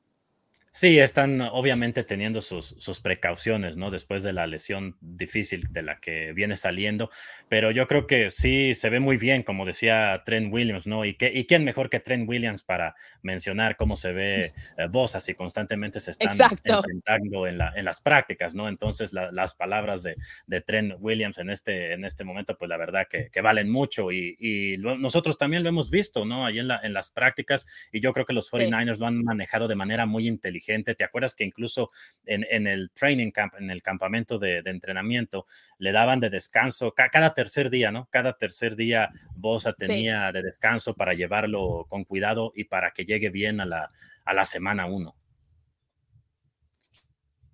Sí, 0.76 0.98
están 0.98 1.40
obviamente 1.40 2.04
teniendo 2.04 2.42
sus, 2.42 2.76
sus, 2.78 3.00
precauciones, 3.00 3.78
¿no? 3.78 3.90
Después 3.90 4.22
de 4.22 4.34
la 4.34 4.46
lesión 4.46 4.98
difícil 5.00 5.68
de 5.70 5.80
la 5.80 6.00
que 6.00 6.34
viene 6.34 6.54
saliendo, 6.54 7.08
pero 7.48 7.70
yo 7.70 7.86
creo 7.86 8.06
que 8.06 8.28
sí 8.28 8.74
se 8.74 8.90
ve 8.90 9.00
muy 9.00 9.16
bien, 9.16 9.42
como 9.42 9.64
decía 9.64 10.22
Trent 10.26 10.52
Williams, 10.52 10.86
¿no? 10.86 11.06
Y, 11.06 11.14
que, 11.14 11.32
y 11.34 11.46
quién 11.46 11.64
mejor 11.64 11.88
que 11.88 11.98
Trent 11.98 12.28
Williams 12.28 12.62
para 12.62 12.94
mencionar 13.22 13.76
cómo 13.76 13.96
se 13.96 14.12
ve 14.12 14.52
eh, 14.76 14.86
Bosa 14.90 15.18
y 15.26 15.32
constantemente 15.32 15.98
se 15.98 16.10
están 16.10 16.28
enfrentando 16.28 17.46
en, 17.46 17.56
la, 17.56 17.72
en, 17.74 17.86
las 17.86 18.02
prácticas, 18.02 18.54
¿no? 18.54 18.68
Entonces 18.68 19.14
las 19.14 19.54
palabras 19.54 20.02
de, 20.02 20.12
de, 20.46 20.60
Trent 20.60 20.96
Williams 20.98 21.38
en 21.38 21.48
este, 21.48 21.94
en 21.94 22.04
este 22.04 22.22
momento, 22.22 22.58
pues 22.58 22.68
la 22.68 22.76
verdad 22.76 23.06
que, 23.08 23.30
que 23.30 23.40
valen 23.40 23.70
mucho 23.70 24.12
y, 24.12 24.36
y 24.38 24.76
nosotros 24.76 25.38
también 25.38 25.62
lo 25.62 25.70
hemos 25.70 25.88
visto, 25.88 26.26
¿no? 26.26 26.44
Ahí 26.44 26.58
en, 26.58 26.68
la, 26.68 26.80
en 26.82 26.92
las 26.92 27.10
prácticas 27.10 27.66
y 27.92 28.00
yo 28.00 28.12
creo 28.12 28.26
que 28.26 28.34
los 28.34 28.52
49ers 28.52 28.96
sí. 28.96 29.00
lo 29.00 29.06
han 29.06 29.24
manejado 29.24 29.68
de 29.68 29.74
manera 29.74 30.04
muy 30.04 30.28
inteligente 30.28 30.65
¿Te 30.94 31.04
acuerdas 31.04 31.34
que 31.34 31.44
incluso 31.44 31.90
en, 32.24 32.66
el 32.66 32.90
training 32.90 33.30
camp, 33.30 33.54
en 33.58 33.70
el 33.70 33.82
campamento 33.82 34.38
de, 34.38 34.58
entrenamiento, 34.64 35.46
le 35.78 35.92
daban 35.92 36.20
de 36.20 36.30
descanso 36.30 36.92
cada 36.94 37.34
tercer 37.34 37.70
día, 37.70 37.92
¿no? 37.92 38.08
Cada 38.10 38.36
tercer 38.36 38.76
día 38.76 39.10
Bosa 39.36 39.72
tenía 39.72 40.32
de 40.32 40.42
descanso 40.42 40.94
para 40.94 41.14
llevarlo 41.14 41.86
con 41.88 42.04
cuidado 42.04 42.52
y 42.54 42.64
para 42.64 42.90
que 42.92 43.04
llegue 43.04 43.30
bien 43.30 43.60
a 43.60 43.66
la, 43.66 43.90
a 44.24 44.34
la 44.34 44.44
semana 44.44 44.86
uno. 44.86 45.14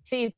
Sí, 0.01 0.35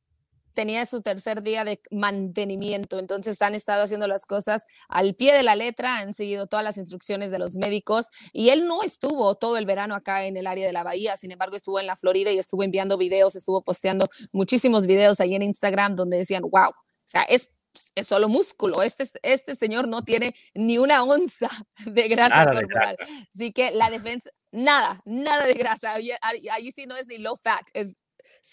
tenía 0.55 0.85
su 0.85 1.01
tercer 1.01 1.43
día 1.43 1.63
de 1.63 1.81
mantenimiento, 1.91 2.97
entonces 2.97 3.41
han 3.41 3.53
estado 3.53 3.83
haciendo 3.83 4.07
las 4.07 4.25
cosas 4.25 4.65
al 4.87 5.13
pie 5.13 5.33
de 5.33 5.43
la 5.43 5.55
letra, 5.55 5.97
han 5.99 6.13
seguido 6.13 6.47
todas 6.47 6.63
las 6.63 6.77
instrucciones 6.77 7.29
de 7.29 7.39
los 7.39 7.55
médicos 7.55 8.07
y 8.33 8.49
él 8.49 8.65
no 8.65 8.81
estuvo 8.81 9.35
todo 9.35 9.57
el 9.57 9.65
verano 9.65 9.93
acá 9.93 10.25
en 10.25 10.37
el 10.37 10.47
área 10.47 10.65
de 10.65 10.73
la 10.73 10.83
bahía, 10.83 11.15
sin 11.17 11.31
embargo 11.31 11.55
estuvo 11.55 11.79
en 11.79 11.87
la 11.87 11.95
Florida 11.95 12.31
y 12.31 12.39
estuvo 12.39 12.63
enviando 12.63 12.97
videos, 12.97 13.35
estuvo 13.35 13.61
posteando 13.61 14.07
muchísimos 14.31 14.87
videos 14.87 15.19
ahí 15.19 15.35
en 15.35 15.43
Instagram 15.43 15.95
donde 15.95 16.17
decían, 16.17 16.41
wow, 16.43 16.69
o 16.69 17.07
sea, 17.07 17.21
es 17.23 17.49
es 17.95 18.07
solo 18.07 18.29
músculo. 18.29 18.81
Este, 18.83 19.05
este 19.21 19.55
señor 19.55 19.87
no 19.87 20.03
tiene 20.03 20.35
ni 20.53 20.77
una 20.77 21.03
onza 21.03 21.49
de 21.85 22.07
grasa 22.07 22.51
corporal. 22.51 22.97
Así 23.33 23.51
que 23.51 23.71
la 23.71 23.89
defensa, 23.89 24.29
nada, 24.51 25.01
nada 25.05 25.45
de 25.45 25.53
grasa. 25.53 25.93
Allí, 25.93 26.71
sí 26.71 26.85
no 26.85 26.95
es 26.95 27.07
ni 27.07 27.17
low 27.17 27.37
fat, 27.37 27.67
es 27.73 27.95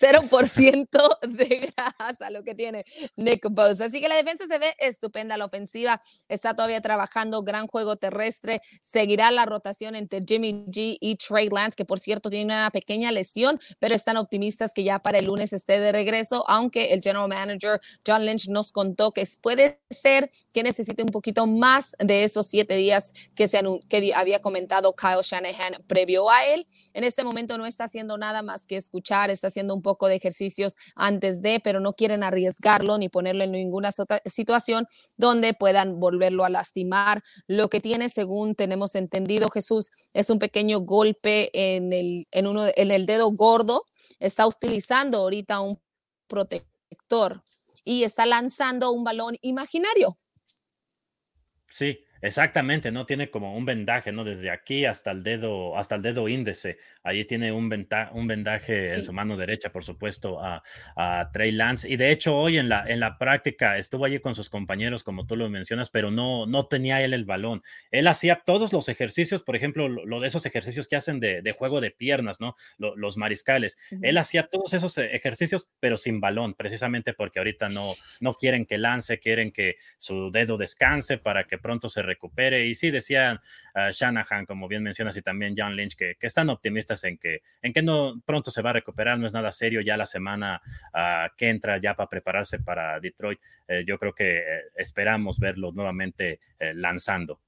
0% 0.01 1.19
de 1.29 1.73
grasa 1.77 2.31
lo 2.31 2.43
que 2.45 2.55
tiene 2.55 2.85
Nick 3.17 3.49
Bosa. 3.51 3.87
Así 3.87 4.01
que 4.01 4.09
la 4.09 4.17
defensa 4.17 4.47
se 4.47 4.59
ve 4.59 4.75
estupenda, 4.79 5.37
la 5.37 5.45
ofensiva 5.45 6.03
está 6.29 6.55
todavía 6.55 6.81
trabajando, 6.81 7.43
gran 7.43 7.67
juego 7.67 7.97
terrestre, 7.97 8.63
seguirá 8.81 9.31
la 9.31 9.45
rotación 9.45 9.95
entre 9.95 10.23
Jimmy 10.27 10.65
G 10.69 10.97
y 11.01 11.17
Trey 11.17 11.49
Lance, 11.51 11.77
que 11.77 11.85
por 11.85 12.01
cierto 12.01 12.31
tiene 12.31 12.55
una 12.55 12.71
pequeña 12.71 13.13
lesión, 13.13 13.61
pero 13.79 13.95
están 13.95 14.17
optimistas 14.17 14.73
que 14.73 14.85
ya 14.85 14.99
para 14.99 15.19
el 15.19 15.27
lunes 15.27 15.53
esté 15.53 15.79
de 15.79 15.93
regreso, 15.93 16.45
aunque 16.49 16.93
el 16.93 17.03
general 17.03 17.29
manager 17.29 17.81
John 18.07 18.25
Lynch 18.25 18.49
nos 18.49 18.73
contó 18.73 19.13
que 19.13 19.27
puede 19.41 19.81
ser 19.91 20.31
que 20.53 20.63
necesite 20.63 21.03
un 21.03 21.09
poquito 21.09 21.47
más 21.47 21.95
de 21.99 22.25
esos 22.25 22.47
siete 22.47 22.77
días 22.77 23.13
que, 23.35 23.49
se 23.49 23.63
que 23.89 24.15
había 24.15 24.41
comentado 24.41 24.95
Kyle 24.95 25.23
Shanahan 25.23 25.83
previo 25.87 26.31
a 26.31 26.47
él. 26.47 26.67
En 26.95 27.05
este 27.05 27.25
momento 27.25 27.59
no 27.59 27.67
está 27.67 27.85
haciendo 27.85 28.17
nada 28.19 28.43
más 28.43 28.67
que 28.67 28.77
escuchar, 28.77 29.31
está 29.31 29.49
haciendo 29.49 29.75
un 29.75 29.82
poco 29.83 30.07
de 30.07 30.17
ejercicios 30.17 30.77
antes 30.95 31.43
de, 31.43 31.61
pero 31.61 31.81
no 31.81 31.93
quieren 31.93 32.23
arriesgarlo 32.23 32.99
ni 32.99 33.09
ponerlo 33.09 33.45
en 33.45 33.53
ninguna 33.53 33.91
situación 34.25 34.87
donde 35.17 35.55
puedan 35.55 36.01
volverlo 36.01 36.45
a 36.45 36.49
lastimar. 36.49 37.23
Lo 37.47 37.69
que 37.69 37.81
tiene, 37.81 38.09
según 38.09 38.55
tenemos 38.55 38.95
entendido, 38.95 39.51
Jesús, 39.51 39.91
es 40.13 40.31
un 40.31 40.39
pequeño 40.39 40.81
golpe 40.81 41.51
en 41.53 41.93
el, 41.93 42.27
en 42.31 42.47
uno, 42.47 42.67
en 42.75 42.91
el 42.91 43.07
dedo 43.07 43.31
gordo. 43.31 43.87
Está 44.19 44.47
utilizando 44.47 45.19
ahorita 45.19 45.61
un 45.61 45.81
protector 46.27 47.43
y 47.85 48.05
está 48.05 48.27
lanzando 48.27 48.93
un 48.93 49.05
balón 49.05 49.37
imaginario. 49.43 50.19
Sí, 51.69 51.99
Exactamente, 52.23 52.93
¿no? 52.93 53.05
Tiene 53.05 53.31
como 53.31 53.53
un 53.53 53.65
vendaje, 53.65 54.13
¿no? 54.13 54.23
Desde 54.23 54.51
aquí 54.51 54.85
hasta 54.85 55.11
el 55.11 55.25
dedo, 55.25 55.77
hasta 55.77 55.97
el 55.97 56.03
dedo 56.03 56.29
índice. 56.29 56.79
Allí 57.03 57.25
tiene 57.25 57.51
un, 57.51 57.65
un 58.13 58.27
vendaje 58.29 58.87
sí. 58.87 58.95
en 58.95 59.03
su 59.05 59.13
mano 59.13 59.37
derecha, 59.37 59.73
por 59.73 59.83
supuesto, 59.83 60.41
a, 60.41 60.63
a, 60.95 61.31
Trey 61.33 61.51
Lance. 61.51 61.89
Y 61.91 61.97
de 61.97 62.13
hecho, 62.13 62.37
hoy 62.37 62.59
en 62.59 62.69
la, 62.69 62.85
en 62.87 63.01
la 63.01 63.19
práctica 63.19 63.77
estuvo 63.77 64.05
allí 64.05 64.21
con 64.21 64.37
sus 64.37 64.49
compañeros, 64.49 65.03
como 65.03 65.27
tú 65.27 65.35
lo 65.35 65.51
mencionas, 65.51 65.91
pero 65.91 66.13
no, 66.13 66.47
no 66.47 66.67
tenía 66.67 67.03
él 67.03 67.13
el 67.13 67.25
balón. 67.25 67.63
Él 67.91 68.07
hacía 68.07 68.37
todos 68.37 68.73
los 68.73 68.89
ejercicios, 68.89 69.43
por 69.43 69.57
ejemplo, 69.57 69.89
lo, 69.89 70.21
de 70.21 70.29
esos 70.29 70.47
ejercicios 70.47 70.87
que 70.87 70.95
hacen 70.95 71.19
de, 71.19 71.43
de 71.43 71.53
juego 71.53 71.81
de 71.81 71.91
piernas, 71.91 72.41
¿no? 72.41 72.55
Lo, 72.79 72.97
los 72.97 73.17
mariscales. 73.17 73.77
Uh 73.91 73.97
-huh. 73.97 74.01
Él 74.03 74.19
hacía 74.19 74.45
todos 74.45 74.73
esos 74.75 74.97
ejercicios, 74.97 75.71
pero 75.81 75.97
sin 75.97 76.21
balón, 76.21 76.55
precisamente 76.55 77.15
porque 77.15 77.41
ahorita 77.41 77.69
no, 77.69 77.85
no 78.21 78.33
quieren 78.35 78.65
que 78.65 78.79
lance, 78.79 79.19
quieren 79.19 79.51
que 79.51 79.75
su 79.99 80.31
dedo 80.31 80.57
descanse 80.57 81.19
para 81.19 81.49
que 81.49 81.59
pronto 81.59 81.89
se 81.89 82.12
recupere. 82.13 82.67
Y 82.67 82.75
sí, 82.75 82.91
decía 82.91 83.41
uh, 83.75 83.91
Shanahan, 83.91 84.47
como 84.47 84.69
bien 84.69 84.83
mencionas, 84.83 85.17
y 85.17 85.23
también 85.23 85.55
John 85.57 85.77
Lynch, 85.77 85.97
que, 85.97 86.17
están 86.21 86.51
optimistas 86.51 87.05
en 87.05 87.19
que, 87.19 87.43
en 87.63 87.73
que 87.73 87.83
no 87.83 88.23
pronto 88.25 88.51
se 88.51 88.63
va 88.63 88.71
a 88.71 88.75
recuperar, 88.75 89.19
no 89.19 89.27
es 89.27 89.33
nada 89.33 89.51
serio 89.53 89.81
ya 89.81 89.97
la 89.97 90.07
semana 90.07 90.61
uh, 90.95 91.35
que 91.37 91.49
entra 91.49 91.79
ya 91.79 91.95
para 91.95 92.09
prepararse 92.09 92.59
para 92.59 93.01
Detroit. 93.01 93.41
Eh, 93.69 93.85
yo 93.87 93.99
creo 93.99 94.15
que 94.15 94.39
eh, 94.39 94.63
esperamos 94.77 95.39
verlo 95.39 95.73
nuevamente 95.73 96.41
eh, 96.59 96.75
lanzando. 96.75 97.39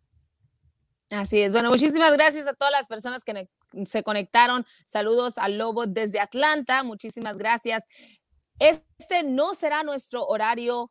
Así 1.10 1.42
es. 1.42 1.52
Bueno, 1.52 1.70
muchísimas 1.70 2.14
gracias 2.14 2.46
a 2.46 2.54
todas 2.54 2.72
las 2.72 2.86
personas 2.86 3.24
que 3.24 3.48
se 3.84 4.02
conectaron. 4.02 4.64
Saludos 4.84 5.38
al 5.38 5.58
Lobo 5.58 5.86
desde 5.86 6.18
Atlanta. 6.18 6.82
Muchísimas 6.82 7.38
gracias. 7.38 7.84
Este 8.58 9.22
no 9.24 9.54
será 9.54 9.82
nuestro 9.82 10.24
horario 10.26 10.90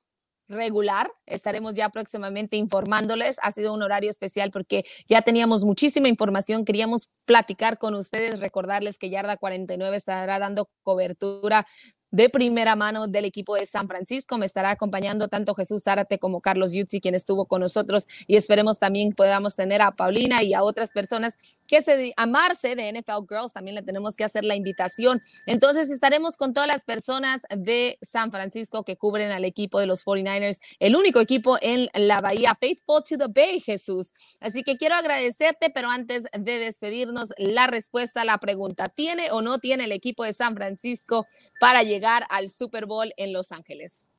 regular. 0.54 1.12
Estaremos 1.26 1.76
ya 1.76 1.90
próximamente 1.90 2.58
informándoles. 2.58 3.38
Ha 3.42 3.52
sido 3.52 3.74
un 3.74 3.84
horario 3.84 4.10
especial 4.10 4.52
porque 4.52 4.84
ya 5.08 5.22
teníamos 5.22 5.64
muchísima 5.64 6.08
información. 6.08 6.66
Queríamos 6.66 7.16
platicar 7.26 7.78
con 7.78 7.96
ustedes, 7.96 8.40
recordarles 8.40 8.98
que 8.98 9.10
Yarda 9.10 9.38
49 9.38 9.96
estará 9.96 10.40
dando 10.40 10.70
cobertura 10.84 11.66
de 12.14 12.30
primera 12.30 12.76
mano 12.76 13.08
del 13.08 13.26
equipo 13.26 13.56
de 13.56 13.66
San 13.66 13.88
Francisco. 13.88 14.38
Me 14.38 14.46
estará 14.46 14.70
acompañando 14.70 15.30
tanto 15.30 15.56
Jesús 15.56 15.84
Zárate 15.84 16.20
como 16.20 16.42
Carlos 16.42 16.72
Yutzi, 16.72 17.02
quien 17.02 17.16
estuvo 17.16 17.48
con 17.48 17.60
nosotros, 17.60 18.08
y 18.28 18.36
esperemos 18.36 18.78
también 18.78 19.14
podamos 19.14 19.56
tener 19.56 19.82
a 19.82 19.90
Paulina 19.90 20.44
y 20.44 20.54
a 20.54 20.62
otras 20.64 20.92
personas 20.92 21.40
que 21.68 21.82
se 21.82 22.14
amarse 22.16 22.76
de 22.76 22.94
NFL 22.94 23.26
Girls. 23.28 23.54
También 23.54 23.74
le 23.74 23.82
tenemos 23.82 24.16
que 24.16 24.24
hacer 24.24 24.44
la 24.44 24.56
invitación. 24.56 25.24
Entonces 25.48 25.90
estaremos 25.90 26.38
con 26.38 26.54
todas 26.54 26.68
las 26.68 26.84
personas 26.84 27.42
de 27.50 27.98
San 28.04 28.30
Francisco 28.30 28.84
que 28.84 28.96
cubren 28.96 29.32
al 29.32 29.44
equipo 29.44 29.80
de 29.80 29.88
los 29.88 30.06
49ers, 30.06 30.60
el 30.80 30.96
único 30.96 31.20
equipo 31.20 31.58
en 31.62 31.90
la 31.96 32.22
Bahía, 32.22 32.54
Faithful 32.54 33.04
to 33.10 33.18
the 33.18 33.26
Bay, 33.28 33.60
Jesús. 33.60 34.14
Así 34.40 34.62
que 34.62 34.78
quiero 34.78 34.94
agradecerte, 34.94 35.72
pero 35.72 35.90
antes 35.90 36.26
de 36.38 36.60
despedirnos, 36.60 37.30
la 37.38 37.66
respuesta 37.66 38.22
a 38.22 38.26
la 38.26 38.38
pregunta, 38.38 38.88
¿tiene 38.90 39.32
o 39.32 39.42
no 39.42 39.58
tiene 39.58 39.86
el 39.86 39.92
equipo 39.92 40.24
de 40.24 40.34
San 40.34 40.54
Francisco 40.54 41.26
para 41.60 41.82
llegar 41.82 42.03
al 42.08 42.50
Super 42.50 42.86
Bowl 42.86 43.12
en 43.18 43.32
Los 43.32 43.52
Ángeles? 43.52 44.10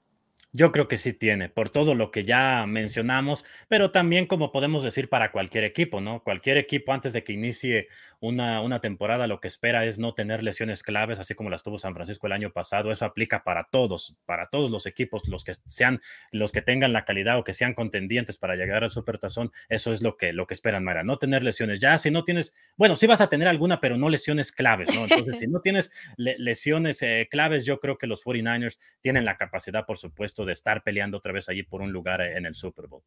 Yo 0.57 0.71
creo 0.71 0.87
que 0.87 0.99
sí 0.99 1.13
tiene, 1.13 1.49
por 1.49 1.69
todo 1.69 1.97
lo 1.97 2.13
que 2.13 2.23
ya 2.23 2.65
mencionamos, 2.69 3.45
pero 3.67 3.91
también 3.91 4.27
como 4.27 4.53
podemos 4.53 4.85
decir 4.85 5.09
para 5.09 5.33
cualquier 5.33 5.65
equipo, 5.65 6.01
¿no? 6.01 6.23
Cualquier 6.23 6.59
equipo 6.59 6.93
antes 6.93 7.13
de 7.13 7.25
que 7.25 7.33
inicie 7.33 7.89
una, 8.25 8.63
una 8.63 8.81
temporada 8.81 9.27
lo 9.27 9.41
que 9.41 9.49
espera 9.49 9.85
es 9.85 9.99
no 9.99 10.15
tener 10.15 10.43
lesiones 10.43 10.83
claves, 10.83 11.19
así 11.19 11.35
como 11.35 11.51
las 11.51 11.63
tuvo 11.63 11.79
San 11.79 11.95
Francisco 11.95 12.27
el 12.27 12.33
año 12.33 12.53
pasado. 12.53 12.91
Eso 12.91 13.05
aplica 13.05 13.45
para 13.45 13.69
todos, 13.71 14.17
para 14.25 14.49
todos 14.49 14.71
los 14.71 14.87
equipos, 14.87 15.29
los 15.29 15.45
que 15.45 15.53
sean, 15.67 16.01
los 16.33 16.51
que 16.51 16.63
tengan 16.63 16.95
la 16.95 17.05
calidad 17.05 17.39
o 17.39 17.45
que 17.45 17.53
sean 17.53 17.75
contendientes 17.75 18.39
para 18.39 18.57
llegar 18.57 18.83
al 18.83 18.91
Supertazón. 18.91 19.53
Eso 19.69 19.93
es 19.93 20.03
lo 20.03 20.17
que, 20.17 20.33
lo 20.33 20.47
que 20.47 20.55
esperan, 20.55 20.85
Mara, 20.85 21.05
no 21.05 21.19
tener 21.19 21.43
lesiones. 21.43 21.81
Ya 21.81 21.99
si 21.99 22.11
no 22.11 22.25
tienes, 22.25 22.57
bueno, 22.77 22.97
sí 22.97 23.07
vas 23.07 23.21
a 23.21 23.29
tener 23.29 23.47
alguna, 23.47 23.81
pero 23.81 23.99
no 23.99 24.09
lesiones 24.09 24.53
claves, 24.53 24.95
¿no? 24.97 25.03
Entonces, 25.03 25.39
si 25.39 25.47
no 25.47 25.61
tienes 25.61 25.93
lesiones 26.17 27.03
eh, 27.03 27.29
claves, 27.31 27.67
yo 27.67 27.79
creo 27.79 27.99
que 27.99 28.07
los 28.07 28.25
49ers 28.25 28.79
tienen 29.03 29.27
la 29.27 29.37
capacidad, 29.37 29.85
por 29.85 29.99
supuesto, 29.99 30.47
de 30.47 30.55
estar 30.55 30.83
peleando 30.83 31.19
otra 31.19 31.33
vez 31.33 31.51
allí 31.51 31.63
por 31.63 31.83
un 31.83 31.93
lugar 31.93 32.23
en 32.23 32.47
el 32.47 32.55
Super 32.55 32.87
Bowl. 32.87 33.03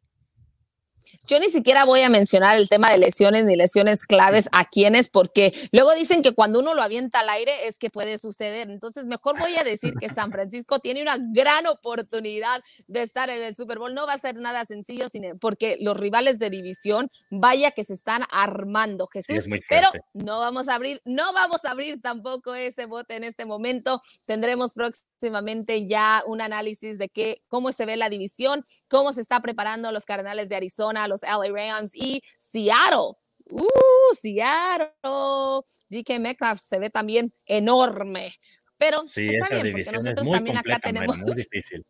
Yo 1.28 1.39
ni 1.39 1.49
siquiera 1.49 1.86
voy 1.86 2.01
a 2.01 2.10
mencionar 2.10 2.55
el 2.55 2.70
tema 2.70 2.91
de 2.91 2.97
lesiones 2.97 3.45
ni 3.45 3.55
lesiones 3.55 4.03
claves 4.03 4.49
a 4.51 4.66
quienes, 4.66 5.10
porque 5.10 5.53
luego 5.72 5.93
dicen 5.93 6.22
que 6.22 6.34
cuando 6.34 6.60
uno 6.60 6.74
lo 6.74 6.82
avienta 6.82 7.20
al 7.20 7.30
aire 7.30 7.68
es 7.68 7.78
que 7.78 7.89
puede 7.89 8.18
suceder. 8.18 8.70
Entonces, 8.70 9.05
mejor 9.05 9.39
voy 9.39 9.55
a 9.55 9.64
decir 9.64 9.93
que 9.99 10.10
San 10.10 10.32
Francisco 10.32 10.80
tiene 10.80 11.01
una 11.01 11.18
gran 11.20 11.68
oportunidad 11.68 12.62
de 12.88 13.01
estar 13.01 13.30
en 13.30 13.41
el 13.41 13.55
Super 13.55 13.80
Bowl. 13.80 13.93
No 13.93 14.08
va 14.08 14.14
a 14.14 14.20
ser 14.20 14.36
nada 14.36 14.66
sencillo, 14.66 15.08
porque 15.39 15.78
los 15.80 15.97
rivales 15.97 16.39
de 16.39 16.49
división, 16.49 17.10
vaya 17.30 17.72
que 17.72 17.84
se 17.84 17.93
están 17.93 18.24
armando, 18.30 19.08
Jesús. 19.08 19.45
pero 19.70 19.89
no 20.14 20.39
vamos 20.39 20.68
a 20.68 20.76
abrir, 20.76 21.01
no 21.05 21.34
vamos 21.34 21.66
a 21.66 21.72
abrir 21.72 22.01
tampoco 22.01 22.55
ese 22.55 22.86
bote 22.86 23.16
en 23.16 23.24
este 23.24 23.45
momento. 23.45 24.01
Tendremos 24.26 24.74
próximamente 24.74 25.88
ya 25.88 26.24
un 26.26 26.41
análisis 26.41 26.97
de 26.97 27.10
qué, 27.10 27.41
cómo 27.47 27.72
se 27.72 27.86
ve 27.86 27.97
la 27.97 28.10
división, 28.10 28.66
cómo 28.88 29.14
se 29.14 29.22
está 29.22 29.39
preparando 29.39 29.91
los 29.91 30.05
Cardenales 30.05 30.49
de 30.49 30.55
Arizona 30.55 30.97
los 31.06 31.22
LA 31.22 31.52
Rams 31.52 31.93
y 31.93 32.24
Seattle. 32.38 33.18
Uh, 33.50 34.14
Seattle. 34.14 35.62
DK 35.89 36.20
Metcalf 36.20 36.62
se 36.62 36.80
ve 36.80 36.89
también 36.89 37.34
enorme. 37.45 38.34
Pero 38.78 39.04
está 39.04 39.62
bien, 39.62 39.72
porque 39.72 39.91
nosotros 39.91 40.30
también 40.30 40.58
acá 40.58 40.80
tenemos. 40.80 41.18
Muy 41.18 41.34
difícil. 41.36 41.86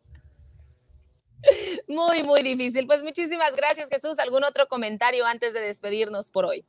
Muy, 1.86 2.22
muy 2.22 2.42
difícil. 2.42 2.86
Pues 2.86 3.02
muchísimas 3.02 3.54
gracias, 3.54 3.88
Jesús. 3.88 4.18
¿Algún 4.18 4.44
otro 4.44 4.66
comentario 4.66 5.24
antes 5.26 5.52
de 5.52 5.60
despedirnos 5.60 6.30
por 6.30 6.46
hoy? 6.46 6.64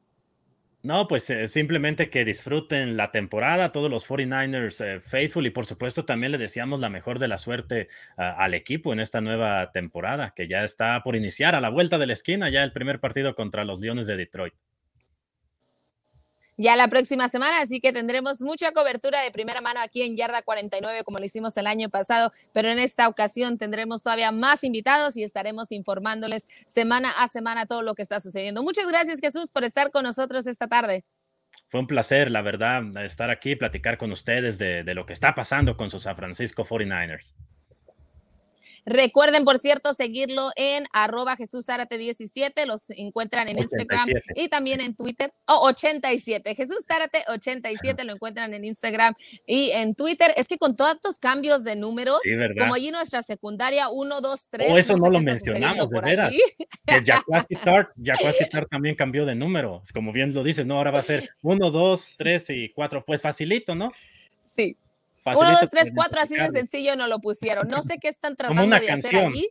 No, 0.81 1.07
pues 1.07 1.29
eh, 1.29 1.49
simplemente 1.49 2.09
que 2.09 2.23
disfruten 2.23 2.95
la 2.95 3.11
temporada, 3.11 3.73
todos 3.73 3.91
los 3.91 4.07
49ers 4.07 4.79
eh, 4.85 4.99
faithful 5.01 5.45
y 5.45 5.49
por 5.49 5.65
supuesto 5.65 6.05
también 6.05 6.31
le 6.31 6.37
deseamos 6.37 6.79
la 6.79 6.89
mejor 6.89 7.19
de 7.19 7.27
la 7.27 7.37
suerte 7.37 7.89
al 8.15 8.53
equipo 8.53 8.93
en 8.93 9.01
esta 9.01 9.19
nueva 9.19 9.71
temporada 9.73 10.33
que 10.35 10.47
ya 10.47 10.63
está 10.63 11.01
por 11.03 11.17
iniciar 11.17 11.53
a 11.55 11.61
la 11.61 11.69
vuelta 11.69 11.97
de 11.97 12.07
la 12.07 12.13
esquina, 12.13 12.49
ya 12.49 12.63
el 12.63 12.71
primer 12.71 13.01
partido 13.01 13.35
contra 13.35 13.65
los 13.65 13.81
Leones 13.81 14.07
de 14.07 14.15
Detroit 14.15 14.53
ya 16.59 16.75
la 16.75 16.89
próxima 16.89 17.29
semana, 17.29 17.61
así 17.61 17.79
que 17.79 17.93
tendremos 17.93 18.41
mucha 18.41 18.73
cobertura 18.73 19.21
de 19.21 19.31
primera 19.31 19.61
mano 19.61 19.79
aquí 19.79 20.01
en 20.01 20.17
Yarda 20.17 20.41
49 20.41 21.05
como 21.05 21.17
lo 21.17 21.23
hicimos 21.23 21.55
el 21.55 21.67
año 21.67 21.87
pasado, 21.89 22.33
pero 22.51 22.67
en 22.67 22.79
esta 22.79 23.07
ocasión 23.07 23.57
tendremos 23.57 24.03
todavía 24.03 24.33
más 24.33 24.65
invitados 24.65 25.15
y 25.15 25.23
estaremos 25.23 25.71
informándoles 25.71 26.47
semana 26.67 27.11
a 27.17 27.29
semana 27.29 27.65
todo 27.65 27.81
lo 27.81 27.95
que 27.95 28.01
está 28.01 28.19
sucediendo. 28.19 28.61
Muchas 28.61 28.89
gracias 28.89 29.21
Jesús 29.21 29.51
por 29.51 29.63
estar 29.63 29.89
con 29.89 30.03
nosotros 30.03 30.47
esta 30.47 30.67
tarde. 30.67 31.05
Fue 31.69 31.79
un 31.79 31.87
placer, 31.87 32.29
la 32.29 32.41
verdad, 32.41 32.83
estar 33.05 33.29
aquí, 33.29 33.55
platicar 33.55 33.97
con 33.97 34.11
ustedes 34.11 34.57
de, 34.57 34.83
de 34.83 34.93
lo 34.95 35.05
que 35.05 35.13
está 35.13 35.35
pasando 35.35 35.77
con 35.77 35.89
sus 35.89 36.03
San 36.03 36.17
Francisco 36.17 36.65
49ers. 36.65 37.35
Recuerden, 38.85 39.45
por 39.45 39.59
cierto, 39.59 39.93
seguirlo 39.93 40.49
en 40.55 40.85
arroba 40.93 41.35
Jesús 41.35 41.65
17, 41.97 42.65
los 42.65 42.89
encuentran 42.91 43.47
en 43.47 43.59
Instagram 43.59 44.07
y 44.35 44.49
también 44.49 44.81
en 44.81 44.95
Twitter. 44.95 45.31
Oh, 45.45 45.67
87, 45.69 46.55
Jesús 46.55 46.85
Zárate 46.85 47.23
87, 47.27 48.03
lo 48.03 48.13
encuentran 48.13 48.53
en 48.53 48.65
Instagram 48.65 49.15
y 49.45 49.71
en 49.71 49.95
Twitter. 49.95 50.33
Es 50.35 50.47
que 50.47 50.57
con 50.57 50.75
todos 50.75 50.95
estos 50.95 51.17
cambios 51.17 51.63
de 51.63 51.75
números, 51.75 52.19
como 52.57 52.73
allí 52.73 52.91
nuestra 52.91 53.21
secundaria 53.21 53.89
1, 53.89 54.21
2, 54.21 54.47
3. 54.49 54.71
Oh, 54.71 54.77
eso 54.77 54.97
no, 54.97 55.09
lo 55.09 55.21
mencionamos, 55.21 55.89
de 55.89 56.01
veras. 56.01 56.35
Jacuasti 56.85 57.55
Tart 57.63 58.69
también 58.69 58.95
cambió 58.95 59.25
de 59.25 59.35
número. 59.35 59.81
Como 59.93 60.11
bien 60.11 60.33
lo 60.33 60.43
dices, 60.43 60.65
¿no? 60.65 60.75
Ahora 60.75 60.91
va 60.91 60.99
a 60.99 61.03
ser 61.03 61.29
1, 61.41 61.71
2, 61.71 62.15
3 62.17 62.49
y 62.51 62.69
4. 62.69 63.03
Pues 63.05 63.21
facilito, 63.21 63.75
¿no? 63.75 63.91
Sí. 64.43 64.75
Uno, 65.25 65.51
dos, 65.51 65.69
tres, 65.69 65.91
cuatro, 65.95 66.21
así 66.21 66.35
de 66.35 66.49
sencillo 66.49 66.95
no 66.95 67.07
lo 67.07 67.19
pusieron. 67.19 67.67
No 67.67 67.81
sé 67.81 67.97
qué 67.99 68.07
están 68.07 68.35
tratando 68.35 68.79
de 68.79 68.91
hacer 68.91 69.15
ahí. 69.15 69.47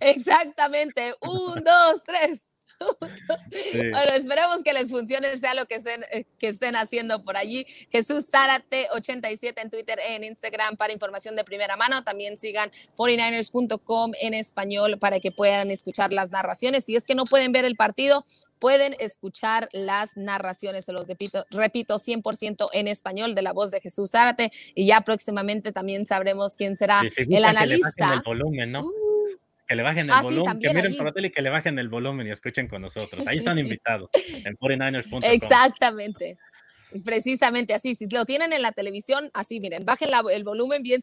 Exactamente. 0.00 1.14
Un, 1.20 1.62
dos, 1.62 2.02
tres. 2.04 2.50
Bueno, 2.78 4.12
esperemos 4.14 4.62
que 4.62 4.72
les 4.72 4.90
funcione, 4.90 5.36
sea 5.36 5.54
lo 5.54 5.66
que 5.66 5.76
estén, 5.76 6.04
eh, 6.10 6.24
que 6.38 6.48
estén 6.48 6.76
haciendo 6.76 7.22
por 7.22 7.36
allí. 7.36 7.66
Jesús 7.90 8.30
Zárate87 8.30 9.54
en 9.62 9.70
Twitter, 9.70 9.98
en 10.08 10.24
Instagram 10.24 10.76
para 10.76 10.92
información 10.92 11.36
de 11.36 11.44
primera 11.44 11.76
mano. 11.76 12.04
También 12.04 12.38
sigan 12.38 12.70
49ers.com 12.96 14.12
en 14.20 14.34
español 14.34 14.98
para 14.98 15.20
que 15.20 15.30
puedan 15.30 15.70
escuchar 15.70 16.12
las 16.12 16.30
narraciones. 16.30 16.84
Si 16.84 16.96
es 16.96 17.04
que 17.04 17.14
no 17.14 17.24
pueden 17.24 17.52
ver 17.52 17.64
el 17.64 17.76
partido, 17.76 18.24
pueden 18.58 18.94
escuchar 18.98 19.68
las 19.72 20.16
narraciones, 20.16 20.84
se 20.84 20.92
los 20.92 21.06
repito, 21.06 21.44
repito 21.50 21.96
100% 21.98 22.68
en 22.72 22.88
español 22.88 23.34
de 23.34 23.42
la 23.42 23.52
voz 23.52 23.70
de 23.70 23.80
Jesús 23.80 24.10
Zárate 24.10 24.50
y 24.74 24.86
ya 24.86 25.02
próximamente 25.02 25.72
también 25.72 26.06
sabremos 26.06 26.56
quién 26.56 26.76
será 26.76 27.02
el 27.16 27.44
analista. 27.44 28.14
el 28.14 28.22
volumen, 28.22 28.72
¿no? 28.72 28.86
Uh. 28.86 29.45
Que 29.66 29.74
le 29.74 29.82
bajen 29.82 30.06
el 30.06 30.12
ah, 30.12 30.22
volumen, 30.22 30.60
que 30.60 30.72
miren 30.72 30.96
por 30.96 31.06
la 31.06 31.12
tele 31.12 31.28
y 31.28 31.30
que 31.30 31.42
le 31.42 31.50
bajen 31.50 31.78
el 31.78 31.88
volumen 31.88 32.26
y 32.26 32.30
escuchen 32.30 32.68
con 32.68 32.82
nosotros. 32.82 33.26
Ahí 33.26 33.38
están 33.38 33.58
invitados 33.58 34.10
en 34.12 34.56
49ers.com. 34.56 35.20
Exactamente. 35.24 36.38
Precisamente 37.04 37.74
así, 37.74 37.94
si 37.94 38.06
lo 38.08 38.24
tienen 38.24 38.52
en 38.52 38.62
la 38.62 38.72
televisión, 38.72 39.30
así 39.34 39.60
miren, 39.60 39.84
bajen 39.84 40.10
el 40.30 40.44
volumen 40.44 40.82
bien, 40.82 41.02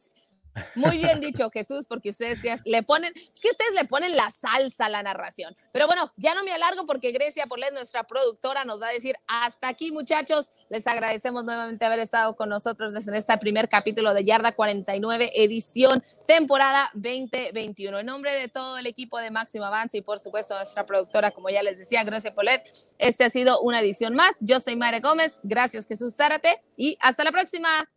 muy 0.76 0.98
bien 0.98 1.20
dicho, 1.20 1.50
Jesús, 1.50 1.86
porque 1.88 2.10
ustedes 2.10 2.40
le 2.66 2.84
ponen, 2.84 3.14
es 3.16 3.42
que 3.42 3.50
ustedes 3.50 3.74
le 3.76 3.86
ponen 3.86 4.16
la 4.16 4.30
salsa 4.30 4.86
a 4.86 4.90
la 4.90 5.04
narración. 5.04 5.56
Pero 5.72 5.88
bueno, 5.88 6.12
ya 6.18 6.34
no 6.34 6.44
me 6.44 6.52
alargo 6.52 6.86
porque 6.86 7.12
Grecia 7.12 7.48
Porlet, 7.48 7.74
nuestra 7.74 8.04
productora, 8.04 8.66
nos 8.66 8.82
va 8.82 8.88
a 8.90 8.94
decir 8.94 9.16
hasta 9.28 9.68
aquí, 9.68 9.92
muchachos. 9.92 10.52
Les 10.70 10.86
agradecemos 10.88 11.46
nuevamente 11.46 11.86
haber 11.86 12.00
estado 12.00 12.36
con 12.36 12.50
nosotros 12.50 13.08
en 13.08 13.14
este 13.14 13.38
primer 13.38 13.70
capítulo 13.70 14.14
de 14.14 14.24
Yarda 14.24 14.54
49, 14.54 15.32
edición 15.36 16.04
temporada 16.28 16.90
2021. 16.94 18.00
En 18.00 18.06
nombre 18.06 18.34
de 18.34 18.48
todo 18.48 18.78
el 18.78 18.88
equipo 18.88 19.18
de 19.20 19.32
Máximo 19.32 19.66
Avance 19.66 19.98
y 19.98 20.02
por 20.02 20.20
supuesto 20.20 20.56
nuestra 20.56 20.86
productora, 20.86 21.32
como 21.32 21.50
ya 21.50 21.64
les 21.64 21.78
decía, 21.78 22.04
Grecia 22.04 22.34
Polet, 22.34 22.64
este 22.98 23.24
ha 23.24 23.30
sido 23.30 23.62
una 23.62 23.80
edición 23.82 24.16
más. 24.16 24.36
Yo 24.40 24.60
soy 24.60 24.76
Mare 24.76 25.00
Gómez. 25.00 25.40
Gracias, 25.44 25.88
Jesús 25.88 26.16
Zárate, 26.16 26.62
y 26.78 26.98
hasta 27.00 27.24
la 27.24 27.32
próxima. 27.32 27.93